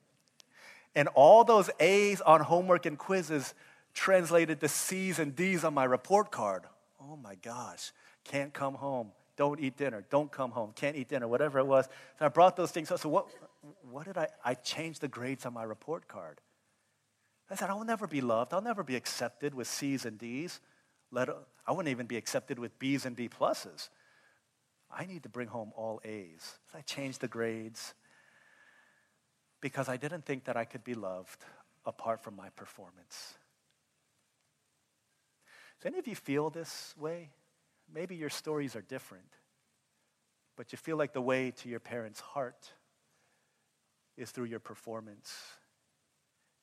And 0.95 1.09
all 1.15 1.45
those 1.45 1.71
A's 1.81 2.21
on 2.21 2.41
homework 2.41 2.87
and 2.87 2.99
quizzes 2.99 3.55
translated 3.99 4.61
the 4.61 4.69
C's 4.69 5.19
and 5.19 5.35
D's 5.35 5.65
on 5.65 5.75
my 5.75 5.83
report 5.83 6.31
card. 6.31 6.63
Oh 7.03 7.17
my 7.17 7.35
gosh, 7.35 7.91
can't 8.23 8.55
come 8.55 8.75
home, 8.75 9.11
don't 9.37 9.59
eat 9.59 9.77
dinner, 9.77 10.05
don't 10.09 10.31
come 10.31 10.53
home, 10.53 10.71
can't 10.75 10.97
eat 10.97 11.09
dinner, 11.09 11.27
whatever 11.27 11.59
it 11.59 11.67
was. 11.67 11.87
So 12.19 12.27
I 12.27 12.29
brought 12.29 12.57
those 12.57 12.71
things 12.71 12.93
up. 12.93 13.01
So 13.01 13.09
what, 13.09 13.27
what 13.91 14.07
did 14.07 14.17
I? 14.17 14.29
I 14.45 14.55
changed 14.55 15.01
the 15.01 15.09
grades 15.09 15.45
on 15.45 15.53
my 15.53 15.65
report 15.65 16.07
card. 16.07 16.41
I 17.51 17.57
said, 17.57 17.71
I 17.71 17.75
will 17.75 17.85
never 17.85 18.07
be 18.07 18.21
loved. 18.21 18.55
I'll 18.55 18.63
never 18.63 18.85
be 18.85 18.95
accepted 18.95 19.53
with 19.53 19.67
C's 19.67 20.05
and 20.05 20.17
D's. 20.17 20.61
Let, 21.11 21.29
I 21.67 21.73
wouldn't 21.73 21.91
even 21.91 22.07
be 22.07 22.17
accepted 22.17 22.61
with 22.61 22.79
B's 22.79 23.05
and 23.05 23.17
B 23.17 23.29
pluses. 23.29 23.89
I 24.97 25.07
need 25.07 25.25
to 25.25 25.29
bring 25.29 25.49
home 25.49 25.73
all 25.75 26.01
A's. 26.05 26.59
So 26.71 26.79
I 26.79 26.83
changed 26.83 27.21
the 27.21 27.29
grades 27.29 27.95
because 29.61 29.89
I 29.89 29.97
didn't 29.97 30.25
think 30.25 30.45
that 30.45 30.57
I 30.57 30.65
could 30.65 30.85
be 30.85 30.95
loved 30.95 31.45
apart 31.85 32.23
from 32.23 32.37
my 32.37 32.51
performance. 32.51 33.35
Does 35.79 35.87
any 35.87 35.99
of 35.99 36.09
you 36.09 36.15
feel 36.15 36.51
this 36.51 36.95
way? 36.99 37.31
Maybe 37.93 38.17
your 38.17 38.31
stories 38.31 38.75
are 38.77 38.83
different, 38.83 39.33
but 40.57 40.73
you 40.73 40.79
feel 40.79 40.97
like 40.97 41.13
the 41.13 41.23
way 41.23 41.53
to 41.53 41.69
your 41.69 41.81
parents' 41.81 42.21
heart 42.21 42.73
is 44.17 44.31
through 44.31 44.47
your 44.47 44.59
performance 44.59 45.33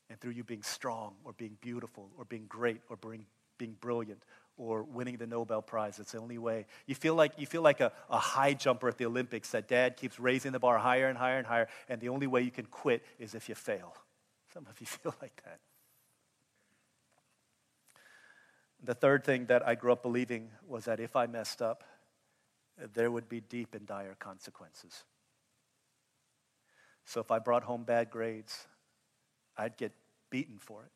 and 0.09 0.19
through 0.19 0.31
you 0.31 0.43
being 0.43 0.61
strong 0.61 1.15
or 1.23 1.33
being 1.33 1.57
beautiful 1.61 2.11
or 2.17 2.25
being 2.25 2.45
great 2.47 2.81
or 2.89 2.97
being, 2.97 3.25
being 3.57 3.75
brilliant 3.79 4.21
or 4.57 4.83
winning 4.83 5.17
the 5.17 5.25
Nobel 5.25 5.61
Prize. 5.61 5.99
It's 5.99 6.11
the 6.11 6.19
only 6.19 6.37
way. 6.37 6.65
You 6.85 6.95
feel 6.95 7.15
like, 7.15 7.33
you 7.37 7.45
feel 7.45 7.61
like 7.61 7.81
a, 7.81 7.91
a 8.09 8.17
high 8.17 8.53
jumper 8.53 8.87
at 8.89 8.97
the 8.97 9.05
Olympics 9.05 9.51
that 9.51 9.67
dad 9.67 9.97
keeps 9.97 10.19
raising 10.19 10.51
the 10.51 10.59
bar 10.59 10.77
higher 10.77 11.07
and 11.07 11.17
higher 11.17 11.37
and 11.37 11.47
higher, 11.47 11.67
and 11.89 11.99
the 11.99 12.09
only 12.09 12.27
way 12.27 12.41
you 12.41 12.51
can 12.51 12.65
quit 12.65 13.03
is 13.17 13.33
if 13.33 13.49
you 13.49 13.55
fail. 13.55 13.95
Some 14.53 14.67
of 14.69 14.79
you 14.79 14.87
feel 14.87 15.15
like 15.21 15.41
that. 15.45 15.59
The 18.85 18.93
third 18.93 19.23
thing 19.23 19.47
that 19.47 19.67
I 19.67 19.73
grew 19.73 19.91
up 19.91 20.03
believing 20.03 20.51
was 20.67 20.85
that 20.85 20.99
if 20.99 21.15
I 21.15 21.25
messed 21.25 21.59
up, 21.59 21.83
there 22.93 23.09
would 23.09 23.27
be 23.27 23.41
deep 23.41 23.73
and 23.73 23.87
dire 23.87 24.15
consequences. 24.19 25.03
So 27.03 27.19
if 27.19 27.31
I 27.31 27.39
brought 27.39 27.63
home 27.63 27.83
bad 27.83 28.11
grades, 28.11 28.67
I'd 29.57 29.75
get 29.75 29.91
beaten 30.29 30.59
for 30.59 30.83
it. 30.83 30.91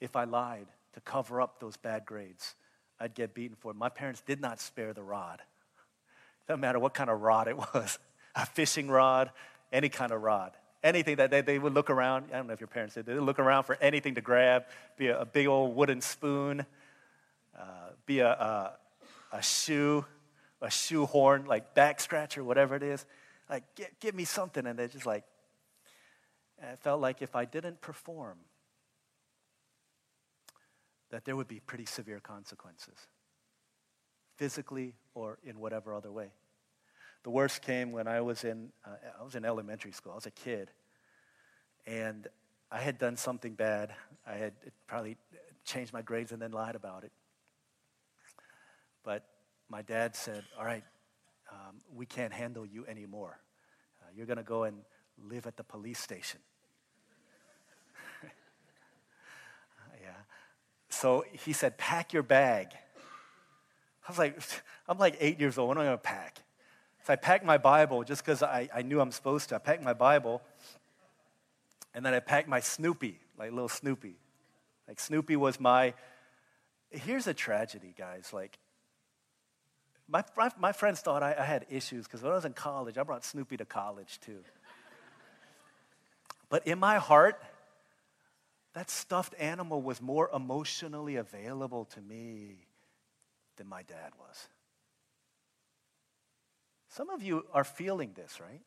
If 0.00 0.16
I 0.16 0.24
lied 0.24 0.66
to 0.94 1.00
cover 1.00 1.40
up 1.40 1.60
those 1.60 1.76
bad 1.76 2.04
grades, 2.04 2.56
I'd 2.98 3.14
get 3.14 3.32
beaten 3.32 3.56
for 3.56 3.70
it. 3.70 3.76
My 3.76 3.88
parents 3.90 4.22
did 4.26 4.40
not 4.40 4.60
spare 4.60 4.92
the 4.92 5.04
rod. 5.04 5.40
Doesn't 6.48 6.60
matter 6.60 6.80
what 6.80 6.94
kind 6.94 7.10
of 7.10 7.20
rod 7.20 7.46
it 7.46 7.56
was 7.74 8.00
a 8.34 8.44
fishing 8.44 8.88
rod, 8.88 9.30
any 9.72 9.88
kind 9.88 10.10
of 10.10 10.20
rod. 10.20 10.56
Anything 10.84 11.16
that 11.16 11.30
they, 11.30 11.40
they 11.40 11.58
would 11.58 11.72
look 11.72 11.88
around. 11.88 12.26
I 12.30 12.36
don't 12.36 12.46
know 12.46 12.52
if 12.52 12.60
your 12.60 12.68
parents 12.68 12.94
did. 12.94 13.06
They 13.06 13.14
look 13.14 13.38
around 13.38 13.64
for 13.64 13.76
anything 13.80 14.14
to 14.16 14.20
grab, 14.20 14.66
be 14.98 15.08
a, 15.08 15.22
a 15.22 15.24
big 15.24 15.46
old 15.46 15.74
wooden 15.74 16.02
spoon, 16.02 16.66
uh, 17.58 17.62
be 18.04 18.20
a, 18.20 18.28
a, 18.28 18.72
a 19.32 19.42
shoe, 19.42 20.04
a 20.60 20.70
shoe 20.70 21.06
horn, 21.06 21.46
like 21.46 21.74
back 21.74 22.00
scratcher, 22.00 22.44
whatever 22.44 22.76
it 22.76 22.82
is. 22.82 23.06
Like, 23.48 23.64
get, 23.74 23.98
give 23.98 24.14
me 24.14 24.24
something. 24.24 24.66
And 24.66 24.78
they're 24.78 24.86
just 24.86 25.06
like, 25.06 25.24
it 26.62 26.78
felt 26.80 27.00
like 27.00 27.22
if 27.22 27.34
I 27.34 27.46
didn't 27.46 27.80
perform, 27.80 28.38
that 31.10 31.24
there 31.24 31.34
would 31.34 31.48
be 31.48 31.60
pretty 31.60 31.86
severe 31.86 32.20
consequences, 32.20 33.06
physically 34.36 34.94
or 35.14 35.38
in 35.44 35.58
whatever 35.58 35.94
other 35.94 36.12
way. 36.12 36.30
The 37.24 37.30
worst 37.30 37.62
came 37.62 37.90
when 37.90 38.06
I 38.06 38.20
was 38.20 38.44
in, 38.44 38.70
uh, 38.86 38.90
I 39.20 39.24
was 39.24 39.34
in 39.34 39.44
elementary 39.44 39.92
school. 39.92 40.12
I 40.12 40.14
was 40.14 40.26
a 40.26 40.30
kid. 40.30 40.70
And 41.86 42.28
I 42.70 42.80
had 42.80 42.98
done 42.98 43.16
something 43.16 43.54
bad. 43.54 43.94
I 44.26 44.34
had 44.34 44.52
probably 44.86 45.16
changed 45.64 45.92
my 45.92 46.02
grades 46.02 46.32
and 46.32 46.40
then 46.40 46.52
lied 46.52 46.76
about 46.76 47.02
it. 47.02 47.12
But 49.02 49.24
my 49.68 49.82
dad 49.82 50.14
said, 50.14 50.44
All 50.58 50.64
right, 50.64 50.84
um, 51.50 51.76
we 51.94 52.04
can't 52.06 52.32
handle 52.32 52.66
you 52.66 52.86
anymore. 52.86 53.38
Uh, 54.02 54.06
you're 54.14 54.26
going 54.26 54.38
to 54.38 54.42
go 54.42 54.64
and 54.64 54.78
live 55.18 55.46
at 55.46 55.56
the 55.56 55.64
police 55.64 55.98
station. 55.98 56.40
yeah. 60.02 60.10
So 60.90 61.24
he 61.32 61.52
said, 61.52 61.78
pack 61.78 62.12
your 62.12 62.22
bag. 62.22 62.68
I 64.06 64.10
was 64.10 64.18
like, 64.18 64.38
I'm 64.88 64.98
like 64.98 65.16
eight 65.20 65.40
years 65.40 65.56
old. 65.56 65.68
What 65.68 65.78
am 65.78 65.82
I 65.82 65.86
going 65.86 65.96
to 65.96 66.02
pack? 66.02 66.40
So 67.04 67.12
I 67.12 67.16
packed 67.16 67.44
my 67.44 67.58
Bible 67.58 68.02
just 68.02 68.24
because 68.24 68.42
I, 68.42 68.68
I 68.74 68.80
knew 68.80 68.98
I'm 68.98 69.12
supposed 69.12 69.50
to. 69.50 69.56
I 69.56 69.58
packed 69.58 69.82
my 69.82 69.92
Bible, 69.92 70.40
and 71.94 72.04
then 72.04 72.14
I 72.14 72.20
packed 72.20 72.48
my 72.48 72.60
Snoopy, 72.60 73.20
like 73.38 73.52
little 73.52 73.68
Snoopy. 73.68 74.16
Like 74.88 74.98
Snoopy 74.98 75.36
was 75.36 75.60
my. 75.60 75.92
Here's 76.90 77.26
a 77.26 77.34
tragedy, 77.34 77.94
guys. 77.96 78.30
Like, 78.32 78.58
my, 80.08 80.24
my, 80.58 80.72
friends 80.72 81.00
thought 81.00 81.22
I, 81.22 81.34
I 81.38 81.44
had 81.44 81.66
issues 81.68 82.04
because 82.04 82.22
when 82.22 82.32
I 82.32 82.36
was 82.36 82.44
in 82.44 82.52
college, 82.52 82.96
I 82.96 83.02
brought 83.02 83.24
Snoopy 83.24 83.58
to 83.58 83.64
college 83.64 84.18
too. 84.20 84.38
But 86.48 86.66
in 86.66 86.78
my 86.78 86.96
heart, 86.96 87.42
that 88.74 88.88
stuffed 88.88 89.34
animal 89.38 89.82
was 89.82 90.00
more 90.00 90.30
emotionally 90.32 91.16
available 91.16 91.84
to 91.86 92.00
me 92.00 92.66
than 93.56 93.66
my 93.66 93.82
dad 93.82 94.12
was. 94.18 94.48
Some 96.94 97.10
of 97.10 97.24
you 97.24 97.44
are 97.52 97.64
feeling 97.64 98.12
this, 98.14 98.38
right? 98.40 98.60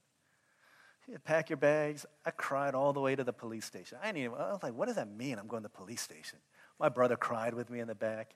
You 1.07 1.17
pack 1.17 1.49
your 1.49 1.55
bags. 1.55 2.05
I 2.25 2.31
cried 2.31 2.75
all 2.75 2.91
the 2.91 2.99
way 2.99 3.15
to 3.15 3.23
the 3.23 3.31
police 3.31 3.63
station. 3.63 3.97
I, 4.03 4.07
didn't 4.07 4.17
even, 4.17 4.37
I 4.37 4.51
was 4.51 4.61
like, 4.61 4.73
what 4.73 4.87
does 4.87 4.97
that 4.97 5.09
mean? 5.09 5.39
I'm 5.39 5.47
going 5.47 5.63
to 5.63 5.69
the 5.69 5.77
police 5.77 6.01
station. 6.01 6.37
My 6.77 6.89
brother 6.89 7.15
cried 7.15 7.53
with 7.53 7.69
me 7.69 7.79
in 7.79 7.87
the 7.87 7.95
back. 7.95 8.31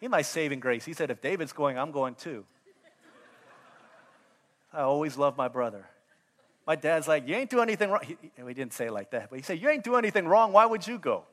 He 0.00 0.06
my 0.06 0.22
saving 0.22 0.60
grace. 0.60 0.84
He 0.84 0.92
said, 0.92 1.10
if 1.10 1.20
David's 1.20 1.52
going, 1.52 1.76
I'm 1.76 1.90
going 1.90 2.14
too. 2.14 2.44
I 4.72 4.82
always 4.82 5.16
loved 5.16 5.36
my 5.36 5.48
brother. 5.48 5.84
My 6.64 6.76
dad's 6.76 7.08
like, 7.08 7.26
You 7.26 7.34
ain't 7.34 7.50
do 7.50 7.60
anything 7.60 7.90
wrong. 7.90 8.02
He, 8.04 8.16
he 8.36 8.54
didn't 8.54 8.72
say 8.72 8.88
like 8.88 9.10
that, 9.10 9.30
but 9.30 9.36
he 9.36 9.42
said, 9.42 9.60
You 9.60 9.68
ain't 9.68 9.82
do 9.82 9.96
anything 9.96 10.28
wrong. 10.28 10.52
Why 10.52 10.64
would 10.64 10.86
you 10.86 10.96
go? 10.96 11.24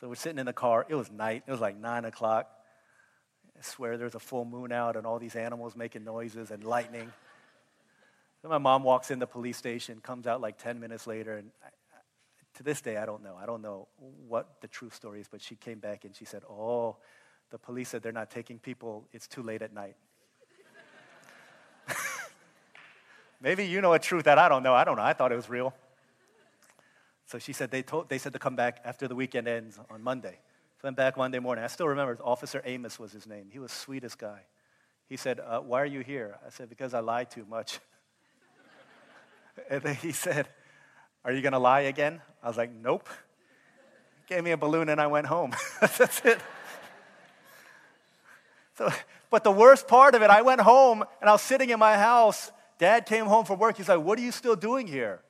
So 0.00 0.08
we're 0.08 0.16
sitting 0.16 0.38
in 0.38 0.46
the 0.46 0.52
car. 0.52 0.84
It 0.88 0.96
was 0.96 1.12
night. 1.12 1.44
It 1.46 1.50
was 1.52 1.60
like 1.60 1.78
9 1.78 2.04
o'clock. 2.06 2.48
I 3.60 3.62
swear 3.62 3.98
there's 3.98 4.14
a 4.14 4.20
full 4.20 4.46
moon 4.46 4.72
out 4.72 4.96
and 4.96 5.06
all 5.06 5.18
these 5.18 5.36
animals 5.36 5.76
making 5.76 6.02
noises 6.02 6.50
and 6.50 6.64
lightning. 6.64 7.12
So 8.40 8.48
my 8.48 8.56
mom 8.56 8.84
walks 8.84 9.10
in 9.10 9.18
the 9.18 9.26
police 9.26 9.58
station, 9.58 10.00
comes 10.00 10.26
out 10.26 10.40
like 10.40 10.56
10 10.56 10.80
minutes 10.80 11.06
later, 11.06 11.36
and 11.36 11.50
I, 11.62 11.68
to 12.54 12.62
this 12.62 12.80
day, 12.80 12.96
I 12.96 13.04
don't 13.04 13.22
know. 13.22 13.36
I 13.38 13.44
don't 13.44 13.60
know 13.60 13.86
what 14.26 14.62
the 14.62 14.68
true 14.68 14.88
story 14.88 15.20
is, 15.20 15.28
but 15.28 15.42
she 15.42 15.56
came 15.56 15.78
back 15.78 16.06
and 16.06 16.16
she 16.16 16.24
said, 16.24 16.42
Oh, 16.48 16.96
the 17.50 17.58
police 17.58 17.90
said 17.90 18.02
they're 18.02 18.12
not 18.12 18.30
taking 18.30 18.58
people. 18.58 19.06
It's 19.12 19.28
too 19.28 19.42
late 19.42 19.60
at 19.60 19.74
night. 19.74 19.96
Maybe 23.42 23.66
you 23.66 23.82
know 23.82 23.92
a 23.92 23.98
truth 23.98 24.24
that 24.24 24.38
I 24.38 24.48
don't 24.48 24.62
know. 24.62 24.74
I 24.74 24.84
don't 24.84 24.96
know. 24.96 25.02
I 25.02 25.12
thought 25.12 25.32
it 25.32 25.36
was 25.36 25.50
real. 25.50 25.74
So 27.26 27.38
she 27.38 27.52
said 27.52 27.70
they, 27.70 27.82
told, 27.82 28.08
they 28.08 28.18
said 28.18 28.32
to 28.32 28.38
come 28.38 28.56
back 28.56 28.80
after 28.84 29.06
the 29.06 29.14
weekend 29.14 29.48
ends 29.48 29.78
on 29.90 30.02
Monday. 30.02 30.38
So 30.80 30.88
went 30.88 30.96
back 30.96 31.18
Monday 31.18 31.40
morning. 31.40 31.62
I 31.62 31.66
still 31.66 31.88
remember 31.88 32.16
Officer 32.24 32.62
Amos 32.64 32.98
was 32.98 33.12
his 33.12 33.26
name. 33.26 33.50
He 33.52 33.58
was 33.58 33.70
sweetest 33.70 34.16
guy. 34.16 34.40
He 35.10 35.18
said, 35.18 35.38
uh, 35.38 35.60
Why 35.60 35.82
are 35.82 35.86
you 35.86 36.00
here? 36.00 36.38
I 36.46 36.48
said, 36.48 36.70
Because 36.70 36.94
I 36.94 37.00
lied 37.00 37.30
too 37.30 37.44
much. 37.44 37.80
and 39.70 39.82
then 39.82 39.94
he 39.96 40.12
said, 40.12 40.48
Are 41.22 41.32
you 41.32 41.42
going 41.42 41.52
to 41.52 41.58
lie 41.58 41.80
again? 41.80 42.22
I 42.42 42.48
was 42.48 42.56
like, 42.56 42.72
Nope. 42.72 43.10
He 44.26 44.34
Gave 44.34 44.42
me 44.42 44.52
a 44.52 44.56
balloon 44.56 44.88
and 44.88 44.98
I 44.98 45.06
went 45.08 45.26
home. 45.26 45.52
That's 45.82 46.24
it. 46.24 46.38
So, 48.78 48.90
but 49.28 49.44
the 49.44 49.52
worst 49.52 49.86
part 49.86 50.14
of 50.14 50.22
it, 50.22 50.30
I 50.30 50.40
went 50.40 50.62
home 50.62 51.04
and 51.20 51.28
I 51.28 51.32
was 51.32 51.42
sitting 51.42 51.68
in 51.68 51.78
my 51.78 51.96
house 51.98 52.52
Dad 52.78 53.04
came 53.04 53.26
home 53.26 53.44
from 53.44 53.58
work. 53.58 53.76
He's 53.76 53.90
like, 53.90 54.00
What 54.00 54.18
are 54.18 54.22
you 54.22 54.32
still 54.32 54.56
doing 54.56 54.86
here? 54.86 55.20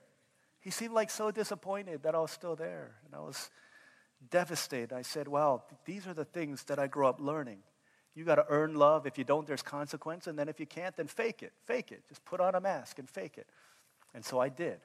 He 0.61 0.71
seemed 0.71 0.95
like 0.95 1.11
so 1.11 1.33
disappointed 1.33 2.05
that 2.05 2.15
I 2.15 2.21
was 2.21 2.31
still 2.31 2.55
there. 2.55 2.93
And 3.05 3.17
I 3.17 3.19
was 3.19 3.51
devastated. 4.29 4.93
I 4.93 5.03
said, 5.03 5.29
Well, 5.29 5.65
these 5.85 6.07
are 6.07 6.15
the 6.15 6.25
things 6.25 6.65
that 6.65 6.79
I 6.79 6.87
grew 6.87 7.07
up 7.07 7.21
learning. 7.21 7.59
You 8.15 8.25
got 8.25 8.37
to 8.37 8.47
earn 8.49 8.75
love. 8.75 9.07
If 9.07 9.19
you 9.19 9.25
don't, 9.25 9.47
there's 9.47 9.63
consequence. 9.63 10.27
And 10.27 10.39
then 10.39 10.49
if 10.49 10.59
you 10.59 10.67
can't, 10.67 10.97
then 10.97 11.07
fake 11.07 11.43
it. 11.43 11.53
Fake 11.65 11.93
it. 11.93 12.03
Just 12.09 12.25
put 12.25 12.41
on 12.41 12.55
a 12.55 12.61
mask 12.61 12.99
and 12.99 13.09
fake 13.09 13.39
it. 13.39 13.47
And 14.15 14.25
so 14.25 14.41
I 14.41 14.49
did. 14.49 14.81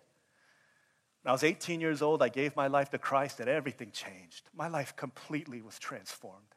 When 1.23 1.31
I 1.31 1.31
was 1.31 1.43
18 1.43 1.81
years 1.81 2.03
old, 2.03 2.21
I 2.21 2.29
gave 2.29 2.55
my 2.55 2.67
life 2.67 2.91
to 2.91 2.99
Christ, 2.99 3.39
and 3.39 3.49
everything 3.49 3.89
changed. 3.91 4.43
My 4.53 4.67
life 4.67 4.95
completely 4.95 5.61
was 5.61 5.79
transformed. 5.79 6.53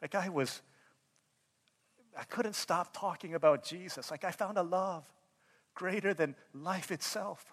Like 0.00 0.14
I 0.14 0.28
was, 0.28 0.62
I 2.16 2.22
couldn't 2.22 2.54
stop 2.54 2.96
talking 2.96 3.34
about 3.34 3.64
Jesus. 3.64 4.12
Like 4.12 4.22
I 4.22 4.30
found 4.30 4.58
a 4.58 4.62
love 4.62 5.04
greater 5.74 6.14
than 6.14 6.36
life 6.54 6.92
itself. 6.92 7.51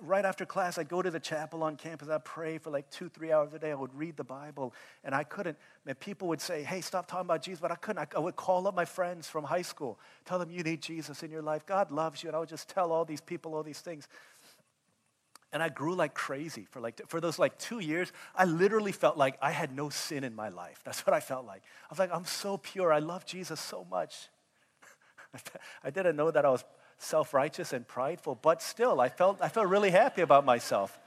Right 0.00 0.24
after 0.24 0.46
class, 0.46 0.78
I'd 0.78 0.88
go 0.88 1.02
to 1.02 1.10
the 1.10 1.20
chapel 1.20 1.62
on 1.62 1.76
campus. 1.76 2.08
I'd 2.08 2.24
pray 2.24 2.58
for 2.58 2.70
like 2.70 2.88
two, 2.90 3.08
three 3.08 3.30
hours 3.30 3.52
a 3.52 3.58
day. 3.58 3.72
I 3.72 3.74
would 3.74 3.94
read 3.94 4.16
the 4.16 4.24
Bible. 4.24 4.72
And 5.04 5.14
I 5.14 5.22
couldn't, 5.22 5.58
man, 5.84 5.96
people 5.96 6.28
would 6.28 6.40
say, 6.40 6.62
hey, 6.62 6.80
stop 6.80 7.06
talking 7.06 7.26
about 7.26 7.42
Jesus. 7.42 7.60
But 7.60 7.72
I 7.72 7.74
couldn't. 7.74 8.08
I 8.14 8.18
would 8.18 8.36
call 8.36 8.66
up 8.66 8.74
my 8.74 8.84
friends 8.84 9.28
from 9.28 9.44
high 9.44 9.62
school, 9.62 9.98
tell 10.24 10.38
them 10.38 10.50
you 10.50 10.62
need 10.62 10.80
Jesus 10.80 11.22
in 11.22 11.30
your 11.30 11.42
life. 11.42 11.66
God 11.66 11.90
loves 11.90 12.22
you. 12.22 12.28
And 12.28 12.36
I 12.36 12.38
would 12.38 12.48
just 12.48 12.68
tell 12.68 12.90
all 12.90 13.04
these 13.04 13.20
people 13.20 13.54
all 13.54 13.62
these 13.62 13.80
things. 13.80 14.08
And 15.52 15.62
I 15.62 15.68
grew 15.68 15.94
like 15.94 16.14
crazy 16.14 16.66
for 16.70 16.80
like 16.80 17.02
for 17.08 17.20
those 17.20 17.38
like 17.38 17.58
two 17.58 17.78
years. 17.80 18.10
I 18.34 18.46
literally 18.46 18.92
felt 18.92 19.18
like 19.18 19.36
I 19.42 19.50
had 19.50 19.76
no 19.76 19.90
sin 19.90 20.24
in 20.24 20.34
my 20.34 20.48
life. 20.48 20.80
That's 20.84 21.06
what 21.06 21.12
I 21.12 21.20
felt 21.20 21.44
like. 21.44 21.62
I 21.84 21.86
was 21.90 21.98
like, 21.98 22.10
I'm 22.12 22.24
so 22.24 22.56
pure. 22.56 22.92
I 22.92 23.00
love 23.00 23.26
Jesus 23.26 23.60
so 23.60 23.86
much. 23.90 24.28
I 25.84 25.90
didn't 25.90 26.16
know 26.16 26.30
that 26.30 26.46
I 26.46 26.50
was 26.50 26.64
self 27.02 27.34
righteous 27.34 27.72
and 27.72 27.86
prideful, 27.86 28.38
but 28.40 28.62
still, 28.62 29.00
I 29.00 29.08
felt, 29.08 29.38
I 29.40 29.48
felt 29.48 29.68
really 29.68 29.90
happy 29.90 30.22
about 30.22 30.44
myself. 30.44 30.98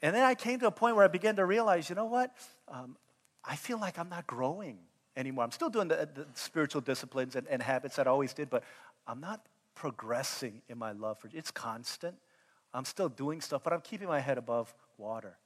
And 0.00 0.14
then 0.14 0.22
I 0.22 0.34
came 0.34 0.60
to 0.60 0.66
a 0.66 0.70
point 0.70 0.96
where 0.96 1.04
I 1.04 1.08
began 1.08 1.36
to 1.36 1.44
realize 1.44 1.88
you 1.88 1.96
know 1.96 2.04
what? 2.04 2.34
Um, 2.68 2.96
I 3.44 3.56
feel 3.56 3.78
like 3.78 3.98
I'm 3.98 4.08
not 4.08 4.26
growing 4.26 4.78
anymore. 5.16 5.44
I'm 5.44 5.50
still 5.50 5.70
doing 5.70 5.88
the, 5.88 6.08
the 6.14 6.26
spiritual 6.34 6.80
disciplines 6.80 7.34
and, 7.36 7.46
and, 7.48 7.62
habits 7.62 7.96
that 7.96 8.06
I 8.06 8.10
always 8.10 8.32
did, 8.32 8.50
but 8.50 8.62
I'm 9.06 9.20
not 9.20 9.44
progressing 9.74 10.62
in 10.68 10.78
my 10.78 10.92
love 10.92 11.18
for 11.18 11.28
It's 11.32 11.50
constant. 11.50 12.16
I'm 12.74 12.84
still 12.84 13.08
doing 13.08 13.40
stuff, 13.40 13.64
but 13.64 13.72
I'm 13.72 13.80
keeping 13.80 14.08
my 14.08 14.20
head 14.20 14.38
above 14.38 14.72
water. 14.98 15.36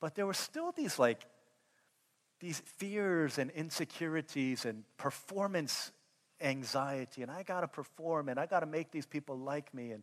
But 0.00 0.14
there 0.14 0.26
were 0.26 0.34
still 0.34 0.72
these 0.72 0.98
like 0.98 1.26
these 2.40 2.60
fears 2.60 3.38
and 3.38 3.50
insecurities 3.52 4.64
and 4.64 4.82
performance 4.96 5.92
anxiety, 6.42 7.22
and 7.22 7.30
I 7.30 7.42
got 7.42 7.60
to 7.60 7.68
perform 7.68 8.28
and 8.28 8.38
I 8.38 8.46
got 8.46 8.60
to 8.60 8.66
make 8.66 8.90
these 8.90 9.06
people 9.06 9.38
like 9.38 9.72
me. 9.72 9.92
And 9.92 10.02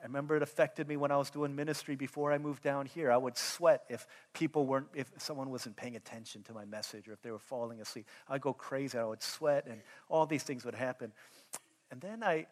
I 0.00 0.06
remember 0.06 0.36
it 0.36 0.42
affected 0.42 0.86
me 0.86 0.96
when 0.96 1.10
I 1.10 1.16
was 1.16 1.30
doing 1.30 1.56
ministry 1.56 1.96
before 1.96 2.32
I 2.32 2.38
moved 2.38 2.62
down 2.62 2.86
here. 2.86 3.10
I 3.10 3.16
would 3.16 3.36
sweat 3.36 3.82
if 3.88 4.06
people 4.32 4.64
weren't, 4.66 4.88
if 4.94 5.10
someone 5.18 5.50
wasn't 5.50 5.76
paying 5.76 5.96
attention 5.96 6.42
to 6.44 6.52
my 6.52 6.64
message 6.64 7.08
or 7.08 7.12
if 7.12 7.22
they 7.22 7.30
were 7.30 7.38
falling 7.38 7.80
asleep. 7.80 8.06
I'd 8.28 8.40
go 8.40 8.52
crazy. 8.52 8.96
I 8.96 9.04
would 9.04 9.22
sweat, 9.22 9.66
and 9.66 9.80
all 10.08 10.24
these 10.26 10.44
things 10.44 10.64
would 10.64 10.76
happen. 10.76 11.12
And 11.90 12.00
then 12.00 12.22
I, 12.22 12.46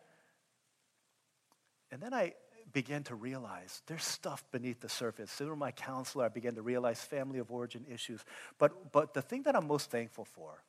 and 1.93 2.01
then 2.01 2.12
I 2.12 2.35
began 2.72 3.05
to 3.05 3.14
realize 3.14 3.83
there's 3.87 4.05
stuff 4.05 4.45
beneath 4.51 4.81
the 4.81 4.89
surface. 4.89 5.31
Through 5.31 5.55
my 5.57 5.70
counselor, 5.70 6.24
I 6.24 6.29
began 6.29 6.57
to 6.57 6.62
realize 6.62 7.01
family 7.01 7.39
of 7.39 7.53
origin 7.53 7.87
issues. 7.89 8.24
But, 8.59 8.93
but 8.93 9.14
the 9.14 9.22
thing 9.22 9.45
that 9.45 9.55
I'm 9.55 9.68
most 9.68 9.91
thankful 9.91 10.24
for 10.24 10.62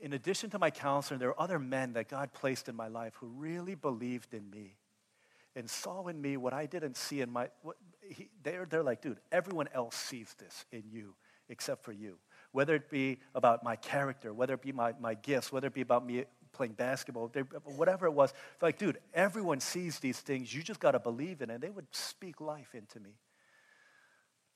in 0.00 0.12
addition 0.12 0.50
to 0.50 0.58
my 0.58 0.70
counselor, 0.70 1.18
there 1.18 1.30
are 1.30 1.40
other 1.40 1.58
men 1.58 1.94
that 1.94 2.08
God 2.08 2.32
placed 2.32 2.68
in 2.68 2.76
my 2.76 2.88
life 2.88 3.14
who 3.16 3.26
really 3.26 3.74
believed 3.74 4.34
in 4.34 4.50
me 4.50 4.76
and 5.54 5.68
saw 5.68 6.06
in 6.08 6.20
me 6.20 6.36
what 6.36 6.52
I 6.52 6.66
didn't 6.66 6.96
see 6.96 7.22
in 7.22 7.30
my. 7.30 7.48
What, 7.62 7.76
he, 8.02 8.28
they're, 8.42 8.66
they're 8.68 8.82
like, 8.82 9.00
dude, 9.00 9.18
everyone 9.32 9.68
else 9.72 9.96
sees 9.96 10.34
this 10.38 10.66
in 10.70 10.84
you 10.90 11.14
except 11.48 11.82
for 11.82 11.92
you. 11.92 12.18
Whether 12.52 12.74
it 12.74 12.90
be 12.90 13.18
about 13.34 13.64
my 13.64 13.76
character, 13.76 14.34
whether 14.34 14.54
it 14.54 14.62
be 14.62 14.72
my, 14.72 14.94
my 15.00 15.14
gifts, 15.14 15.50
whether 15.50 15.68
it 15.68 15.74
be 15.74 15.80
about 15.80 16.04
me 16.04 16.24
playing 16.52 16.72
basketball, 16.72 17.30
whatever 17.76 18.06
it 18.06 18.12
was. 18.12 18.32
Like, 18.62 18.78
dude, 18.78 18.98
everyone 19.14 19.60
sees 19.60 19.98
these 19.98 20.18
things. 20.18 20.54
You 20.54 20.62
just 20.62 20.80
got 20.80 20.92
to 20.92 20.98
believe 20.98 21.42
in 21.42 21.50
it. 21.50 21.54
And 21.54 21.62
they 21.62 21.70
would 21.70 21.86
speak 21.90 22.40
life 22.40 22.74
into 22.74 22.98
me 22.98 23.10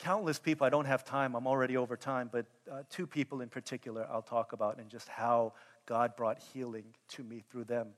countless 0.01 0.39
people, 0.39 0.67
I 0.67 0.71
don't 0.71 0.87
have 0.87 1.05
time, 1.05 1.35
I'm 1.37 1.47
already 1.47 1.77
over 1.77 1.97
time, 1.97 2.31
but 2.33 2.47
uh, 2.71 2.83
two 2.91 3.07
people 3.07 3.43
in 3.43 3.49
particular 3.49 4.07
I'll 4.11 4.23
talk 4.23 4.53
about 4.53 4.79
and 4.79 4.89
just 4.89 5.09
how 5.09 5.53
God 5.87 6.17
brought 6.17 6.39
healing 6.53 6.85
to 7.11 7.23
me 7.23 7.45
through 7.51 7.65
them. 7.65 7.89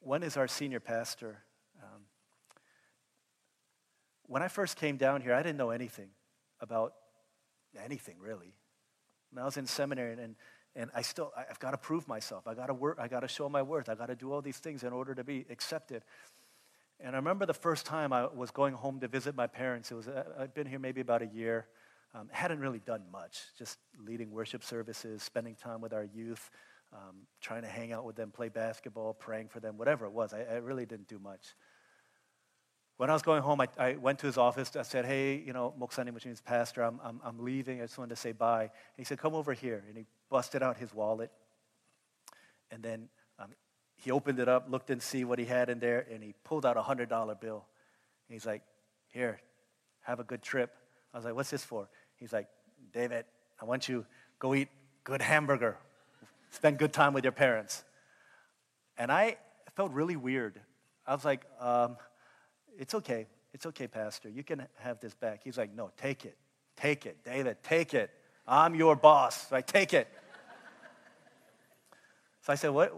One 0.00 0.22
is 0.22 0.36
our 0.36 0.46
senior 0.46 0.80
pastor. 0.80 1.38
Um, 1.82 2.02
when 4.26 4.42
I 4.42 4.48
first 4.48 4.76
came 4.76 4.96
down 4.96 5.22
here, 5.22 5.32
I 5.32 5.42
didn't 5.42 5.56
know 5.56 5.70
anything 5.70 6.08
about 6.60 6.94
anything 7.84 8.16
really. 8.18 8.54
When 9.30 9.42
I 9.42 9.46
was 9.46 9.56
in 9.56 9.66
seminary 9.66 10.12
and, 10.12 10.36
and 10.74 10.90
I 10.94 11.02
still, 11.02 11.32
I've 11.36 11.58
got 11.58 11.70
to 11.70 11.78
prove 11.78 12.06
myself. 12.06 12.46
I 12.46 12.54
got 12.54 12.66
to 12.66 12.74
work, 12.74 12.98
I 13.00 13.08
got 13.08 13.20
to 13.20 13.28
show 13.28 13.48
my 13.48 13.62
worth. 13.62 13.88
I 13.88 13.94
got 13.94 14.06
to 14.06 14.14
do 14.14 14.32
all 14.32 14.42
these 14.42 14.58
things 14.58 14.82
in 14.82 14.92
order 14.92 15.14
to 15.14 15.24
be 15.24 15.46
accepted. 15.48 16.02
And 17.00 17.14
I 17.14 17.18
remember 17.18 17.44
the 17.44 17.54
first 17.54 17.84
time 17.84 18.12
I 18.12 18.26
was 18.26 18.50
going 18.50 18.74
home 18.74 19.00
to 19.00 19.08
visit 19.08 19.34
my 19.34 19.46
parents. 19.46 19.90
It 19.90 19.94
was 19.94 20.08
uh, 20.08 20.24
I'd 20.38 20.54
been 20.54 20.66
here 20.66 20.78
maybe 20.78 21.00
about 21.00 21.22
a 21.22 21.26
year. 21.26 21.66
Um, 22.14 22.28
hadn't 22.32 22.60
really 22.60 22.78
done 22.78 23.02
much, 23.12 23.40
just 23.58 23.78
leading 24.06 24.30
worship 24.30 24.64
services, 24.64 25.22
spending 25.22 25.54
time 25.54 25.82
with 25.82 25.92
our 25.92 26.04
youth, 26.04 26.50
um, 26.92 27.26
trying 27.42 27.62
to 27.62 27.68
hang 27.68 27.92
out 27.92 28.06
with 28.06 28.16
them, 28.16 28.30
play 28.30 28.48
basketball, 28.48 29.12
praying 29.12 29.48
for 29.48 29.60
them, 29.60 29.76
whatever 29.76 30.06
it 30.06 30.12
was. 30.12 30.32
I, 30.32 30.40
I 30.40 30.56
really 30.56 30.86
didn't 30.86 31.08
do 31.08 31.18
much. 31.18 31.54
When 32.96 33.10
I 33.10 33.12
was 33.12 33.20
going 33.20 33.42
home, 33.42 33.60
I, 33.60 33.68
I, 33.76 33.96
went 33.96 34.18
to 34.20 34.26
his 34.26 34.38
office. 34.38 34.74
I 34.76 34.82
said, 34.82 35.04
"Hey, 35.04 35.36
you 35.36 35.52
know, 35.52 35.74
Moksanim, 35.78 36.14
which 36.14 36.24
means 36.24 36.40
pastor, 36.40 36.82
I'm, 36.82 36.98
I'm, 37.04 37.20
I'm 37.22 37.44
leaving. 37.44 37.82
I 37.82 37.84
just 37.84 37.98
wanted 37.98 38.14
to 38.14 38.20
say 38.20 38.32
bye." 38.32 38.62
And 38.62 38.70
he 38.96 39.04
said, 39.04 39.18
"Come 39.18 39.34
over 39.34 39.52
here." 39.52 39.84
And 39.86 39.98
he 39.98 40.06
busted 40.30 40.62
out 40.62 40.78
his 40.78 40.94
wallet, 40.94 41.30
and 42.70 42.82
then 42.82 43.10
he 43.96 44.10
opened 44.10 44.38
it 44.38 44.48
up, 44.48 44.66
looked 44.70 44.90
and 44.90 45.02
see 45.02 45.24
what 45.24 45.38
he 45.38 45.44
had 45.44 45.70
in 45.70 45.78
there, 45.78 46.06
and 46.10 46.22
he 46.22 46.34
pulled 46.44 46.66
out 46.66 46.76
a 46.76 46.82
$100 46.82 47.08
bill. 47.40 47.64
And 48.28 48.34
he's 48.34 48.46
like, 48.46 48.62
Here, 49.08 49.40
have 50.02 50.20
a 50.20 50.24
good 50.24 50.42
trip. 50.42 50.74
I 51.12 51.18
was 51.18 51.24
like, 51.24 51.34
What's 51.34 51.50
this 51.50 51.64
for? 51.64 51.88
He's 52.16 52.32
like, 52.32 52.48
David, 52.92 53.24
I 53.60 53.64
want 53.64 53.88
you 53.88 54.06
go 54.38 54.54
eat 54.54 54.68
good 55.04 55.22
hamburger, 55.22 55.76
spend 56.50 56.78
good 56.78 56.92
time 56.92 57.14
with 57.14 57.24
your 57.24 57.32
parents. 57.32 57.84
And 58.98 59.10
I 59.10 59.36
felt 59.74 59.92
really 59.92 60.16
weird. 60.16 60.60
I 61.06 61.14
was 61.14 61.24
like, 61.24 61.44
um, 61.58 61.96
It's 62.78 62.94
okay. 62.94 63.26
It's 63.52 63.64
okay, 63.66 63.86
Pastor. 63.86 64.28
You 64.28 64.42
can 64.42 64.66
have 64.78 65.00
this 65.00 65.14
back. 65.14 65.40
He's 65.42 65.56
like, 65.56 65.74
No, 65.74 65.90
take 65.96 66.24
it. 66.24 66.36
Take 66.76 67.06
it. 67.06 67.24
David, 67.24 67.56
take 67.62 67.94
it. 67.94 68.10
I'm 68.46 68.74
your 68.74 68.94
boss. 68.94 69.50
Right? 69.50 69.66
Take 69.66 69.94
it. 69.94 70.06
so 72.42 72.52
I 72.52 72.56
said, 72.56 72.70
What? 72.70 72.92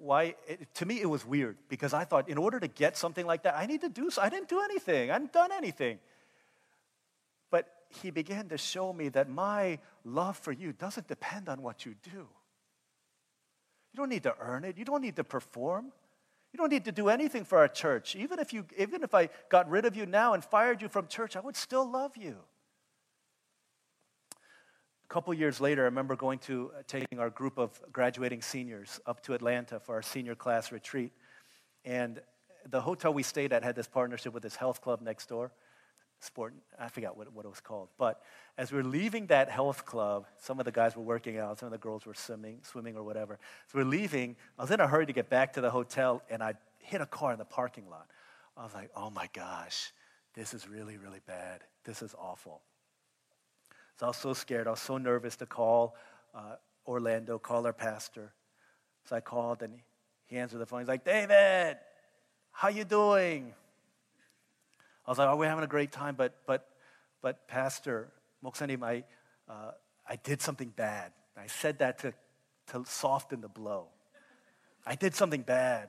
Why, 0.00 0.34
it, 0.46 0.74
to 0.74 0.86
me, 0.86 1.00
it 1.00 1.08
was 1.08 1.24
weird 1.24 1.56
because 1.68 1.92
I 1.92 2.04
thought 2.04 2.28
in 2.28 2.38
order 2.38 2.58
to 2.58 2.68
get 2.68 2.96
something 2.96 3.26
like 3.26 3.42
that, 3.42 3.56
I 3.56 3.66
need 3.66 3.82
to 3.82 3.88
do 3.88 4.10
so. 4.10 4.22
I 4.22 4.28
didn't 4.28 4.48
do 4.48 4.60
anything, 4.60 5.10
I 5.10 5.14
hadn't 5.14 5.32
done 5.32 5.52
anything. 5.52 5.98
But 7.50 7.68
he 7.88 8.10
began 8.10 8.48
to 8.48 8.58
show 8.58 8.92
me 8.92 9.08
that 9.10 9.28
my 9.28 9.78
love 10.04 10.36
for 10.36 10.52
you 10.52 10.72
doesn't 10.72 11.08
depend 11.08 11.48
on 11.48 11.62
what 11.62 11.84
you 11.84 11.94
do. 12.02 12.26
You 13.92 13.96
don't 13.96 14.08
need 14.08 14.22
to 14.24 14.34
earn 14.40 14.64
it, 14.64 14.78
you 14.78 14.84
don't 14.84 15.02
need 15.02 15.16
to 15.16 15.24
perform. 15.24 15.92
You 16.52 16.58
don't 16.58 16.70
need 16.70 16.84
to 16.86 16.92
do 16.92 17.08
anything 17.08 17.44
for 17.44 17.58
our 17.58 17.68
church. 17.68 18.16
Even 18.16 18.40
if, 18.40 18.52
you, 18.52 18.64
even 18.76 19.04
if 19.04 19.14
I 19.14 19.28
got 19.50 19.70
rid 19.70 19.84
of 19.84 19.94
you 19.94 20.04
now 20.04 20.34
and 20.34 20.44
fired 20.44 20.82
you 20.82 20.88
from 20.88 21.06
church, 21.06 21.36
I 21.36 21.40
would 21.40 21.54
still 21.54 21.88
love 21.88 22.16
you 22.16 22.38
couple 25.10 25.34
years 25.34 25.60
later, 25.60 25.82
I 25.82 25.86
remember 25.86 26.14
going 26.14 26.38
to 26.38 26.70
uh, 26.72 26.82
taking 26.86 27.18
our 27.18 27.30
group 27.30 27.58
of 27.58 27.78
graduating 27.92 28.42
seniors 28.42 29.00
up 29.06 29.20
to 29.24 29.34
Atlanta 29.34 29.80
for 29.80 29.96
our 29.96 30.02
senior 30.02 30.36
class 30.36 30.70
retreat. 30.70 31.12
And 31.84 32.20
the 32.70 32.80
hotel 32.80 33.12
we 33.12 33.24
stayed 33.24 33.52
at 33.52 33.64
had 33.64 33.74
this 33.74 33.88
partnership 33.88 34.32
with 34.32 34.44
this 34.44 34.54
health 34.54 34.80
club 34.80 35.00
next 35.00 35.28
door. 35.28 35.50
Sport, 36.20 36.54
I 36.78 36.88
forgot 36.88 37.16
what, 37.16 37.32
what 37.32 37.44
it 37.44 37.48
was 37.48 37.58
called. 37.58 37.88
But 37.98 38.22
as 38.56 38.70
we 38.70 38.76
were 38.76 38.88
leaving 38.88 39.26
that 39.26 39.50
health 39.50 39.84
club, 39.84 40.26
some 40.38 40.60
of 40.60 40.64
the 40.64 40.70
guys 40.70 40.94
were 40.94 41.02
working 41.02 41.38
out, 41.38 41.58
some 41.58 41.66
of 41.66 41.72
the 41.72 41.78
girls 41.78 42.06
were 42.06 42.14
swimming, 42.14 42.60
swimming 42.62 42.96
or 42.96 43.02
whatever. 43.02 43.40
So 43.66 43.78
we 43.78 43.84
we're 43.84 43.90
leaving. 43.90 44.36
I 44.60 44.62
was 44.62 44.70
in 44.70 44.78
a 44.78 44.86
hurry 44.86 45.06
to 45.06 45.12
get 45.12 45.28
back 45.28 45.54
to 45.54 45.60
the 45.60 45.70
hotel, 45.70 46.22
and 46.30 46.40
I 46.40 46.54
hit 46.78 47.00
a 47.00 47.06
car 47.06 47.32
in 47.32 47.38
the 47.38 47.44
parking 47.44 47.90
lot. 47.90 48.06
I 48.56 48.62
was 48.62 48.74
like, 48.74 48.90
oh 48.94 49.10
my 49.10 49.28
gosh, 49.32 49.92
this 50.34 50.54
is 50.54 50.68
really, 50.68 50.98
really 50.98 51.20
bad. 51.26 51.62
This 51.84 52.00
is 52.00 52.14
awful. 52.16 52.60
I 54.06 54.08
was 54.08 54.16
so 54.16 54.32
scared. 54.32 54.66
I 54.66 54.70
was 54.70 54.80
so 54.80 54.98
nervous 54.98 55.36
to 55.36 55.46
call 55.46 55.94
uh, 56.34 56.56
Orlando, 56.86 57.38
call 57.38 57.66
our 57.66 57.72
pastor. 57.72 58.32
So 59.04 59.16
I 59.16 59.20
called 59.20 59.62
and 59.62 59.80
he 60.26 60.38
answered 60.38 60.58
the 60.58 60.66
phone. 60.66 60.80
He's 60.80 60.88
like, 60.88 61.04
David, 61.04 61.76
how 62.52 62.68
you 62.68 62.84
doing? 62.84 63.52
I 65.06 65.10
was 65.10 65.18
like, 65.18 65.28
oh, 65.28 65.36
we're 65.36 65.48
having 65.48 65.64
a 65.64 65.68
great 65.68 65.92
time, 65.92 66.14
but, 66.14 66.34
but, 66.46 66.68
but 67.20 67.48
Pastor 67.48 68.08
Moksanim, 68.44 68.82
I, 68.82 69.04
uh, 69.48 69.72
I 70.08 70.16
did 70.16 70.40
something 70.40 70.68
bad. 70.68 71.12
I 71.36 71.46
said 71.46 71.78
that 71.78 71.98
to, 72.00 72.14
to 72.68 72.84
soften 72.86 73.40
the 73.40 73.48
blow. 73.48 73.88
I 74.86 74.94
did 74.94 75.14
something 75.14 75.42
bad. 75.42 75.88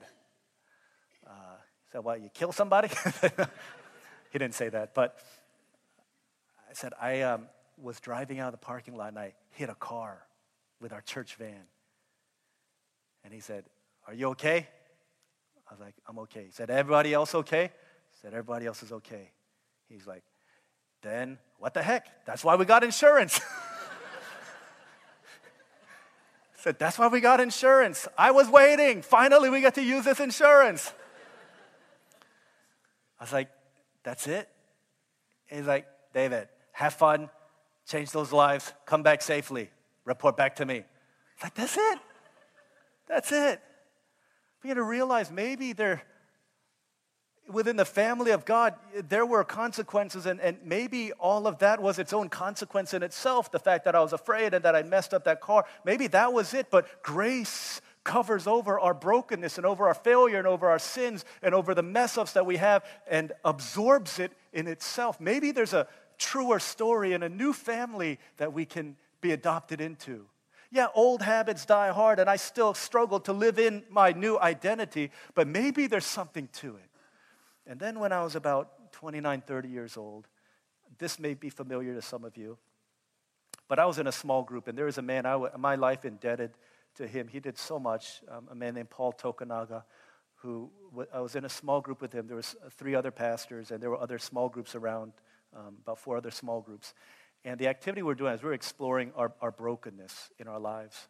Uh, 1.26 1.30
he 1.84 1.92
said, 1.92 2.04
what, 2.04 2.20
you 2.20 2.30
kill 2.32 2.52
somebody? 2.52 2.88
he 4.32 4.38
didn't 4.38 4.54
say 4.54 4.68
that, 4.70 4.94
but 4.94 5.18
I 6.68 6.74
said, 6.74 6.92
I, 7.00 7.22
um, 7.22 7.46
was 7.82 8.00
driving 8.00 8.38
out 8.38 8.52
of 8.54 8.60
the 8.60 8.64
parking 8.64 8.96
lot 8.96 9.08
and 9.08 9.18
I 9.18 9.34
hit 9.50 9.68
a 9.68 9.74
car 9.74 10.22
with 10.80 10.92
our 10.92 11.00
church 11.00 11.34
van. 11.36 11.64
And 13.24 13.32
he 13.32 13.40
said, 13.40 13.64
Are 14.06 14.14
you 14.14 14.28
okay? 14.28 14.68
I 15.68 15.72
was 15.72 15.80
like, 15.80 15.94
I'm 16.06 16.18
okay. 16.20 16.44
He 16.44 16.52
said, 16.52 16.70
Everybody 16.70 17.12
else 17.12 17.34
okay? 17.34 17.64
He 18.12 18.18
said, 18.20 18.32
Everybody 18.32 18.66
else 18.66 18.82
is 18.82 18.92
okay. 18.92 19.30
He's 19.88 20.06
like, 20.06 20.22
Then 21.02 21.38
what 21.58 21.74
the 21.74 21.82
heck? 21.82 22.24
That's 22.24 22.44
why 22.44 22.56
we 22.56 22.64
got 22.64 22.84
insurance. 22.84 23.40
said, 26.56 26.78
That's 26.78 26.98
why 26.98 27.08
we 27.08 27.20
got 27.20 27.40
insurance. 27.40 28.06
I 28.16 28.30
was 28.30 28.48
waiting. 28.48 29.02
Finally, 29.02 29.50
we 29.50 29.60
get 29.60 29.74
to 29.74 29.82
use 29.82 30.04
this 30.04 30.20
insurance. 30.20 30.92
I 33.18 33.24
was 33.24 33.32
like, 33.32 33.50
That's 34.04 34.26
it? 34.26 34.48
he's 35.48 35.66
like, 35.66 35.86
David, 36.14 36.48
have 36.72 36.94
fun 36.94 37.28
change 37.86 38.10
those 38.10 38.32
lives, 38.32 38.72
come 38.86 39.02
back 39.02 39.22
safely, 39.22 39.70
report 40.04 40.36
back 40.36 40.56
to 40.56 40.66
me. 40.66 40.84
Like, 41.42 41.54
that's 41.54 41.76
it. 41.76 41.98
That's 43.08 43.32
it. 43.32 43.60
We 44.62 44.72
to 44.72 44.82
realize 44.82 45.30
maybe 45.30 45.72
there, 45.72 46.02
within 47.48 47.76
the 47.76 47.84
family 47.84 48.30
of 48.30 48.44
God, 48.44 48.74
there 49.08 49.26
were 49.26 49.42
consequences, 49.42 50.26
and, 50.26 50.40
and 50.40 50.58
maybe 50.64 51.12
all 51.12 51.46
of 51.46 51.58
that 51.58 51.82
was 51.82 51.98
its 51.98 52.12
own 52.12 52.28
consequence 52.28 52.94
in 52.94 53.02
itself. 53.02 53.50
The 53.50 53.58
fact 53.58 53.84
that 53.84 53.94
I 53.96 54.00
was 54.00 54.12
afraid 54.12 54.54
and 54.54 54.64
that 54.64 54.76
I 54.76 54.82
messed 54.82 55.12
up 55.12 55.24
that 55.24 55.40
car, 55.40 55.64
maybe 55.84 56.06
that 56.08 56.32
was 56.32 56.54
it, 56.54 56.70
but 56.70 57.02
grace 57.02 57.80
covers 58.04 58.46
over 58.46 58.80
our 58.80 58.94
brokenness 58.94 59.58
and 59.58 59.66
over 59.66 59.86
our 59.86 59.94
failure 59.94 60.38
and 60.38 60.46
over 60.46 60.68
our 60.68 60.78
sins 60.78 61.24
and 61.42 61.54
over 61.54 61.74
the 61.74 61.82
mess 61.82 62.18
ups 62.18 62.32
that 62.32 62.46
we 62.46 62.56
have 62.56 62.84
and 63.08 63.32
absorbs 63.44 64.18
it 64.18 64.32
in 64.52 64.66
itself. 64.66 65.20
Maybe 65.20 65.52
there's 65.52 65.72
a 65.72 65.86
truer 66.22 66.58
story 66.58 67.12
and 67.12 67.24
a 67.24 67.28
new 67.28 67.52
family 67.52 68.18
that 68.36 68.52
we 68.52 68.64
can 68.64 68.96
be 69.20 69.32
adopted 69.32 69.80
into. 69.80 70.26
Yeah, 70.70 70.86
old 70.94 71.20
habits 71.20 71.66
die 71.66 71.90
hard, 71.90 72.18
and 72.18 72.30
I 72.30 72.36
still 72.36 72.72
struggle 72.72 73.20
to 73.20 73.32
live 73.32 73.58
in 73.58 73.82
my 73.90 74.12
new 74.12 74.38
identity, 74.38 75.10
but 75.34 75.46
maybe 75.46 75.86
there's 75.86 76.06
something 76.06 76.48
to 76.54 76.76
it. 76.76 76.88
And 77.66 77.78
then 77.78 78.00
when 78.00 78.12
I 78.12 78.22
was 78.22 78.36
about 78.36 78.92
29, 78.92 79.42
30 79.42 79.68
years 79.68 79.96
old, 79.96 80.28
this 80.98 81.18
may 81.18 81.34
be 81.34 81.50
familiar 81.50 81.94
to 81.94 82.02
some 82.02 82.24
of 82.24 82.36
you, 82.36 82.56
but 83.68 83.78
I 83.78 83.84
was 83.84 83.98
in 83.98 84.06
a 84.06 84.12
small 84.12 84.42
group, 84.42 84.68
and 84.68 84.78
there 84.78 84.86
was 84.86 84.98
a 84.98 85.02
man, 85.02 85.26
I 85.26 85.32
w- 85.32 85.52
my 85.58 85.74
life 85.74 86.04
indebted 86.04 86.52
to 86.96 87.06
him. 87.06 87.28
He 87.28 87.40
did 87.40 87.58
so 87.58 87.78
much, 87.78 88.22
um, 88.28 88.48
a 88.50 88.54
man 88.54 88.74
named 88.74 88.90
Paul 88.90 89.12
Tokunaga, 89.12 89.84
who 90.36 90.70
w- 90.90 91.08
I 91.12 91.20
was 91.20 91.36
in 91.36 91.44
a 91.44 91.48
small 91.48 91.80
group 91.80 92.00
with 92.00 92.12
him. 92.12 92.26
There 92.26 92.36
was 92.36 92.56
three 92.70 92.94
other 92.94 93.10
pastors, 93.10 93.70
and 93.70 93.82
there 93.82 93.90
were 93.90 94.00
other 94.00 94.18
small 94.18 94.48
groups 94.48 94.74
around, 94.74 95.12
um, 95.56 95.76
about 95.82 95.98
four 95.98 96.16
other 96.16 96.30
small 96.30 96.60
groups. 96.60 96.94
And 97.44 97.58
the 97.58 97.68
activity 97.68 98.02
we're 98.02 98.14
doing 98.14 98.34
is 98.34 98.42
we're 98.42 98.52
exploring 98.52 99.12
our, 99.16 99.32
our 99.40 99.50
brokenness 99.50 100.30
in 100.38 100.48
our 100.48 100.60
lives, 100.60 101.08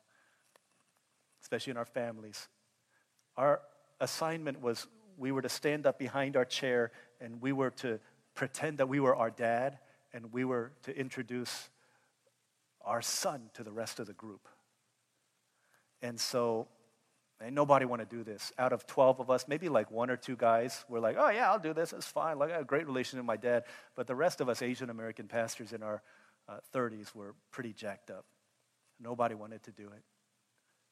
especially 1.42 1.72
in 1.72 1.76
our 1.76 1.84
families. 1.84 2.48
Our 3.36 3.60
assignment 4.00 4.60
was 4.60 4.86
we 5.16 5.30
were 5.30 5.42
to 5.42 5.48
stand 5.48 5.86
up 5.86 5.98
behind 5.98 6.36
our 6.36 6.44
chair 6.44 6.90
and 7.20 7.40
we 7.40 7.52
were 7.52 7.70
to 7.70 8.00
pretend 8.34 8.78
that 8.78 8.88
we 8.88 8.98
were 9.00 9.14
our 9.14 9.30
dad 9.30 9.78
and 10.12 10.32
we 10.32 10.44
were 10.44 10.72
to 10.84 10.96
introduce 10.96 11.70
our 12.84 13.02
son 13.02 13.50
to 13.54 13.62
the 13.62 13.72
rest 13.72 14.00
of 14.00 14.06
the 14.06 14.12
group. 14.12 14.48
And 16.00 16.18
so, 16.18 16.68
ain't 17.42 17.54
nobody 17.54 17.84
want 17.84 18.00
to 18.00 18.16
do 18.16 18.22
this. 18.22 18.52
Out 18.58 18.72
of 18.72 18.86
12 18.86 19.20
of 19.20 19.30
us, 19.30 19.46
maybe 19.48 19.68
like 19.68 19.90
one 19.90 20.10
or 20.10 20.16
two 20.16 20.36
guys 20.36 20.84
were 20.88 21.00
like, 21.00 21.16
oh, 21.18 21.28
yeah, 21.30 21.50
I'll 21.50 21.58
do 21.58 21.74
this. 21.74 21.92
It's 21.92 22.06
fine. 22.06 22.38
Like, 22.38 22.50
I 22.50 22.54
have 22.54 22.62
a 22.62 22.66
great 22.66 22.86
relationship 22.86 23.18
with 23.18 23.26
my 23.26 23.36
dad. 23.36 23.64
But 23.94 24.06
the 24.06 24.14
rest 24.14 24.40
of 24.40 24.48
us 24.48 24.62
Asian 24.62 24.90
American 24.90 25.28
pastors 25.28 25.72
in 25.72 25.82
our 25.82 26.02
uh, 26.48 26.58
30s 26.74 27.14
were 27.14 27.34
pretty 27.50 27.72
jacked 27.72 28.10
up. 28.10 28.24
Nobody 29.00 29.34
wanted 29.34 29.62
to 29.64 29.72
do 29.72 29.84
it. 29.84 30.02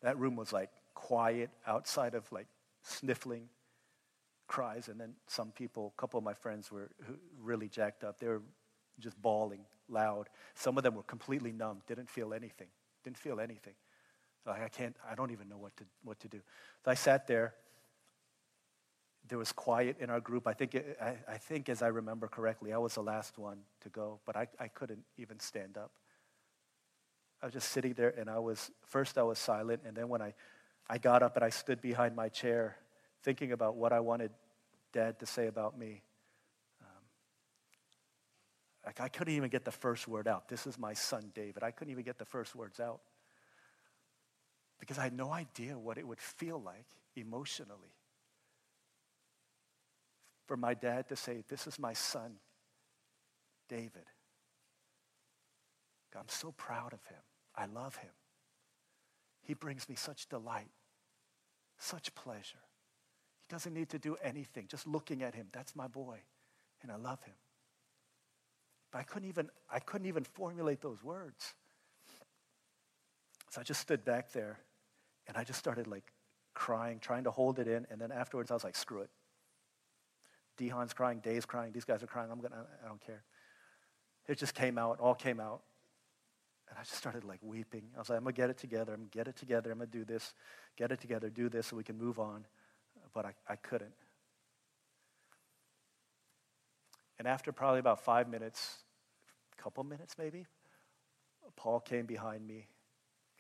That 0.02 0.18
room 0.18 0.36
was 0.36 0.52
like 0.52 0.70
quiet 0.94 1.50
outside 1.66 2.14
of 2.14 2.30
like 2.32 2.46
sniffling 2.82 3.48
cries. 4.48 4.88
And 4.88 5.00
then 5.00 5.14
some 5.26 5.52
people, 5.52 5.92
a 5.96 6.00
couple 6.00 6.18
of 6.18 6.24
my 6.24 6.34
friends 6.34 6.72
were 6.72 6.90
really 7.40 7.68
jacked 7.68 8.02
up. 8.02 8.18
They 8.18 8.26
were 8.26 8.42
just 8.98 9.20
bawling 9.20 9.64
loud. 9.88 10.28
Some 10.54 10.76
of 10.76 10.84
them 10.84 10.94
were 10.94 11.02
completely 11.02 11.52
numb, 11.52 11.82
didn't 11.86 12.08
feel 12.08 12.34
anything, 12.34 12.68
didn't 13.04 13.18
feel 13.18 13.40
anything. 13.40 13.74
Like, 14.46 14.62
I 14.62 14.68
can't, 14.68 14.96
I 15.08 15.14
don't 15.14 15.30
even 15.30 15.48
know 15.48 15.58
what 15.58 15.76
to, 15.76 15.84
what 16.02 16.18
to 16.20 16.28
do. 16.28 16.40
So 16.84 16.90
I 16.90 16.94
sat 16.94 17.26
there. 17.26 17.54
There 19.28 19.38
was 19.38 19.52
quiet 19.52 19.96
in 20.00 20.10
our 20.10 20.20
group. 20.20 20.46
I 20.46 20.54
think, 20.54 20.74
it, 20.74 20.96
I, 21.00 21.16
I 21.28 21.36
think, 21.36 21.68
as 21.68 21.82
I 21.82 21.88
remember 21.88 22.26
correctly, 22.26 22.72
I 22.72 22.78
was 22.78 22.94
the 22.94 23.02
last 23.02 23.38
one 23.38 23.58
to 23.82 23.88
go, 23.90 24.18
but 24.26 24.36
I, 24.36 24.48
I 24.58 24.68
couldn't 24.68 25.04
even 25.18 25.38
stand 25.38 25.76
up. 25.76 25.92
I 27.42 27.46
was 27.46 27.52
just 27.52 27.70
sitting 27.70 27.92
there, 27.94 28.12
and 28.18 28.28
I 28.28 28.38
was, 28.38 28.70
first 28.86 29.18
I 29.18 29.22
was 29.22 29.38
silent, 29.38 29.82
and 29.86 29.96
then 29.96 30.08
when 30.08 30.20
I, 30.20 30.34
I 30.88 30.98
got 30.98 31.22
up 31.22 31.36
and 31.36 31.44
I 31.44 31.50
stood 31.50 31.80
behind 31.80 32.16
my 32.16 32.28
chair, 32.28 32.76
thinking 33.22 33.52
about 33.52 33.76
what 33.76 33.92
I 33.92 34.00
wanted 34.00 34.30
Dad 34.92 35.20
to 35.20 35.26
say 35.26 35.46
about 35.46 35.78
me. 35.78 36.02
Um, 36.80 37.04
like 38.84 39.00
I 39.00 39.08
couldn't 39.08 39.34
even 39.34 39.50
get 39.50 39.64
the 39.64 39.70
first 39.70 40.08
word 40.08 40.26
out. 40.26 40.48
This 40.48 40.66
is 40.66 40.78
my 40.78 40.94
son, 40.94 41.30
David. 41.34 41.62
I 41.62 41.70
couldn't 41.70 41.92
even 41.92 42.04
get 42.04 42.18
the 42.18 42.24
first 42.24 42.56
words 42.56 42.80
out 42.80 43.00
because 44.80 44.98
I 44.98 45.04
had 45.04 45.12
no 45.12 45.30
idea 45.30 45.78
what 45.78 45.98
it 45.98 46.06
would 46.06 46.18
feel 46.18 46.60
like 46.60 46.86
emotionally 47.14 47.94
for 50.46 50.56
my 50.56 50.74
dad 50.74 51.08
to 51.08 51.14
say, 51.14 51.44
This 51.48 51.68
is 51.68 51.78
my 51.78 51.92
son, 51.92 52.32
David. 53.68 54.06
I'm 56.18 56.28
so 56.28 56.50
proud 56.50 56.92
of 56.92 57.04
him. 57.06 57.20
I 57.54 57.66
love 57.66 57.94
him. 57.94 58.10
He 59.42 59.54
brings 59.54 59.88
me 59.88 59.94
such 59.94 60.28
delight, 60.28 60.70
such 61.78 62.12
pleasure. 62.16 62.58
He 63.46 63.54
doesn't 63.54 63.72
need 63.72 63.90
to 63.90 63.98
do 64.00 64.16
anything. 64.22 64.66
Just 64.68 64.88
looking 64.88 65.22
at 65.22 65.36
him, 65.36 65.46
that's 65.52 65.76
my 65.76 65.86
boy, 65.86 66.18
and 66.82 66.90
I 66.90 66.96
love 66.96 67.22
him. 67.22 67.34
But 68.90 68.98
I 68.98 69.02
couldn't 69.04 69.28
even, 69.28 69.50
I 69.72 69.78
couldn't 69.78 70.08
even 70.08 70.24
formulate 70.24 70.80
those 70.80 71.02
words. 71.04 71.54
So 73.50 73.60
I 73.60 73.64
just 73.64 73.80
stood 73.80 74.04
back 74.04 74.32
there 74.32 74.58
and 75.30 75.38
I 75.38 75.44
just 75.44 75.60
started 75.60 75.86
like 75.86 76.12
crying, 76.54 76.98
trying 76.98 77.22
to 77.22 77.30
hold 77.30 77.60
it 77.60 77.68
in. 77.68 77.86
And 77.88 78.00
then 78.00 78.10
afterwards, 78.10 78.50
I 78.50 78.54
was 78.54 78.64
like, 78.64 78.74
screw 78.74 79.02
it. 79.02 79.10
Dehan's 80.58 80.92
crying, 80.92 81.20
Dave's 81.20 81.46
crying, 81.46 81.70
these 81.72 81.84
guys 81.84 82.02
are 82.02 82.08
crying. 82.08 82.30
I'm 82.32 82.40
gonna, 82.40 82.66
I 82.84 82.88
don't 82.88 83.00
care. 83.00 83.22
It 84.26 84.38
just 84.38 84.54
came 84.54 84.76
out, 84.76 84.98
all 84.98 85.14
came 85.14 85.38
out. 85.38 85.62
And 86.68 86.76
I 86.76 86.82
just 86.82 86.96
started 86.96 87.22
like 87.22 87.38
weeping. 87.42 87.84
I 87.94 88.00
was 88.00 88.10
like, 88.10 88.18
I'm 88.18 88.24
gonna 88.24 88.32
get 88.32 88.50
it 88.50 88.58
together. 88.58 88.92
I'm 88.92 89.02
gonna 89.02 89.10
get 89.10 89.28
it 89.28 89.36
together. 89.36 89.70
I'm 89.70 89.78
gonna 89.78 89.90
do 89.90 90.04
this, 90.04 90.34
get 90.76 90.90
it 90.90 91.00
together, 91.00 91.30
do 91.30 91.48
this 91.48 91.68
so 91.68 91.76
we 91.76 91.84
can 91.84 91.96
move 91.96 92.18
on. 92.18 92.44
But 93.14 93.24
I, 93.24 93.34
I 93.48 93.54
couldn't. 93.54 93.94
And 97.20 97.28
after 97.28 97.52
probably 97.52 97.78
about 97.78 98.00
five 98.00 98.28
minutes, 98.28 98.78
a 99.56 99.62
couple 99.62 99.84
minutes 99.84 100.16
maybe, 100.18 100.46
Paul 101.54 101.78
came 101.78 102.06
behind 102.06 102.44
me 102.44 102.66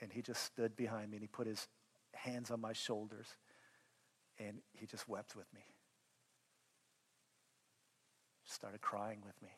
and 0.00 0.12
he 0.12 0.22
just 0.22 0.44
stood 0.44 0.76
behind 0.76 1.10
me 1.10 1.16
and 1.16 1.22
he 1.22 1.28
put 1.28 1.48
his 1.48 1.66
hands 2.22 2.50
on 2.50 2.60
my 2.60 2.72
shoulders, 2.72 3.26
and 4.38 4.58
he 4.72 4.86
just 4.86 5.08
wept 5.08 5.36
with 5.36 5.46
me. 5.54 5.60
Started 8.44 8.80
crying 8.80 9.20
with 9.24 9.40
me. 9.42 9.50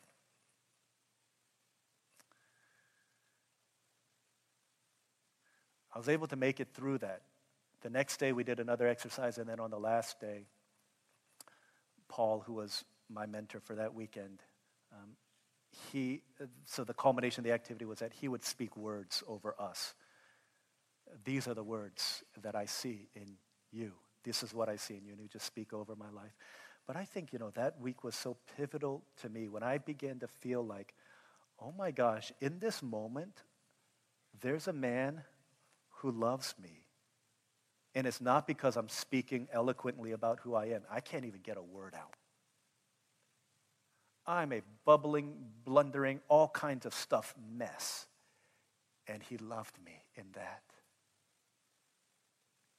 I 5.94 5.98
was 5.98 6.08
able 6.08 6.26
to 6.28 6.36
make 6.36 6.60
it 6.60 6.68
through 6.74 6.98
that. 6.98 7.22
The 7.82 7.90
next 7.90 8.18
day, 8.18 8.32
we 8.32 8.44
did 8.44 8.60
another 8.60 8.86
exercise, 8.86 9.38
and 9.38 9.48
then 9.48 9.60
on 9.60 9.70
the 9.70 9.78
last 9.78 10.20
day, 10.20 10.46
Paul, 12.08 12.44
who 12.46 12.54
was 12.54 12.84
my 13.10 13.26
mentor 13.26 13.60
for 13.60 13.74
that 13.74 13.94
weekend, 13.94 14.40
um, 14.92 15.16
he, 15.90 16.22
so 16.64 16.84
the 16.84 16.94
culmination 16.94 17.40
of 17.40 17.44
the 17.44 17.52
activity 17.52 17.84
was 17.84 17.98
that 17.98 18.12
he 18.12 18.28
would 18.28 18.44
speak 18.44 18.76
words 18.76 19.22
over 19.26 19.54
us 19.58 19.94
these 21.24 21.48
are 21.48 21.54
the 21.54 21.62
words 21.62 22.22
that 22.42 22.54
I 22.54 22.66
see 22.66 23.08
in 23.14 23.36
you. 23.70 23.92
This 24.24 24.42
is 24.42 24.54
what 24.54 24.68
I 24.68 24.76
see 24.76 24.94
in 24.94 25.04
you. 25.04 25.12
And 25.12 25.20
you 25.20 25.28
just 25.28 25.46
speak 25.46 25.72
over 25.72 25.96
my 25.96 26.10
life. 26.10 26.36
But 26.86 26.96
I 26.96 27.04
think, 27.04 27.32
you 27.32 27.38
know, 27.38 27.50
that 27.50 27.80
week 27.80 28.04
was 28.04 28.14
so 28.14 28.36
pivotal 28.56 29.02
to 29.20 29.28
me 29.28 29.48
when 29.48 29.62
I 29.62 29.78
began 29.78 30.18
to 30.20 30.28
feel 30.28 30.64
like, 30.64 30.94
oh 31.60 31.72
my 31.76 31.90
gosh, 31.90 32.32
in 32.40 32.58
this 32.58 32.82
moment, 32.82 33.42
there's 34.40 34.68
a 34.68 34.72
man 34.72 35.22
who 35.90 36.10
loves 36.10 36.54
me. 36.60 36.86
And 37.94 38.06
it's 38.06 38.20
not 38.20 38.46
because 38.46 38.76
I'm 38.76 38.88
speaking 38.88 39.48
eloquently 39.52 40.12
about 40.12 40.40
who 40.40 40.54
I 40.54 40.66
am. 40.66 40.82
I 40.90 41.00
can't 41.00 41.24
even 41.24 41.40
get 41.42 41.56
a 41.56 41.62
word 41.62 41.94
out. 41.94 42.14
I'm 44.26 44.52
a 44.52 44.62
bubbling, 44.84 45.34
blundering, 45.64 46.20
all 46.28 46.48
kinds 46.48 46.86
of 46.86 46.94
stuff 46.94 47.34
mess. 47.54 48.06
And 49.06 49.22
he 49.22 49.36
loved 49.36 49.76
me 49.84 50.04
in 50.14 50.26
that. 50.34 50.62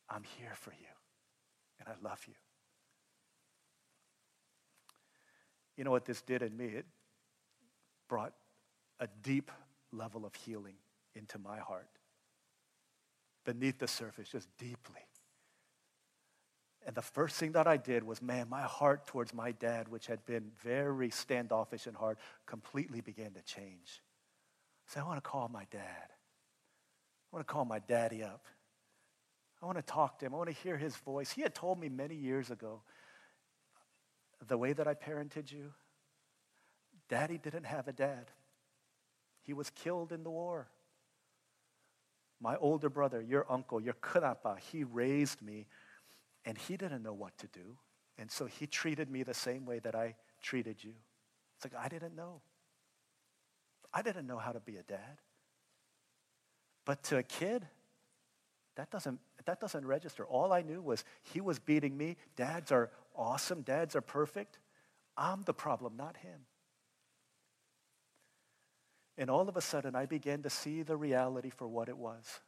I'm 0.09 0.23
here 0.37 0.53
for 0.55 0.71
you, 0.71 0.93
and 1.79 1.87
I 1.87 1.93
love 2.07 2.23
you. 2.27 2.33
You 5.77 5.83
know 5.83 5.91
what 5.91 6.05
this 6.05 6.21
did 6.21 6.41
in 6.41 6.55
me? 6.55 6.65
It 6.65 6.85
brought 8.07 8.33
a 8.99 9.07
deep 9.23 9.51
level 9.91 10.25
of 10.25 10.35
healing 10.35 10.75
into 11.15 11.39
my 11.39 11.57
heart. 11.57 11.89
Beneath 13.45 13.79
the 13.79 13.87
surface, 13.87 14.29
just 14.29 14.47
deeply. 14.57 15.01
And 16.85 16.95
the 16.95 17.01
first 17.01 17.37
thing 17.37 17.53
that 17.53 17.65
I 17.65 17.77
did 17.77 18.03
was, 18.03 18.21
man, 18.21 18.49
my 18.49 18.61
heart 18.61 19.07
towards 19.07 19.33
my 19.33 19.51
dad, 19.51 19.87
which 19.87 20.07
had 20.07 20.25
been 20.25 20.51
very 20.63 21.09
standoffish 21.09 21.87
and 21.87 21.95
hard, 21.95 22.17
completely 22.45 23.01
began 23.01 23.31
to 23.33 23.41
change. 23.41 24.01
So 24.87 24.99
I 24.99 25.03
want 25.03 25.17
to 25.17 25.27
call 25.27 25.47
my 25.47 25.65
dad. 25.71 26.09
I 26.11 27.35
want 27.35 27.47
to 27.47 27.51
call 27.51 27.65
my 27.65 27.79
daddy 27.79 28.21
up. 28.21 28.45
I 29.63 29.65
want 29.65 29.77
to 29.77 29.83
talk 29.83 30.19
to 30.19 30.25
him. 30.25 30.33
I 30.33 30.37
want 30.37 30.49
to 30.49 30.55
hear 30.55 30.75
his 30.75 30.93
voice. 30.97 31.31
He 31.31 31.41
had 31.41 31.55
told 31.55 31.79
me 31.79 31.87
many 31.87 32.15
years 32.15 32.51
ago 32.51 32.81
the 34.45 34.57
way 34.57 34.73
that 34.73 34.89
I 34.89 34.93
parented 34.93 35.49
you, 35.53 35.71
daddy 37.07 37.37
didn't 37.37 37.63
have 37.63 37.87
a 37.87 37.93
dad. 37.93 38.29
He 39.41 39.53
was 39.53 39.69
killed 39.69 40.11
in 40.11 40.23
the 40.23 40.29
war. 40.29 40.67
My 42.41 42.57
older 42.57 42.89
brother, 42.89 43.21
your 43.21 43.45
uncle, 43.49 43.79
your 43.79 43.93
kunapa, 43.93 44.59
he 44.59 44.83
raised 44.83 45.41
me 45.41 45.67
and 46.43 46.57
he 46.57 46.75
didn't 46.75 47.01
know 47.01 47.13
what 47.13 47.37
to 47.37 47.47
do. 47.47 47.77
And 48.17 48.29
so 48.29 48.45
he 48.45 48.67
treated 48.67 49.09
me 49.09 49.23
the 49.23 49.33
same 49.33 49.65
way 49.65 49.79
that 49.79 49.95
I 49.95 50.15
treated 50.41 50.83
you. 50.83 50.91
It's 51.55 51.73
like, 51.73 51.81
I 51.81 51.87
didn't 51.87 52.17
know. 52.17 52.41
I 53.93 54.01
didn't 54.01 54.27
know 54.27 54.39
how 54.39 54.51
to 54.51 54.59
be 54.59 54.75
a 54.75 54.83
dad. 54.83 55.21
But 56.83 57.01
to 57.03 57.17
a 57.17 57.23
kid, 57.23 57.65
That 58.75 58.89
doesn't, 58.89 59.19
that 59.45 59.59
doesn't 59.59 59.85
register. 59.85 60.25
All 60.25 60.53
I 60.53 60.61
knew 60.61 60.81
was 60.81 61.03
he 61.21 61.41
was 61.41 61.59
beating 61.59 61.97
me. 61.97 62.17
Dads 62.35 62.71
are 62.71 62.91
awesome, 63.15 63.61
dads 63.61 63.95
are 63.95 64.01
perfect. 64.01 64.59
I'm 65.17 65.43
the 65.43 65.53
problem, 65.53 65.95
not 65.95 66.17
him. 66.17 66.41
And 69.17 69.29
all 69.29 69.47
of 69.47 69.55
a 69.55 69.61
sudden, 69.61 69.95
I 69.95 70.05
began 70.05 70.41
to 70.41 70.49
see 70.49 70.81
the 70.81 70.97
reality 70.97 71.51
for 71.51 71.67
what 71.67 71.87
it 71.87 71.97
was. 71.97 72.41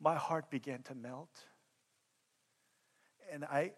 My 0.00 0.14
heart 0.14 0.50
began 0.50 0.82
to 0.84 0.94
melt. 0.94 1.30
And 3.32 3.44
I 3.44 3.72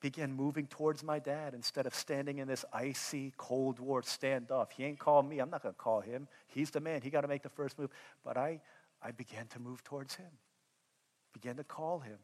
began 0.00 0.32
moving 0.32 0.66
towards 0.66 1.02
my 1.02 1.18
dad 1.18 1.54
instead 1.54 1.86
of 1.86 1.94
standing 1.94 2.38
in 2.38 2.48
this 2.48 2.64
icy 2.72 3.32
Cold 3.36 3.78
War 3.78 4.02
standoff. 4.02 4.70
He 4.72 4.84
ain't 4.84 4.98
called 4.98 5.28
me. 5.28 5.38
I'm 5.40 5.50
not 5.50 5.62
going 5.62 5.74
to 5.74 5.78
call 5.78 6.00
him. 6.00 6.28
He's 6.46 6.70
the 6.70 6.80
man. 6.80 7.02
He 7.02 7.10
got 7.10 7.22
to 7.22 7.28
make 7.28 7.42
the 7.42 7.48
first 7.48 7.78
move. 7.78 7.90
But 8.24 8.36
I, 8.36 8.60
I 9.02 9.10
began 9.10 9.46
to 9.48 9.60
move 9.60 9.84
towards 9.84 10.14
him, 10.14 10.30
began 11.32 11.56
to 11.56 11.64
call 11.64 12.00
him, 12.00 12.18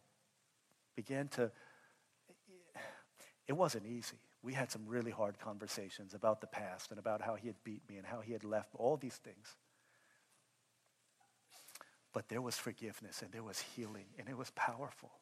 began 0.97 1.29
to. 1.29 1.51
It 3.47 3.53
wasn't 3.53 3.87
easy 3.87 4.19
we 4.45 4.53
had 4.53 4.71
some 4.71 4.83
really 4.87 5.11
hard 5.11 5.39
conversations 5.39 6.13
about 6.13 6.43
the 6.43 6.47
past 6.47 6.91
and 6.91 6.99
about 6.99 7.23
how 7.23 7.35
he 7.35 7.47
had 7.47 7.57
beat 7.65 7.81
me 7.89 7.97
and 7.97 8.07
how 8.07 8.21
he 8.21 8.35
had 8.35 8.45
left 8.45 8.69
all 8.75 8.99
these 8.99 9.17
things. 9.17 9.57
But 12.13 12.29
there 12.29 12.43
was 12.43 12.57
forgiveness 12.57 13.23
and 13.23 13.33
there 13.33 13.43
was 13.43 13.59
healing 13.59 14.05
and 14.19 14.29
it 14.29 14.37
was 14.37 14.51
powerful. 14.51 15.13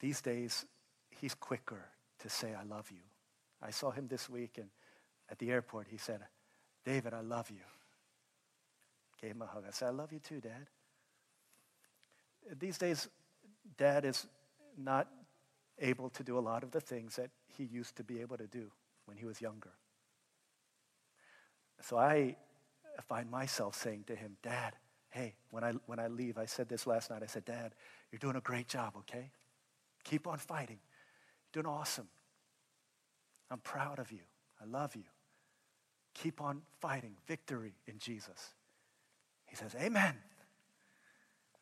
These 0.00 0.20
days, 0.20 0.66
he's 1.20 1.36
quicker 1.36 1.84
to 2.18 2.28
say, 2.28 2.52
I 2.52 2.64
love 2.64 2.90
you. 2.90 3.04
I 3.62 3.70
saw 3.70 3.92
him 3.92 4.08
this 4.08 4.28
week 4.28 4.58
and 4.58 4.70
at 5.30 5.38
the 5.38 5.52
airport, 5.52 5.86
he 5.88 5.98
said, 5.98 6.20
David, 6.84 7.14
I 7.14 7.20
love 7.20 7.48
you. 7.48 7.62
Gave 9.22 9.32
him 9.32 9.42
a 9.42 9.46
hug. 9.46 9.64
I 9.66 9.70
said, 9.70 9.88
I 9.88 9.90
love 9.92 10.12
you 10.12 10.18
too, 10.18 10.40
Dad. 10.40 10.66
These 12.58 12.76
days, 12.78 13.08
Dad 13.78 14.04
is 14.04 14.26
not 14.76 15.08
able 15.78 16.10
to 16.10 16.24
do 16.24 16.38
a 16.38 16.40
lot 16.40 16.62
of 16.62 16.72
the 16.72 16.80
things 16.80 17.16
that 17.16 17.30
he 17.56 17.64
used 17.64 17.96
to 17.96 18.04
be 18.04 18.20
able 18.20 18.36
to 18.36 18.46
do 18.46 18.70
when 19.06 19.16
he 19.16 19.24
was 19.24 19.40
younger. 19.40 19.70
So 21.80 21.98
I 21.98 22.36
find 23.02 23.30
myself 23.30 23.74
saying 23.74 24.04
to 24.08 24.16
him, 24.16 24.36
Dad, 24.42 24.74
hey, 25.10 25.34
when 25.50 25.62
I, 25.62 25.72
when 25.86 25.98
I 25.98 26.08
leave, 26.08 26.38
I 26.38 26.46
said 26.46 26.68
this 26.68 26.86
last 26.86 27.10
night. 27.10 27.22
I 27.22 27.26
said, 27.26 27.44
Dad, 27.44 27.74
you're 28.10 28.18
doing 28.18 28.36
a 28.36 28.40
great 28.40 28.68
job, 28.68 28.94
okay? 28.98 29.30
Keep 30.04 30.26
on 30.26 30.38
fighting. 30.38 30.78
You're 31.54 31.62
doing 31.62 31.74
awesome. 31.74 32.08
I'm 33.50 33.58
proud 33.58 33.98
of 33.98 34.10
you. 34.10 34.20
I 34.60 34.64
love 34.64 34.96
you. 34.96 35.04
Keep 36.14 36.40
on 36.40 36.62
fighting. 36.80 37.14
Victory 37.26 37.74
in 37.86 37.98
Jesus. 37.98 38.54
He 39.52 39.56
says, 39.56 39.76
Amen. 39.78 40.14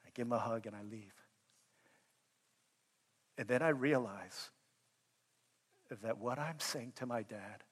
I 0.06 0.10
give 0.14 0.28
him 0.28 0.32
a 0.32 0.38
hug 0.38 0.64
and 0.66 0.76
I 0.76 0.82
leave. 0.88 1.12
And 3.36 3.48
then 3.48 3.62
I 3.62 3.70
realize 3.70 4.50
that 6.00 6.18
what 6.18 6.38
I'm 6.38 6.60
saying 6.60 6.92
to 6.96 7.06
my 7.06 7.24
dad 7.24 7.64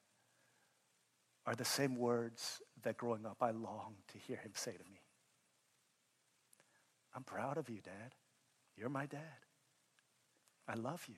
are 1.45 1.55
the 1.55 1.63
same 1.63 1.95
words 1.95 2.61
that 2.83 2.97
growing 2.97 3.25
up 3.25 3.37
I 3.39 3.51
longed 3.51 3.95
to 4.11 4.17
hear 4.17 4.35
him 4.35 4.51
say 4.55 4.73
to 4.73 4.91
me. 4.91 4.99
I'm 7.15 7.23
proud 7.23 7.57
of 7.57 7.69
you, 7.69 7.79
Dad. 7.81 8.13
You're 8.75 8.89
my 8.89 9.05
dad. 9.05 9.21
I 10.67 10.73
love 10.73 11.05
you. 11.07 11.15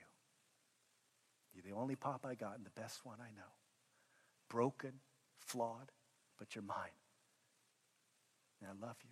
You're 1.52 1.74
the 1.74 1.76
only 1.76 1.96
pop 1.96 2.24
I 2.24 2.36
got 2.36 2.56
and 2.56 2.64
the 2.64 2.80
best 2.80 3.04
one 3.04 3.18
I 3.20 3.34
know. 3.36 3.50
Broken, 4.48 4.92
flawed, 5.40 5.90
but 6.38 6.54
you're 6.54 6.62
mine. 6.62 7.01
And 8.62 8.70
I 8.70 8.86
love 8.86 8.96
you. 9.02 9.10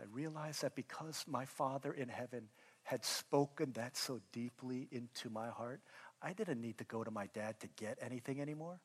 I 0.00 0.04
realized 0.12 0.62
that 0.62 0.76
because 0.76 1.24
my 1.26 1.44
Father 1.44 1.92
in 1.92 2.08
heaven 2.08 2.48
had 2.84 3.04
spoken 3.04 3.72
that 3.72 3.96
so 3.96 4.20
deeply 4.32 4.86
into 4.92 5.28
my 5.28 5.48
heart, 5.48 5.80
I 6.22 6.32
didn't 6.32 6.60
need 6.60 6.78
to 6.78 6.84
go 6.84 7.02
to 7.02 7.10
my 7.10 7.26
dad 7.34 7.58
to 7.60 7.68
get 7.76 7.98
anything 8.00 8.40
anymore. 8.40 8.80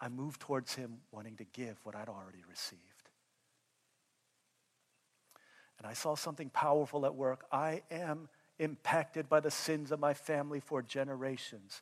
I 0.00 0.08
moved 0.08 0.40
towards 0.40 0.74
him 0.74 0.98
wanting 1.12 1.36
to 1.36 1.44
give 1.44 1.78
what 1.82 1.96
I'd 1.96 2.08
already 2.08 2.42
received. 2.48 2.82
And 5.78 5.86
I 5.86 5.94
saw 5.94 6.14
something 6.14 6.50
powerful 6.50 7.06
at 7.06 7.14
work. 7.14 7.46
I 7.50 7.82
am 7.90 8.28
impacted 8.58 9.28
by 9.28 9.40
the 9.40 9.50
sins 9.50 9.92
of 9.92 10.00
my 10.00 10.14
family 10.14 10.60
for 10.60 10.82
generations. 10.82 11.80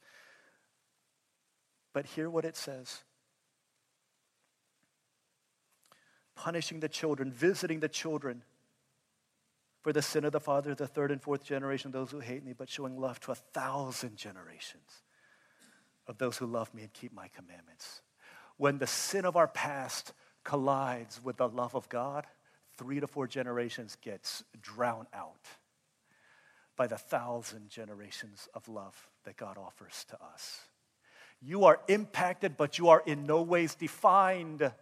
But 1.92 2.06
hear 2.06 2.30
what 2.30 2.44
it 2.44 2.56
says 2.56 3.02
punishing 6.42 6.80
the 6.80 6.88
children, 6.88 7.30
visiting 7.30 7.78
the 7.78 7.88
children 7.88 8.42
for 9.80 9.92
the 9.92 10.02
sin 10.02 10.24
of 10.24 10.32
the 10.32 10.40
father, 10.40 10.74
the 10.74 10.88
third 10.88 11.12
and 11.12 11.22
fourth 11.22 11.44
generation 11.44 11.92
those 11.92 12.10
who 12.10 12.18
hate 12.18 12.44
me, 12.44 12.52
but 12.52 12.68
showing 12.68 12.98
love 12.98 13.20
to 13.20 13.30
a 13.30 13.36
thousand 13.36 14.16
generations 14.16 15.02
of 16.08 16.18
those 16.18 16.36
who 16.36 16.46
love 16.46 16.74
me 16.74 16.82
and 16.82 16.92
keep 16.92 17.12
my 17.12 17.28
commandments. 17.28 18.02
When 18.56 18.78
the 18.78 18.88
sin 18.88 19.24
of 19.24 19.36
our 19.36 19.46
past 19.46 20.14
collides 20.42 21.22
with 21.22 21.36
the 21.36 21.48
love 21.48 21.76
of 21.76 21.88
God, 21.88 22.26
three 22.76 22.98
to 22.98 23.06
four 23.06 23.28
generations 23.28 23.96
gets 24.02 24.42
drowned 24.60 25.06
out 25.14 25.46
by 26.76 26.88
the 26.88 26.98
thousand 26.98 27.68
generations 27.68 28.48
of 28.52 28.66
love 28.66 29.10
that 29.22 29.36
God 29.36 29.58
offers 29.58 30.04
to 30.08 30.16
us. 30.20 30.62
You 31.40 31.66
are 31.66 31.78
impacted, 31.86 32.56
but 32.56 32.78
you 32.78 32.88
are 32.88 33.04
in 33.06 33.26
no 33.26 33.42
ways 33.42 33.76
defined 33.76 34.72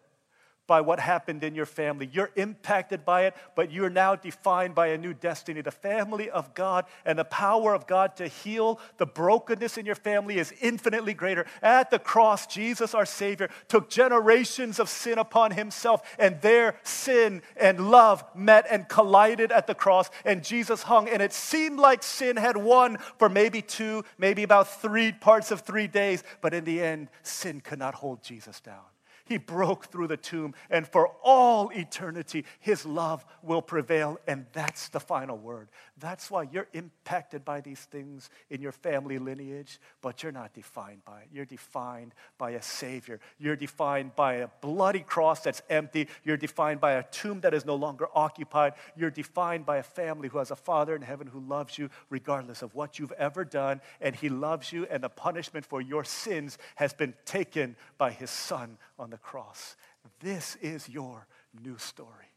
by 0.71 0.81
what 0.81 1.01
happened 1.01 1.43
in 1.43 1.53
your 1.53 1.67
family. 1.67 2.09
You're 2.13 2.31
impacted 2.37 3.05
by 3.05 3.25
it, 3.25 3.35
but 3.57 3.73
you're 3.73 3.91
now 3.91 4.15
defined 4.15 4.73
by 4.73 4.87
a 4.91 4.99
new 4.99 5.13
destiny. 5.13 5.63
The 5.63 5.73
family 5.73 6.31
of 6.31 6.55
God 6.55 6.85
and 7.05 7.19
the 7.19 7.25
power 7.25 7.75
of 7.75 7.89
God 7.89 8.15
to 8.19 8.29
heal 8.29 8.79
the 8.97 9.05
brokenness 9.05 9.79
in 9.79 9.85
your 9.85 9.97
family 9.97 10.39
is 10.39 10.55
infinitely 10.61 11.13
greater. 11.13 11.45
At 11.61 11.91
the 11.91 11.99
cross, 11.99 12.47
Jesus, 12.47 12.95
our 12.95 13.05
Savior, 13.05 13.51
took 13.67 13.91
generations 13.91 14.79
of 14.79 14.89
sin 14.89 15.19
upon 15.19 15.51
himself, 15.51 16.03
and 16.21 16.41
their 16.41 16.77
sin 16.85 17.43
and 17.57 17.91
love 17.91 18.23
met 18.37 18.65
and 18.71 18.89
collided 18.89 19.51
at 19.51 19.67
the 19.67 19.75
cross, 19.75 20.09
and 20.25 20.45
Jesus 20.45 20.85
hung. 20.85 21.09
And 21.09 21.21
it 21.21 21.33
seemed 21.33 21.81
like 21.81 22.05
sin 22.05 22.37
had 22.37 22.57
won 22.57 22.99
for 23.19 23.29
maybe 23.29 23.61
two, 23.61 24.05
maybe 24.19 24.45
about 24.45 24.69
three 24.81 25.11
parts 25.11 25.51
of 25.51 25.63
three 25.63 25.89
days, 25.89 26.23
but 26.41 26.55
in 26.55 26.63
the 26.63 26.81
end, 26.81 27.09
sin 27.25 27.61
could 27.61 27.81
not 27.81 27.95
hold 27.95 28.23
Jesus 28.23 28.61
down. 28.61 28.85
He 29.31 29.39
broke 29.39 29.87
through 29.87 30.09
the 30.09 30.17
tomb, 30.17 30.55
and 30.71 30.85
for 30.85 31.13
all 31.23 31.71
eternity, 31.71 32.45
His 32.59 32.85
love 32.85 33.25
will 33.45 33.63
prevail. 33.63 34.19
And 34.27 34.45
that's 34.53 34.89
the 34.89 34.99
final 34.99 35.39
word. 35.39 35.69
That's 36.01 36.31
why 36.31 36.49
you're 36.51 36.69
impacted 36.73 37.45
by 37.45 37.61
these 37.61 37.81
things 37.81 38.31
in 38.49 38.63
your 38.63 38.73
family 38.73 39.19
lineage, 39.19 39.79
but 40.01 40.23
you're 40.23 40.33
not 40.33 40.55
defined 40.55 41.05
by 41.05 41.21
it. 41.21 41.29
You're 41.33 41.45
defined 41.45 42.15
by 42.39 42.53
a 42.53 42.63
Savior. 42.63 43.21
You're 43.39 43.57
defined 43.57 44.17
by 44.17 44.35
a 44.35 44.49
bloody 44.63 45.01
cross 45.01 45.41
that's 45.41 45.63
empty. 45.69 46.09
You're 46.25 46.39
defined 46.39 46.81
by 46.81 46.93
a 46.93 47.03
tomb 47.03 47.41
that 47.43 47.53
is 47.53 47.67
no 47.67 47.75
longer 47.75 48.09
occupied. 48.15 48.75
You're 48.97 49.11
defined 49.11 49.67
by 49.67 49.77
a 49.77 49.83
family 49.83 50.29
who 50.29 50.39
has 50.39 50.51
a 50.51 50.57
Father 50.57 50.97
in 50.97 51.03
heaven 51.03 51.27
who 51.27 51.41
loves 51.41 51.77
you 51.77 51.91
regardless 52.09 52.63
of 52.63 52.75
what 52.75 52.99
you've 52.99 53.13
ever 53.13 53.45
done, 53.45 53.81
and 54.01 54.17
He 54.17 54.29
loves 54.31 54.73
you, 54.73 54.87
and 54.91 55.03
the 55.03 55.09
punishment 55.11 55.67
for 55.67 55.83
your 55.83 56.05
sins 56.05 56.57
has 56.77 56.95
been 56.95 57.15
taken 57.25 57.77
by 57.99 58.11
His 58.11 58.31
Son 58.31 58.79
on 58.99 59.11
the 59.11 59.19
cross. 59.19 59.77
This 60.21 60.57
is 60.63 60.89
your 60.89 61.27
new 61.63 61.77
story. 61.79 62.30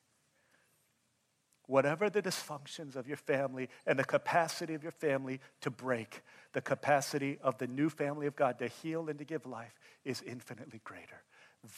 Whatever 1.68 2.10
the 2.10 2.22
dysfunctions 2.22 2.96
of 2.96 3.08
your 3.08 3.18
family 3.18 3.70
and 3.86 3.98
the 3.98 4.04
capacity 4.04 4.74
of 4.74 4.84
your 4.84 4.92
family 4.92 5.40
to 5.62 5.70
break, 5.70 6.22
the 6.52 6.62
capacity 6.62 7.40
of 7.42 7.58
the 7.58 7.68
new 7.68 7.90
family 7.90 8.28
of 8.28 8.36
God 8.36 8.60
to 8.60 8.68
heal 8.68 9.10
and 9.10 9.18
to 9.20 9.26
give 9.26 9.46
life 9.46 9.80
is 10.04 10.22
infinitely 10.22 10.82
greater. 10.84 11.24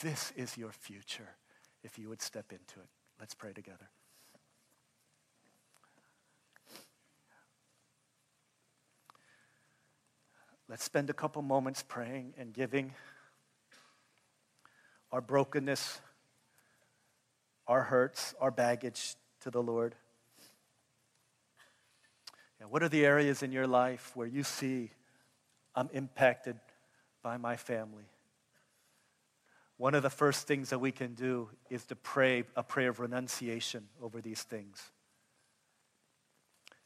This 0.02 0.34
is 0.36 0.58
your 0.58 0.72
future 0.72 1.36
if 1.84 2.00
you 2.00 2.10
would 2.10 2.22
step 2.22 2.52
into 2.52 2.80
it. 2.80 2.90
Let's 3.20 3.36
pray 3.36 3.54
together. 3.54 3.90
Let's 10.68 10.84
spend 10.84 11.12
a 11.12 11.14
couple 11.14 11.44
moments 11.44 11.84
praying 11.88 12.34
and 12.40 12.52
giving 12.52 12.96
our 15.12 15.22
brokenness, 15.22 16.02
our 17.68 17.84
hurts, 17.84 18.34
our 18.42 18.50
baggage 18.50 19.16
to 19.46 19.52
the 19.52 19.62
Lord. 19.62 19.96
What 22.68 22.82
are 22.82 22.90
the 22.90 23.06
areas 23.06 23.44
in 23.44 23.52
your 23.52 23.68
life 23.68 24.12
where 24.16 24.26
you 24.26 24.42
see 24.42 24.90
I'm 25.76 25.88
impacted 25.94 26.58
by 27.22 27.38
my 27.38 27.56
family? 27.56 28.06
One 29.78 29.94
of 29.94 30.02
the 30.02 30.10
first 30.10 30.48
things 30.48 30.72
that 30.72 30.80
we 30.80 30.92
can 30.92 31.14
do 31.14 31.50
is 31.70 31.86
to 31.86 31.96
pray 31.96 32.44
a 32.56 32.64
prayer 32.64 32.90
of 32.90 33.00
renunciation 33.00 33.88
over 34.02 34.20
these 34.20 34.42
things. 34.42 34.82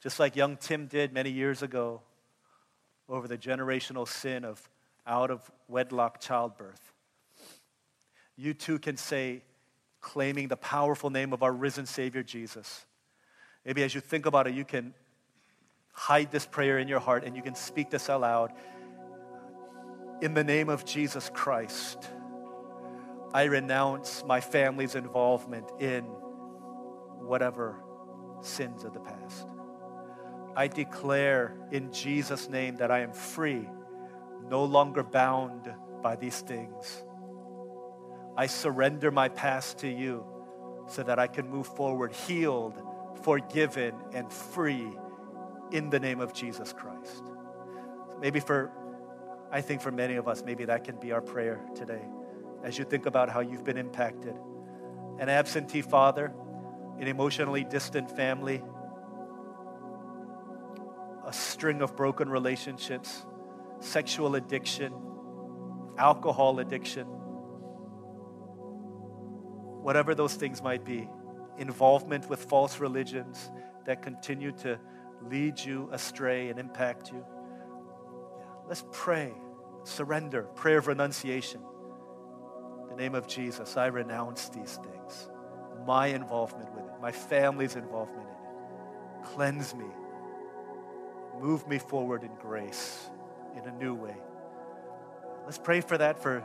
Just 0.03 0.19
like 0.19 0.35
young 0.35 0.57
Tim 0.57 0.87
did 0.87 1.13
many 1.13 1.31
years 1.31 1.63
ago 1.63 2.01
over 3.07 3.27
the 3.29 3.37
generational 3.37 4.07
sin 4.07 4.43
of 4.43 4.69
out 5.07 5.31
of 5.31 5.49
wedlock 5.69 6.19
childbirth 6.19 6.91
you 8.39 8.53
too 8.53 8.79
can 8.79 8.95
say, 8.95 9.41
claiming 10.01 10.47
the 10.47 10.57
powerful 10.57 11.09
name 11.09 11.33
of 11.33 11.43
our 11.43 11.51
risen 11.51 11.85
Savior 11.85 12.23
Jesus. 12.23 12.85
Maybe 13.65 13.83
as 13.83 13.93
you 13.93 14.01
think 14.01 14.25
about 14.25 14.47
it, 14.47 14.53
you 14.53 14.65
can 14.65 14.93
hide 15.91 16.31
this 16.31 16.45
prayer 16.45 16.79
in 16.79 16.87
your 16.87 16.99
heart 16.99 17.23
and 17.23 17.35
you 17.35 17.41
can 17.41 17.55
speak 17.55 17.89
this 17.89 18.09
out 18.09 18.21
loud. 18.21 18.53
In 20.21 20.33
the 20.33 20.43
name 20.43 20.69
of 20.69 20.85
Jesus 20.85 21.29
Christ, 21.33 22.09
I 23.33 23.43
renounce 23.43 24.23
my 24.25 24.41
family's 24.41 24.95
involvement 24.95 25.69
in 25.79 26.03
whatever 26.03 27.75
sins 28.41 28.83
of 28.83 28.93
the 28.93 28.99
past. 28.99 29.47
I 30.55 30.67
declare 30.67 31.55
in 31.71 31.91
Jesus' 31.93 32.49
name 32.49 32.77
that 32.77 32.91
I 32.91 32.99
am 32.99 33.13
free, 33.13 33.67
no 34.49 34.63
longer 34.63 35.03
bound 35.03 35.71
by 36.01 36.15
these 36.15 36.39
things. 36.41 37.03
I 38.37 38.47
surrender 38.47 39.11
my 39.11 39.29
past 39.29 39.79
to 39.79 39.87
you 39.87 40.25
so 40.87 41.03
that 41.03 41.19
I 41.19 41.27
can 41.27 41.49
move 41.49 41.67
forward 41.67 42.13
healed, 42.13 42.81
forgiven, 43.23 43.93
and 44.13 44.31
free 44.31 44.89
in 45.71 45.89
the 45.89 45.99
name 45.99 46.19
of 46.19 46.33
Jesus 46.33 46.73
Christ. 46.73 47.23
Maybe 48.19 48.39
for, 48.39 48.71
I 49.51 49.61
think 49.61 49.81
for 49.81 49.91
many 49.91 50.15
of 50.15 50.27
us, 50.27 50.43
maybe 50.43 50.65
that 50.65 50.83
can 50.83 50.99
be 50.99 51.11
our 51.11 51.21
prayer 51.21 51.59
today 51.75 52.01
as 52.63 52.77
you 52.77 52.85
think 52.85 53.05
about 53.05 53.29
how 53.29 53.39
you've 53.39 53.63
been 53.63 53.77
impacted. 53.77 54.35
An 55.19 55.29
absentee 55.29 55.81
father, 55.81 56.33
an 56.99 57.07
emotionally 57.07 57.63
distant 57.63 58.09
family, 58.15 58.61
a 61.25 61.31
string 61.31 61.81
of 61.81 61.95
broken 61.95 62.29
relationships, 62.29 63.25
sexual 63.79 64.35
addiction, 64.35 64.93
alcohol 65.97 66.59
addiction, 66.59 67.07
whatever 69.81 70.15
those 70.15 70.35
things 70.35 70.61
might 70.61 70.83
be, 70.83 71.09
involvement 71.57 72.29
with 72.29 72.43
false 72.45 72.79
religions 72.79 73.51
that 73.85 74.01
continue 74.01 74.51
to 74.51 74.79
lead 75.29 75.59
you 75.59 75.89
astray 75.91 76.49
and 76.49 76.59
impact 76.59 77.11
you. 77.11 77.25
Let's 78.67 78.83
pray, 78.91 79.33
surrender, 79.83 80.43
prayer 80.43 80.77
of 80.77 80.87
renunciation. 80.87 81.61
In 82.83 82.89
the 82.89 82.95
name 82.95 83.15
of 83.15 83.27
Jesus, 83.27 83.77
I 83.77 83.87
renounce 83.87 84.49
these 84.49 84.79
things, 84.83 85.29
my 85.85 86.07
involvement 86.07 86.73
with 86.73 86.85
it, 86.85 87.01
my 87.01 87.11
family's 87.11 87.75
involvement 87.75 88.27
in 88.27 88.33
it. 88.33 89.25
Cleanse 89.33 89.75
me, 89.75 89.85
move 91.39 91.67
me 91.67 91.79
forward 91.79 92.23
in 92.23 92.33
grace 92.35 93.09
in 93.57 93.67
a 93.67 93.71
new 93.71 93.93
way. 93.95 94.15
Let's 95.45 95.57
pray 95.57 95.81
for 95.81 95.97
that 95.97 96.21
for 96.21 96.43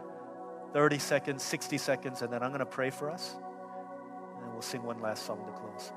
30 0.74 0.98
seconds, 0.98 1.42
60 1.44 1.78
seconds, 1.78 2.22
and 2.22 2.32
then 2.32 2.42
I'm 2.42 2.50
going 2.50 2.58
to 2.58 2.66
pray 2.66 2.90
for 2.90 3.08
us. 3.08 3.36
And 4.42 4.52
we'll 4.52 4.60
sing 4.60 4.82
one 4.82 5.00
last 5.00 5.24
song 5.24 5.38
to 5.46 5.52
close. 5.52 5.92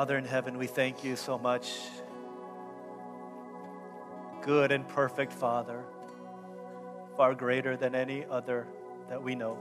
Father 0.00 0.16
in 0.16 0.24
heaven, 0.24 0.56
we 0.56 0.66
thank 0.66 1.04
you 1.04 1.14
so 1.14 1.36
much. 1.36 1.76
Good 4.40 4.72
and 4.72 4.88
perfect 4.88 5.30
Father, 5.30 5.84
far 7.18 7.34
greater 7.34 7.76
than 7.76 7.94
any 7.94 8.24
other 8.24 8.66
that 9.10 9.22
we 9.22 9.34
know. 9.34 9.58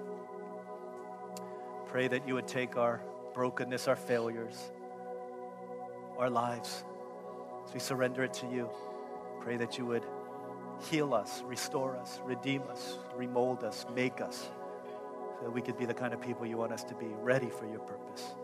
Pray 1.88 2.08
that 2.08 2.26
you 2.26 2.36
would 2.36 2.48
take 2.48 2.78
our 2.78 3.02
brokenness, 3.34 3.90
our 3.90 3.98
failures, 3.98 4.72
our 6.18 6.30
lives, 6.30 6.86
as 7.68 7.74
we 7.74 7.82
surrender 7.82 8.24
it 8.24 8.32
to 8.36 8.48
you. 8.48 8.70
Pray 9.42 9.58
that 9.58 9.78
you 9.78 9.86
would 9.88 10.06
heal 10.90 11.14
us, 11.14 11.42
restore 11.46 11.98
us, 11.98 12.22
redeem 12.24 12.62
us, 12.72 12.98
remold 13.14 13.66
us, 13.66 13.86
make 13.94 14.22
us, 14.22 14.50
so 15.38 15.44
that 15.44 15.52
we 15.52 15.62
could 15.62 15.78
be 15.78 15.86
the 15.86 15.94
kind 15.94 16.14
of 16.14 16.22
people 16.22 16.46
you 16.46 16.56
want 16.56 16.72
us 16.72 16.86
to 16.86 16.96
be, 16.96 17.08
ready 17.08 17.50
for 17.50 17.66
your 17.66 17.80
purpose. 17.80 18.36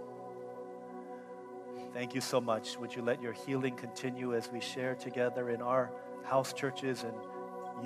Thank 1.95 2.13
you 2.13 2.19
so 2.19 2.41
much. 2.41 2.77
Would 2.77 2.93
you 2.93 3.01
let 3.01 3.21
your 3.21 3.31
healing 3.31 3.73
continue 3.77 4.35
as 4.35 4.51
we 4.51 4.59
share 4.59 4.95
together 4.95 5.49
in 5.49 5.61
our 5.61 5.89
house 6.25 6.51
churches 6.51 7.05
and 7.05 7.15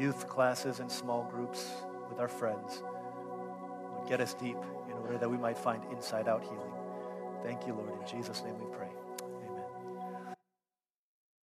youth 0.01 0.27
classes 0.27 0.79
and 0.79 0.91
small 0.91 1.29
groups 1.31 1.69
with 2.09 2.19
our 2.19 2.27
friends? 2.27 2.81
Lord, 2.81 4.09
get 4.09 4.19
us 4.19 4.33
deep 4.33 4.57
in 4.87 4.93
order 4.93 5.19
that 5.19 5.29
we 5.29 5.37
might 5.37 5.59
find 5.59 5.83
inside 5.91 6.27
out 6.27 6.41
healing. 6.41 6.73
Thank 7.43 7.67
you, 7.67 7.75
Lord. 7.75 8.01
In 8.01 8.07
Jesus' 8.07 8.43
name 8.43 8.55
we 8.59 8.75
pray. 8.75 8.89